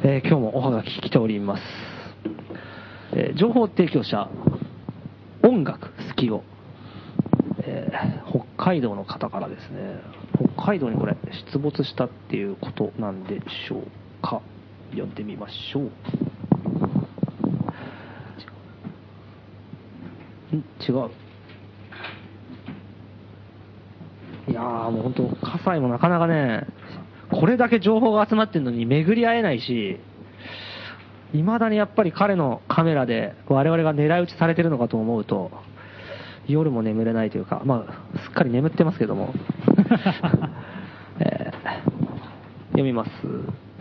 [0.02, 1.62] えー今日もおはがき来ております、
[3.12, 4.28] えー情報提供者
[5.42, 6.42] 音楽好きを
[8.64, 10.00] 海道の方からですね、
[10.54, 11.14] 北海道にこれ
[11.52, 13.82] 出没したっていうことなんでしょう
[14.22, 14.40] か？
[14.92, 15.82] 読んでみましょう。
[20.56, 20.64] ん？
[20.80, 21.10] 違う。
[24.48, 26.66] いやーもう本当、葛西もなかなかね、
[27.30, 30.00] これだけ情報が集まってるのに巡り合えないし、
[31.32, 35.50] 未だにやっぱり彼のカメラで我々が狙い撃ちされてるのかと思うと、
[36.46, 39.32] 夜も眠れないというか、まあ、すっかり眠ってますけども。
[41.20, 41.54] えー
[42.74, 43.10] 読みます。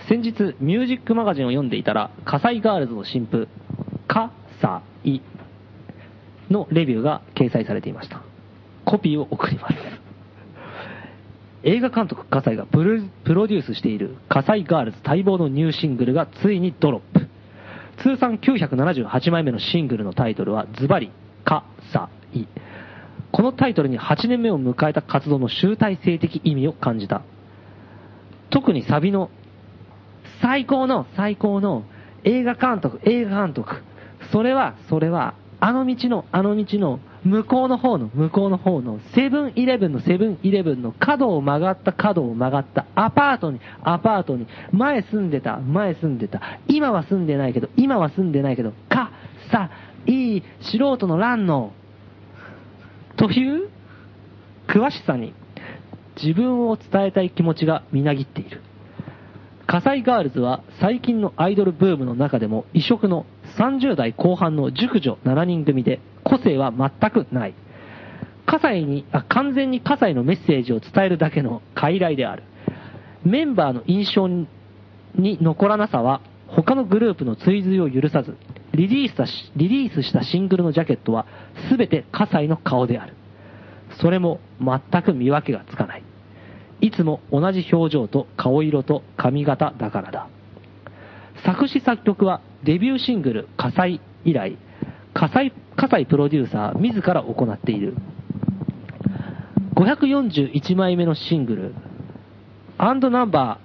[0.08, 3.48] 先日、ミュージックマガジンを読んでいたら、火災ガールズの新譜、
[4.08, 5.22] カサイ
[6.52, 8.22] のレビューが掲載されていました。
[8.86, 9.76] コピーを送ります。
[11.64, 12.84] 映画監督葛西がプ
[13.34, 17.28] ロデュースしている火災ガールズ待望のニューシングルがついにドロップ。
[18.04, 21.10] 通算978枚目のシングルのタイトルはズバリ、
[21.46, 22.23] 火災。
[23.32, 27.24] このタイトルに8年目を迎えた活動の集大成的意味を感じた。
[28.50, 29.30] 特にサビの
[30.42, 31.84] 最高の最高の
[32.24, 33.82] 映画監督、映画監督。
[34.32, 49.12] それは、それは、あの道の、あの道の、向こうの方の、向こうの方の、セブンイレブンのセブンイレブンの角を曲がった角を曲がったアパートに、アパートに、前住んでた、前住んでた、今は住んでないけど、今は住んでないけど、か、
[49.52, 49.70] さ、
[50.06, 51.72] いい、素人の乱の、
[53.24, 53.70] という
[54.68, 55.34] 詳しさに
[56.22, 58.62] 自分を伝えたい気持ちがみなぎっている。
[59.66, 63.26] 火災ガールズは最近のアイドルブームの中でも異色の
[63.58, 67.54] 30代後半の熟女7人組で個性は全くない。
[68.46, 72.44] 葛西にあ、完全に葛西のメッセージを伝えるだけの傀儡である。
[73.24, 74.48] メンバーの印象に
[75.42, 78.36] 残らなさは他のグループの追随を許さず、
[78.74, 81.26] リリースしたリリースしたシングルのジャケットは
[81.70, 83.14] 全て葛西の顔である。
[84.02, 86.04] それも全く見分けがつかない。
[86.82, 90.28] いつも同じ表情と顔色と髪型だからだ。
[91.46, 94.58] 作詞作曲はデビューシングル火災以来、
[95.14, 97.96] 火災、火災プロデューサー自ら行っている。
[99.76, 101.76] 541枚目のシングル、
[102.78, 103.63] アンドナンバー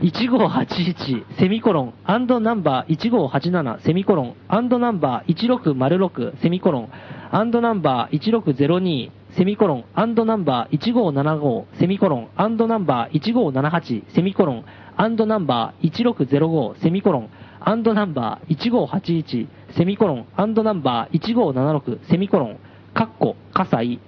[0.00, 6.88] 1581セミコロン、アンドナンバー1587セミコロン、アンドナンバー1606セミコロン、
[7.32, 14.64] アンドナンバー1602セミコロン、アンドナンバー1575セミコロン、アンドナンバー1578セミコロン、
[14.96, 17.30] アンドナンバー1605セミコロン、
[17.60, 22.58] アンドナンバー1581セミコロン、アンドナンバー1576セミコロン、
[22.94, 24.00] カッコ、葛西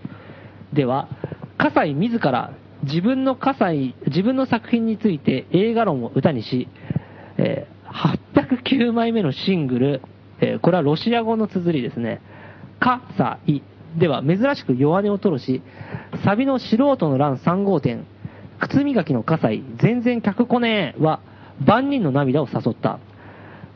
[0.73, 1.09] では、
[1.59, 2.53] 葛西自ら
[2.85, 6.69] 自分の葛西、自分の作品について映画論を歌にし、
[7.39, 10.03] えー809枚目のシングル、
[10.41, 12.21] えーこれはロシア語の綴りですね。
[12.79, 13.63] 葛西
[13.99, 15.63] では珍しく弱音を吐露し、
[16.25, 18.07] サビの素人の欄3号店、
[18.61, 21.21] 靴磨きの葛西、全然客来ねえは
[21.67, 23.01] 万人の涙を誘った。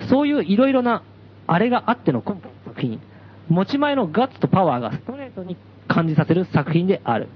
[0.08, 1.02] そういういろいろな、
[1.46, 3.00] あれがあっての今回の作品。
[3.48, 5.56] 持ち前のガッツとパワーがストレートに
[5.88, 7.28] 感じさせる作品である。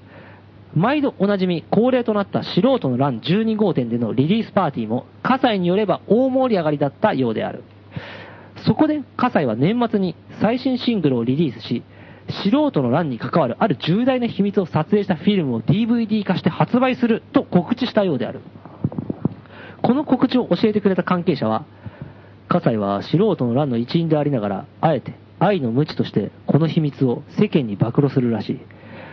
[0.74, 7.64] 毎度おなじみ恒例となった素人の欄12号店でのリリースパーティーも、葛西によれば大盛り上がりだったようである。
[8.66, 11.82] そこで葛西は年末に最新シングルをリリースし、
[12.44, 18.40] 素人の欄に関わるある重大な秘密を撮影したフィルムを DVD 化して発売すると告知したようである。
[19.82, 21.64] この告知を教えてくれた関係者は、
[22.48, 28.60] 葛西は素人の乱の一員でありながら、あえて愛の無知としてこの秘密を世間に暴露するらしい。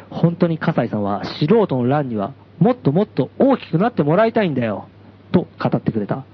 [0.09, 4.87] 本当に葛西さんは素人の乱にはもっともっと大きくなってもらいたいんだよ。
[5.31, 6.25] と語ってくれた。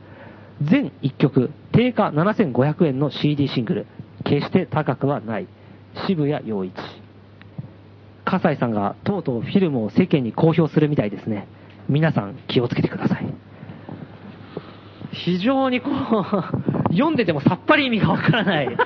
[0.62, 3.88] 全1曲、定価7500円の CD シングル。
[4.24, 5.48] 決して高くはない。
[6.08, 6.74] 渋谷陽一。
[8.24, 11.48] 葛西さんがとうとうフィルムを世間に公表するみたいですね。
[11.90, 13.34] 皆さん気をつけてください。
[15.12, 18.78] 非常にこう、 読んでてもさっぱり意味がわからない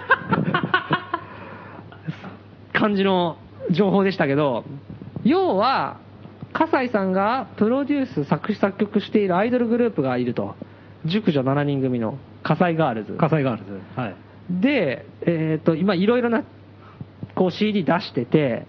[2.74, 3.38] 感じの
[3.72, 4.64] 情報でしたけど、
[5.24, 6.00] 要は、
[6.54, 10.56] 葛西さんがプロデュース、作詞作曲しているアイドルグループがいると。
[11.06, 13.14] 熟女7人組の葛西ガールズ。
[13.14, 13.82] 火災ガールズ。
[13.96, 14.16] はい。
[14.50, 16.44] で、えっ、と、今いろいろな、
[17.36, 18.66] こう CD 出してて、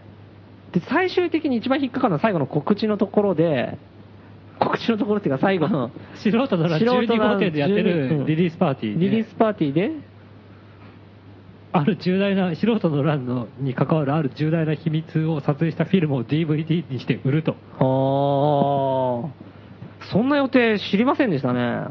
[0.72, 3.78] で、最終的に一番引っかかるのは最後の告知のところで、
[4.58, 9.92] 告知のところっていうか最後の、素人のら素人12の号店でやってうんるリリースパーティーで、リリースパーティーで、
[11.78, 17.54] ある重大な、素人の欄のに関わるある重大な秘密を撮影したフィルムを DVD にして売ると。
[17.78, 21.88] あー、そんな予定知りませんでしたね。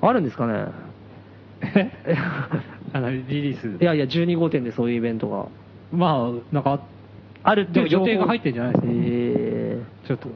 [0.00, 0.66] あるんですかね。
[2.92, 3.82] あのリリース。
[3.82, 5.46] いやいや、12号店でそういうイベントが。
[5.92, 6.80] まあ、なんか、
[7.42, 8.92] あるって予定が入ってんじゃないですか。
[8.92, 10.28] えちょっと。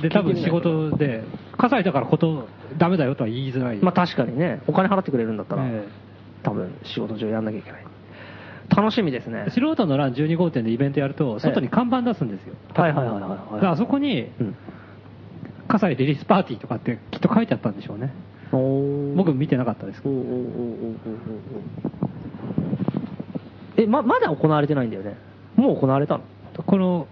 [0.00, 1.22] で、多分仕事で、
[1.56, 2.48] 火災だからこと、
[2.78, 3.78] ダメだよとは言いづらい。
[3.78, 5.84] ーまあ確かにね、お金払ってくれるんだったら、え
[6.42, 7.84] 多分仕事上やんなきゃいけない。
[8.76, 9.50] 楽しみですねえ。
[9.50, 12.54] 素人の欄12号店でイベントやると、外に看板出すんですよ。
[12.74, 13.66] はいはいはいはい。
[13.66, 14.54] あそこに、うん
[15.70, 18.10] 火災リリースパーティーとかってきっと書いてあったんでしょうね。
[18.50, 20.14] 僕見てなかったですけど。
[23.76, 25.18] え、ま、まだ行われてないんだよね？
[25.56, 26.24] もう行われたの？
[26.66, 27.06] この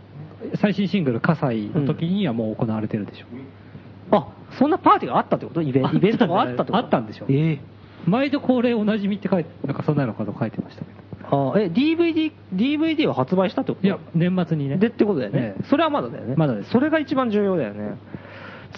[0.58, 4.16] 最新シングル、火災の時にはもう行われてるでしょう。
[4.16, 4.28] あ、
[4.58, 5.60] そんなパーティーがあったってこと？
[5.60, 6.76] イベあイベントがあったってこと？
[6.78, 7.58] あったんでしょええ
[8.06, 10.90] 毎度恒例おなじみって書いて、なんかそんなのこと書いてましたけ
[11.30, 11.52] ど。
[11.54, 13.86] あえ、DVD、DVD を発売したってこと？
[13.86, 14.76] いや、年末にね。
[14.76, 15.60] でってことだよねえ。
[15.60, 16.36] えそれはまだだよね。
[16.36, 17.98] まだですそれが一番重要だよね。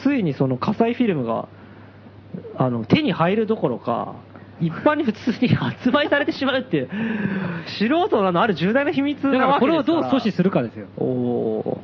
[0.02, 1.48] ついにその火災フィルムが、
[2.56, 4.14] あの、手に入るどころか、
[4.60, 6.88] 一般に普通に発売されてしまうっていう、
[7.78, 10.10] 素人なのある重大な秘密だからなわこれをけですから。
[10.10, 10.86] どう阻止するかですよ。
[10.96, 11.80] おお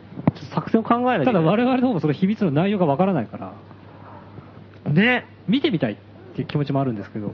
[0.53, 1.33] 作戦を考えないけた。
[1.33, 5.27] だ我々の方もその秘密の内容がわからないから、ね。
[5.47, 5.99] 見てみたい
[6.35, 7.33] っていう気持ちもあるんですけど、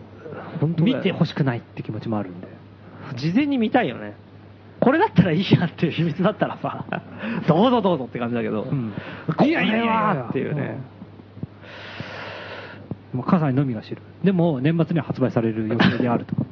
[0.78, 2.48] 見てほしくないって気持ちもあるんで。
[3.16, 4.14] 事前に見たいよね。
[4.78, 6.84] これだったらいいやっていう秘密だったらさ、
[7.48, 8.92] どうぞどうぞって感じだけど、うん
[9.36, 10.78] これはっていうね。
[13.14, 14.02] もう火災のみが知る。
[14.22, 16.36] でも年末には発売される予定であると。
[16.36, 16.44] も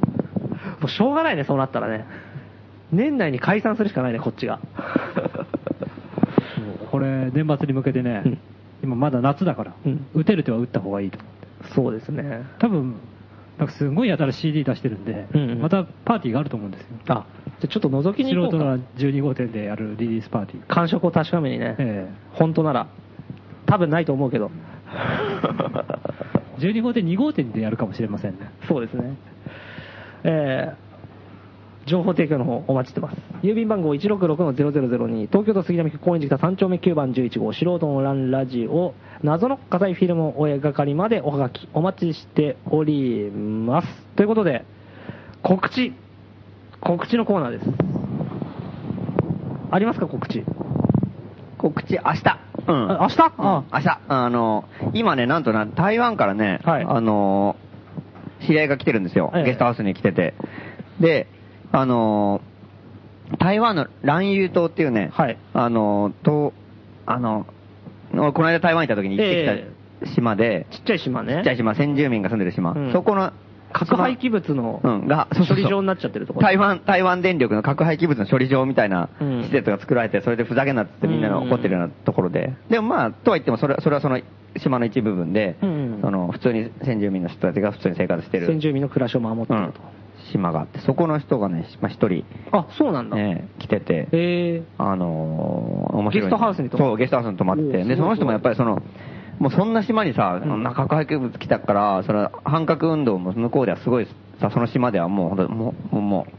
[0.87, 2.07] うしょうがないね、そうなったらね。
[2.91, 4.59] 年内に解散するしかないね、こっちが。
[6.91, 8.39] これ年末に向けてね、うん
[8.81, 11.19] 今まだ夏だから、うん打てる手は打った方がいいと。
[11.75, 12.43] そうですね。
[12.59, 12.97] 多分、
[13.59, 16.87] なんかすごいやたら CD 出してるんで、うんうんまたパーティーがあると思うんですよ。
[17.09, 17.27] あ、
[17.61, 18.59] じゃあちょっと覗きに行こうか。
[18.59, 20.67] 素人の12号店でやるリリースパーティー。
[20.67, 21.77] 感触を確かめにね。
[21.79, 22.89] え本当なら。
[23.67, 24.51] 多分ないと思うけど。
[26.59, 28.51] え12号店2号店でやるかもしれませんね。
[28.67, 29.17] そうですね。
[30.25, 30.75] え
[31.89, 33.17] 情報提供の方お待ちしてます。
[33.43, 43.89] 郵便番号166-0002、東京都杉並区高円寺北3丁目9番11号、素人のランラジオ、謎の火災フィルムをお描かりまでおはがきお待ちしております。
[44.17, 44.65] ということで、
[45.43, 45.93] 告知、
[46.81, 47.65] 告知のコーナーです。
[49.71, 50.45] ありますか、告知？
[51.59, 52.39] 告知、明日。
[52.69, 52.91] うん。
[52.91, 53.33] あ明日？
[53.39, 54.01] あ明日。
[54.09, 57.57] あの、今ね、なんとな、台湾からね、はいあの、
[58.47, 59.33] 知り合いが来てるんですよ。
[59.35, 60.35] ええゲストハウスに来てて。
[61.01, 61.27] で、
[61.73, 62.41] あの、
[63.39, 66.53] 台湾の蘭友島っていうね、はいあの、と、
[67.07, 67.47] あの、
[68.15, 69.69] 俺この間台湾行った時に行ってえ
[70.03, 71.37] きた島で、ちっちゃい島ね。
[71.37, 72.73] ちっちゃい島、先住民が住んでる島。
[72.73, 73.33] うんそこの、
[73.71, 76.47] 核廃棄物のうん、が、処理場になっちゃってるところ。
[76.47, 82.55] 台湾、台湾電力の核廃棄物の処理場みたいなうん施設が作られて、それでふざけんなってみんなが怒ってるようなところで。
[82.71, 84.19] でもまあ、とは言っても、それそれはその
[84.57, 89.81] 島の一部分で、うんその普通に先住民の人たちが普通に生活してる、先住民の暮らしを守ってうんると。
[90.33, 93.17] 島があって、そこの人がね、まあ一人、あ、そうなんだ。
[93.17, 96.23] ね、来てて、えあのー面白い。
[96.23, 97.85] ゲストハウスに泊まってそう、ゲストハウスに泊まってて。
[97.85, 98.83] で、その人もやっぱりその、
[99.39, 100.41] もうそんな島にさ、
[100.75, 104.07] 核廃棄物来たから、その反核運動も向こうではすごい
[104.41, 106.33] さ、その島ではもう本当もう、もう、もう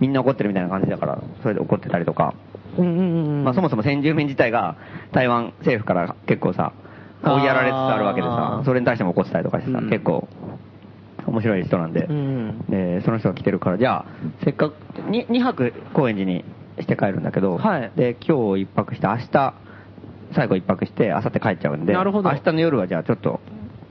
[0.00, 2.34] みんな怒ってるみたいな感じだから、それで怒ってたりとか。
[2.78, 3.44] うんうんうんうん。
[3.44, 4.76] まあそもそも先住民自体が
[5.12, 6.72] 台湾政府から結構さ、
[7.24, 10.28] 追いやられつつあるわけでさそれに対しても怒ってたりとかしてさ、うん結構
[11.26, 14.06] 面白い人なんで、うんで、その人が来てるから、じゃあ、
[14.44, 14.74] せっかく、
[15.10, 16.44] に 2, 泊高円寺に
[16.80, 19.54] して帰るんだけど、はいで、今日一泊して、明日、
[20.34, 23.40] 最後一泊して、明後日帰っちゃうんで、なるほど明日の夜はじゃあちょっと、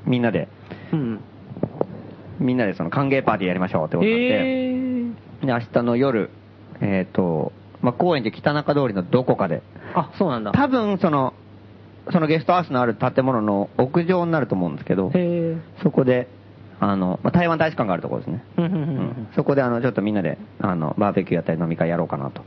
[0.06, 0.48] みんなで、
[0.94, 1.20] うん。
[2.40, 5.46] みんなでその歓迎パーティーやりましょうってことになって、えー。
[5.46, 6.30] で、明日の夜、
[6.82, 7.52] えっ、と、
[7.82, 9.62] まあ、高円寺北中通りのどこかで、
[9.94, 10.52] あ、そうなんだ。
[10.52, 11.34] 多分その、
[12.12, 16.28] そのゲストハウスのある建物の屋上になると思うんですけど、へそこで、
[16.80, 18.44] あの、まあ、台湾大使館があるところですね。
[18.58, 18.66] ー。
[18.66, 22.44] うんうんううんんそこであの、ちょっとみんなで、あの、バーベキューやったり飲み会やろうかなと。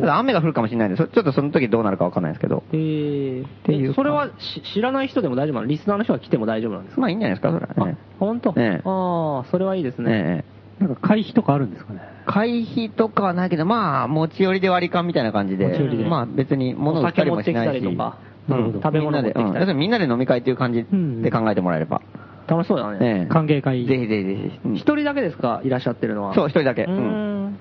[0.00, 2.62] ただ雨が降るかもしれないんで、そちょっとその時どうなるかわかんないですけど。
[2.72, 3.44] えー。
[3.64, 5.66] ていうそれはし知らない人でも大丈夫なの？
[5.66, 7.00] リスナーの人が来ても大丈夫なんですか？
[7.00, 7.98] まあいいんじゃないですか、それはね。
[8.18, 8.54] 本当？
[8.56, 10.10] ええああ、それはいいですね。
[10.10, 10.44] え
[10.80, 12.00] えなんか会費とかあるんですかね？
[12.26, 17.68] 会費とかはないけど、まあ、持ち寄りで割り勘みたいな感じで、持ち寄りでまあ別に物を売ったりもしないし。
[17.68, 22.02] お酒持ってきたりとかうんなるほど食べ物で、うん要するにみんなで飲み会っていう感じうんで考えてもらえれば。
[22.48, 22.98] 楽しそうだね。
[23.00, 23.84] ええ歓迎会。
[23.86, 24.60] ぜひぜひぜひ。
[24.64, 25.60] うん一人だけですか？
[25.64, 26.34] いらっしゃってるのは。
[26.34, 26.84] そう、一人だけ。
[26.84, 27.00] ううんー
[27.48, 27.58] ん。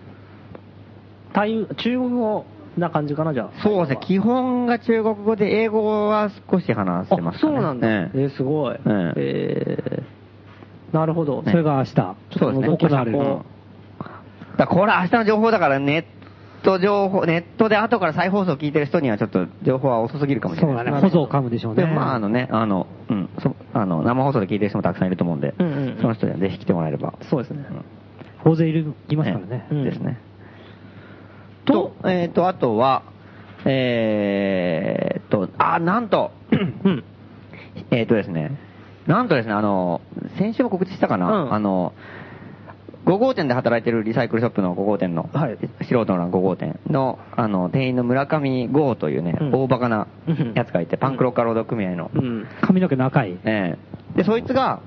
[1.34, 2.45] 台中国語
[2.78, 3.62] な感じかな、じゃあ？
[3.64, 7.40] そうですね、基本が中国語で、英語は少し話してますあ。
[7.40, 7.88] そうなんだ。
[7.90, 8.76] えええーすごい。
[8.76, 8.80] え
[9.18, 11.44] えーなるほど。
[11.45, 11.94] それが明日、
[12.40, 12.78] そうですね。
[12.78, 13.18] 行われる。
[13.18, 13.38] うん
[14.57, 16.24] だからこれ明日の情報だからネッ
[16.66, 20.76] ト情報、ネットで後から再放送聞いてる人にはちょっと情報は遅すぎるかもしれない。
[20.76, 21.84] そうだね、保存を噛むでしょうね。
[21.84, 27.14] でもまああのね、あの、うん、そあの、生放送で聞いてる人もたくさんいると思うんで、うんうんうんその人にはぜひ来てもらえれば。
[27.30, 27.66] そうですね。
[28.44, 29.68] 大勢いる、いますからね。
[29.72, 30.20] うんですね。
[31.66, 33.04] とと、えっ、と、あとは、
[33.66, 36.56] えーっと、あ、なんと、 う
[36.90, 37.04] ん。
[37.92, 38.58] えっ、とですね、
[39.08, 40.02] なんとですね、あの、
[40.38, 41.94] 先週も告知したかな、うんあの、
[43.06, 52.48] 5号店で働いてるリサイクルショップの5号店の、はい素人の5号店の、あの、店員の村上剛というね、うん大バカなうんやつがいて、パンクロッカー労働組合の、うん。
[52.61, 53.38] 髪の毛の赤い。
[53.45, 53.76] え
[54.15, 54.82] えで、そいつが、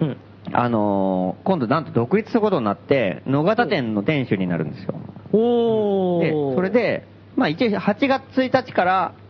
[0.00, 0.16] うん。
[0.52, 4.92] あのー今度なんと独立することになって、野方店の店主になるんですよ。
[5.32, 6.54] で、おー。
[6.56, 9.21] それ、で、まあ一応8月1日からうん。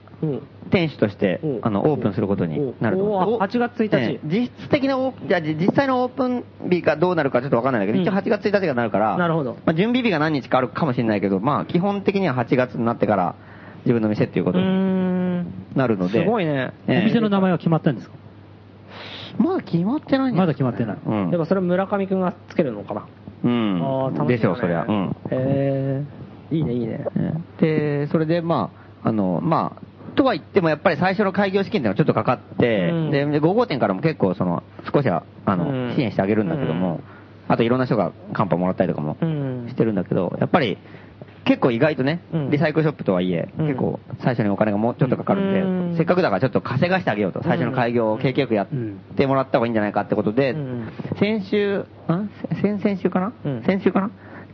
[0.71, 13.35] 店主としてうん、あの、オープンすることになるとおー8月1日ええ実質的なオープン、じゃあ実際のオープン日がどうなるかちょっとわかんないんだけど、うん一応8月1日がなるから、なるほどまあ準備日が何日かあるかもしれないけど、まあ基本的には8月になってから
[13.85, 14.65] 自分の店っていうこうとに。
[15.75, 16.73] なるので、すごいね。
[16.87, 18.15] ええお店の名前は決まったんですか？
[19.39, 20.99] まだ決まってないんじゃまだ決まってない。
[21.05, 23.07] うんやっぱそれは村上くんがつけるのかな？
[23.45, 23.81] うん。
[23.83, 24.85] あー楽しみだねでしょう、そりゃ。
[24.89, 25.17] うん。
[25.31, 26.05] へえ。
[26.55, 27.05] いいね、いいね。
[27.59, 28.71] で、それで、ま
[29.03, 29.83] あ、あの、まあ、
[30.15, 34.63] とは言ってもやっぱり最初の開業資金っていうのはちょっとかかって、うんで、で5号店からも結構その、
[34.93, 35.95] 少しは、あの、うん。
[35.95, 37.01] 支援してあげるんだけども、
[37.49, 39.67] あといろんな人がカンパもらったりとかもうん。
[39.69, 40.79] してるんだけど、やっぱり、
[41.45, 42.51] 結構意外とね、うん。
[42.51, 43.67] リサイクルショップとはいえ、うん。
[43.67, 45.65] 結構最初にお金がもうちょっとかかるんで、う
[45.95, 45.97] ん。
[45.97, 48.69] せっかくだからちょっと稼がしてあげようと、最初の開業を景気よくやっ
[49.17, 50.89] てもらった方がいいんじゃないかってことで、うん。
[51.19, 51.85] 先週、ん
[52.61, 53.63] 先先週かな、うん。
[53.65, 54.11] 先週かな？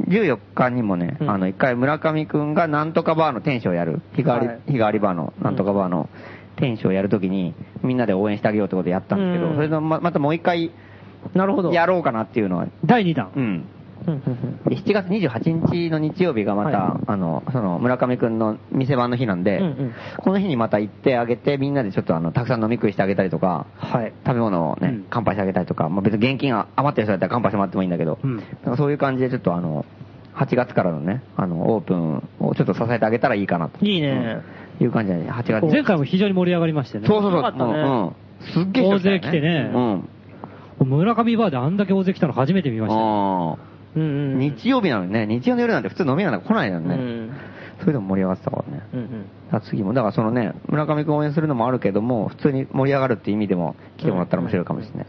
[0.06, 6.08] ?14 日にもね、うんあの、一回村上くんがなんとかバーの店主をやる、日替わり、はい日替わりバーのなんとかバーの
[6.56, 10.70] 店主をやるときに、みんなで応援してあげようってことでやったんですけど、うんそれのままたもう一回
[11.34, 11.72] なるほど。
[11.72, 13.30] やろうかなっていうのは、第2弾。
[13.34, 13.64] うん。
[14.04, 18.38] で7月28日の日曜日がまた、はいあの、その村上くん。
[18.38, 19.42] の店番の日なん。
[19.42, 19.64] で、うん。
[19.64, 19.94] うん。
[20.18, 21.74] この日にまた行ってあげて、みん。
[21.74, 22.62] なでちょっとあの、たくさん。
[22.62, 24.12] 飲み食いしてあげたりとか、はい。
[24.26, 25.06] 食べ物をね、うん。
[25.10, 27.90] 乾杯してあげたりとか、まあ、別に現金が余ってる人だったら乾杯してもらってもいいん。
[27.90, 28.36] だけど、うん。
[28.36, 28.44] なん。
[28.64, 29.84] かそういう感じでちょっとあの、
[30.34, 33.84] 8月からのね、あの、オープンをちょっと支えてあげたらいいかなと。
[33.84, 34.40] いいね。
[34.80, 37.06] いう感じで、8月前回も非常に盛り上がりましてね。
[37.08, 37.72] そうそうそう。
[37.72, 38.12] ねうん。
[38.52, 40.88] すっげえ人大勢来てねうん。
[40.88, 41.76] 村上バーであん。
[41.76, 43.00] だけ大勢来たの初めて見ました。
[43.00, 43.56] あ
[43.96, 44.04] うんう
[44.36, 46.94] んー日曜日なのにね、日曜の夜なんて普通飲み屋なんか来ないのにね。
[46.94, 47.30] うん
[47.80, 48.82] それでも盛り上がってたからね。
[48.92, 55.06] うんうん次も、だからそのね、村上くん応援するのもあるけども、普通に盛り上がるっていう意味でも来てもらったら面白いかもしれない。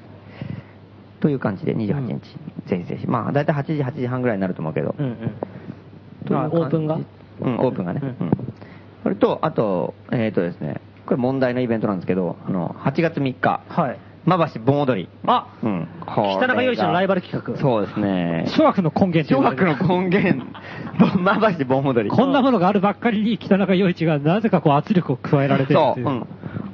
[1.20, 2.22] という感じで28日、
[2.68, 3.08] ぜひぜひ。
[3.08, 4.96] まあ、だいたい8時、8時半ぐらいになると思うけど。
[4.98, 5.16] うんうんう
[6.30, 7.00] オープンが？
[7.42, 8.02] うん、オープンがね。
[8.04, 8.32] ううんん。
[9.04, 13.98] それと、あと、えっ、とですね、これ問題のイベントなんですけど、あの、8月3日、はい。
[14.26, 15.10] まばし盆踊り。
[15.26, 15.88] あうん。
[16.06, 17.58] 北中陽一のライバル企画。
[17.60, 18.46] そうですね。
[18.48, 20.46] 諸学の根源と小言われる学の根源、
[21.20, 22.10] まばし盆踊り。
[22.16, 26.12] こんなものがあるばっかりに北中陽一がなぜかこう圧力を加えられてるそう、っていうう。
[26.12, 26.28] ん。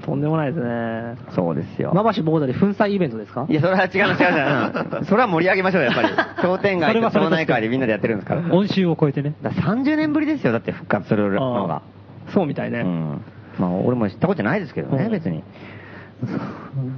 [0.05, 1.15] とんでもないですね。
[1.29, 1.91] そうですよ。
[1.93, 3.45] まばしボーダリ粉砕イベントですか？
[3.47, 4.97] いや、それは違う違う違う。
[4.97, 6.07] うんそれは盛り上げましょうよ、やっぱり。
[6.41, 8.41] 商店街と町内会でみんなでやってるんですから。
[8.41, 9.33] だか音臭を超えてね。
[9.43, 11.81] ら30年ぶりですよ、だって復活するのが。
[12.29, 12.81] そうみたいうね。
[12.83, 13.21] ん。
[13.59, 15.41] まあ、俺も知ったことないですけどね、うん別に。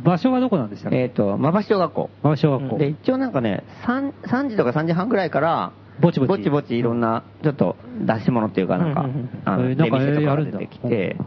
[0.04, 0.98] 場所はどこなんでしたっけ？
[0.98, 2.10] えっと、まばし小学校。
[2.24, 2.78] 馬場小学校。
[2.78, 7.76] で、一応なんかね、3, 3時とか3時半ぐらいから、ぼちぼちぼちぼちいろんな、ちょっと
[8.06, 11.18] 出し物っていうかなんかうんうんうん、あの、えーなんか出てきて、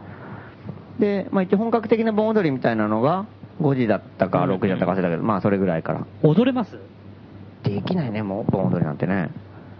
[0.99, 3.25] で、まあ一応本格的な盆踊りみたいなのが、
[3.61, 6.05] 5時だったか6時だったか忘れたけど、まあそれぐらいから。
[6.23, 6.77] 踊れます？
[7.63, 9.29] できないね、もう、盆踊りなんてね。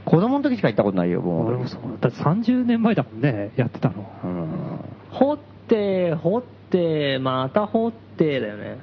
[0.06, 1.50] 子供の時しか行ったことないよ、盆踊り。
[1.56, 1.82] 俺もそう。
[2.02, 4.06] だって30年前だもんね、やってたの。
[4.24, 4.48] うん。
[5.12, 6.61] 掘って、掘って、
[7.22, 8.78] また掘ってだよね。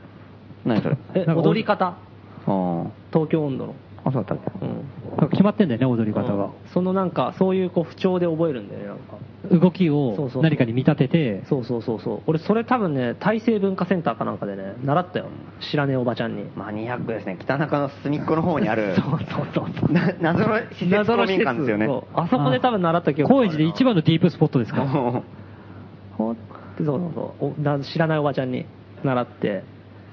[0.64, 0.96] 何それ？
[1.14, 1.94] え、踊り方？
[3.12, 3.74] 東京温度の。
[4.04, 4.66] あ、そうだったっけ？
[4.66, 4.74] うん。
[5.10, 6.50] なんか決まってんだよね、踊り方が。
[6.72, 9.16] そのなんか、そういうこう不調で覚えるんだよね、なんか。
[9.50, 12.20] 動きそうそうそうを何かに見立てて、そうそうそうそう。
[12.26, 15.26] 俺、それ多分ね、大成文化センターかなんかでね、習ったよ。
[15.60, 16.44] 知らねえおばちゃんに。
[16.56, 17.36] マニアックですね。
[17.40, 19.18] 北中の隅っこの方にある、 そう
[19.54, 19.92] そうそう。
[19.92, 21.86] な謎の施設公民館ですよね。
[21.86, 24.84] そうあそこで多分習った記憶高円寺で一番のディープスポットですか？
[24.84, 25.22] も
[26.16, 26.34] ほ
[26.84, 28.66] そうそうそう知らないおばちゃんに
[29.04, 29.64] 習って。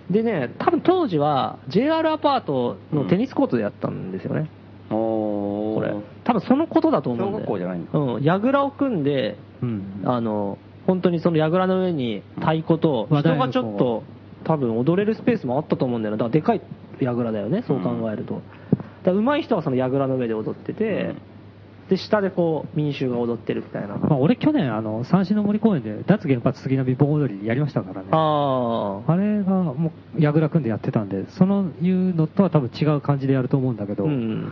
[0.09, 4.49] でね、多分当時は JR アパートのテニスコートでやったんですよね。
[4.91, 5.95] うおーこれ。
[6.23, 7.45] 多分そのことだと思うんだよ。
[7.45, 8.23] 小学校じゃないんだうん。
[8.23, 10.03] 櫓を組んで、うん。
[10.05, 14.03] あの、本当にその櫓の上に太鼓と、うん人がちょっと、
[14.43, 16.19] 多分踊れるスペースもあったと思うんだよね。
[16.19, 16.61] だからでかい
[17.01, 18.35] 櫓だよね、そう考えると。
[18.35, 18.43] だか
[19.05, 21.15] ら上手い人はその櫓の上で踊ってて、
[21.89, 23.95] で、下でこう、民衆が踊ってるみたいな。
[23.95, 28.07] まあ、俺去年、あの、三種の森公園で、脱原発杉並盆踊りやりましたからね。
[28.11, 29.11] ああ。
[29.11, 34.51] あれが、もう、櫓組んでやってたんで、そのいうのとは多分違う感じでやると思うんだけど、うん。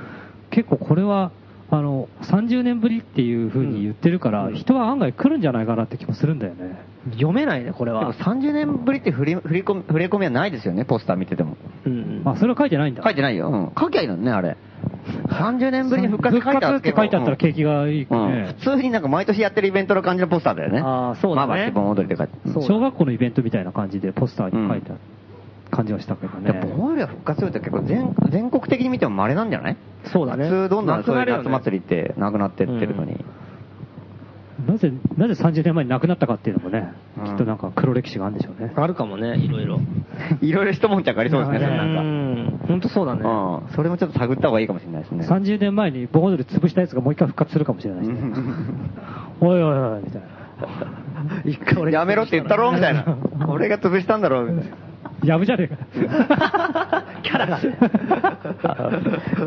[0.51, 1.31] 結構これは、
[1.72, 6.80] あの、30年ぶりっていう風に言ってるから、人は案外来るんじゃないかなって気もするんだよね。
[7.11, 8.14] 読めないね、これでもは。
[8.14, 11.57] 30年ぶりって振り振り込み振り込みはないですよね、ポスター見てても。
[11.85, 12.22] うん。
[12.26, 13.03] あ、それは書いてないんだ。
[13.03, 13.49] 書いてないよ。
[13.49, 13.72] うん。
[13.77, 14.57] 書きゃいいのにね、あれ。
[15.30, 18.56] 30年ぶりに復活復活って書いてあったら景気がいいうんね。
[18.60, 20.80] 普通になんか毎年やってるイベントの感じのポスターだよね。
[20.80, 22.34] あーそうだねまあまあ、盆踊りって書いて。
[22.53, 24.99] そう小学校のイベントみたいな感じでポスターに書いてある
[25.75, 26.51] 感じはしたけどね。
[26.51, 29.77] で盆踊りが復活するって結構全全国的に見ても稀なんじゃない？
[30.05, 30.45] そうだね。
[30.45, 33.23] 普通どんどんそういう夏祭りってなくなってってるのに。
[34.67, 38.71] なぜ、なぜ30年前に亡くなったかっていうのもね、うんきっとなんか黒歴史があるんでしょうね。
[38.77, 39.79] あるかもね、いろいろ。
[40.41, 42.01] いろいろ一悶着ありそうですね、それうなんか。
[42.01, 42.59] ん。
[42.67, 43.21] ほんとそうだね。
[43.23, 43.73] うん。
[43.73, 45.25] それもちょっと探った方がいいかもしれないですね。
[45.27, 48.15] 30年前に盆踊り潰したやつがもう一回復活するかもしれないしね。
[49.41, 50.27] おいおいおい、みたいな。
[51.43, 53.17] 一回俺やめろって言ったろみたいな。
[53.49, 54.75] 俺が潰したんだろみたいな。
[55.23, 55.77] やぶじゃねえか。
[57.23, 57.60] キャラが。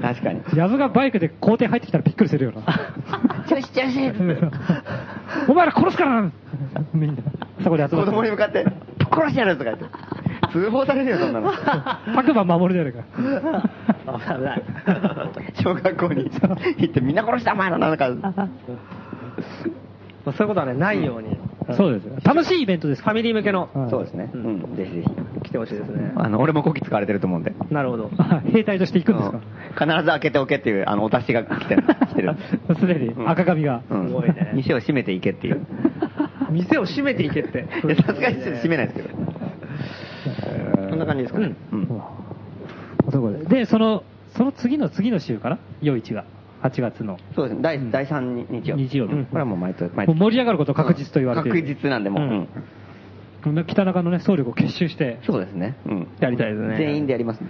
[0.02, 0.40] 確かに。
[0.54, 2.62] やぶがバイクで校庭入ってきたらびっくりするよな。
[3.48, 4.12] 調子調子
[5.48, 6.30] お前ら殺すからな
[6.92, 7.18] みんな、
[7.62, 8.10] そこで集ま子って。
[8.12, 8.64] 供に向かって、
[9.10, 9.84] 殺してやるとか言って。
[10.52, 11.50] 通報されるよ、そんなの。
[11.50, 13.02] 白馬守るじゃねえか。
[14.06, 14.12] 危
[14.42, 14.62] ない。
[15.62, 16.30] 小学校に
[16.78, 18.08] 行ってみんな殺したお前らなんか。
[18.08, 18.32] ま
[20.32, 21.36] あそういうことはね、ないように。
[21.74, 22.16] そうですよ。
[22.24, 23.68] 楽しいイベントですファミリー向けの。
[23.74, 24.30] はいそうですね。
[24.32, 25.10] うん、ぜひぜひ。
[25.42, 26.12] 来てほしいですね。
[26.16, 27.52] あの、俺もこき使われてると思うんで。
[27.70, 28.10] なるほど。
[28.18, 29.36] あ 兵隊として行くんですか？
[29.38, 29.42] うん
[29.76, 31.82] 必ず開けておけっていう、あの、お達しが来てる。
[31.82, 32.34] 来てる。
[32.78, 33.82] すでに赤髪が。
[33.90, 35.60] うんすごいね店を閉めていけっていう。
[36.50, 37.58] 店を閉めていけって。
[37.84, 39.08] いやさすがに閉めないですけど。
[40.90, 41.54] こんな感じですかね。
[41.72, 43.44] うん。
[43.48, 45.58] でその、その次の次の週かな？
[45.82, 46.24] 夜市が。
[46.68, 47.18] 8月の。
[47.34, 47.62] そうですね。
[47.62, 48.88] 第第3日曜日。
[48.88, 50.18] 日曜日うんこれはもう毎年、毎年。
[50.18, 51.48] 盛り上がること確実と言われて。
[51.48, 52.22] 確実なんで、もう。
[52.22, 52.48] うん
[53.68, 55.76] 北中のね、総力を結集して、そうですね。
[55.86, 56.08] うん。
[56.18, 56.76] やりたいですね。
[56.78, 57.48] 全員でやりますね。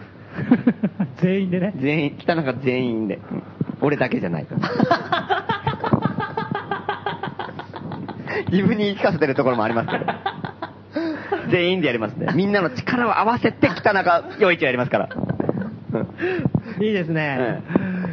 [1.22, 1.72] 全員でね。
[1.78, 3.18] 全員、北中全員で。
[3.32, 3.42] うん
[3.80, 4.46] 俺だけじゃない。
[8.50, 10.04] 自分に言い聞かせてるところもありますけど。
[11.50, 12.28] 全員でやりますね。
[12.34, 15.08] みんなの力を合わせて北中陽一をやりますから。
[15.14, 17.62] うんいいですね。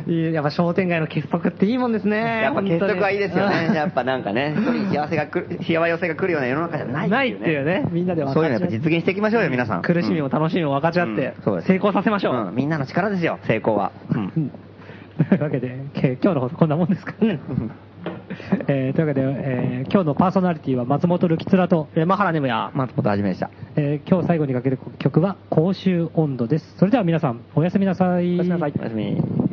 [0.07, 2.17] やっぱ商店街の結束っていいもんですね。
[2.17, 3.71] やっぱ結束はいいですよね。
[3.75, 9.81] やっぱなんかね、一人に幸せが来る、幸せが来るような世の中じゃないないっていうね、みんなで分そういうのやっぱ実現していきましょうよ、皆さん。
[9.81, 12.35] 苦しみも楽しみも分かち合ってうん成功させましょう。
[12.47, 13.91] うんみんなの力ですよ、成功は。
[14.11, 14.51] うん
[15.29, 17.13] というわけで、け今日の放送こんなもんですか、
[18.67, 23.49] えーというわけで、えー今日のパーソナリティは松本るきつらと、えーマハラネムや、松本はじめでした。
[23.75, 26.77] えー今日最後にかける曲は公衆温度です。
[26.77, 28.33] それでは皆さん、おやすみなさい。
[28.33, 29.52] おやすみなさいおやすみ。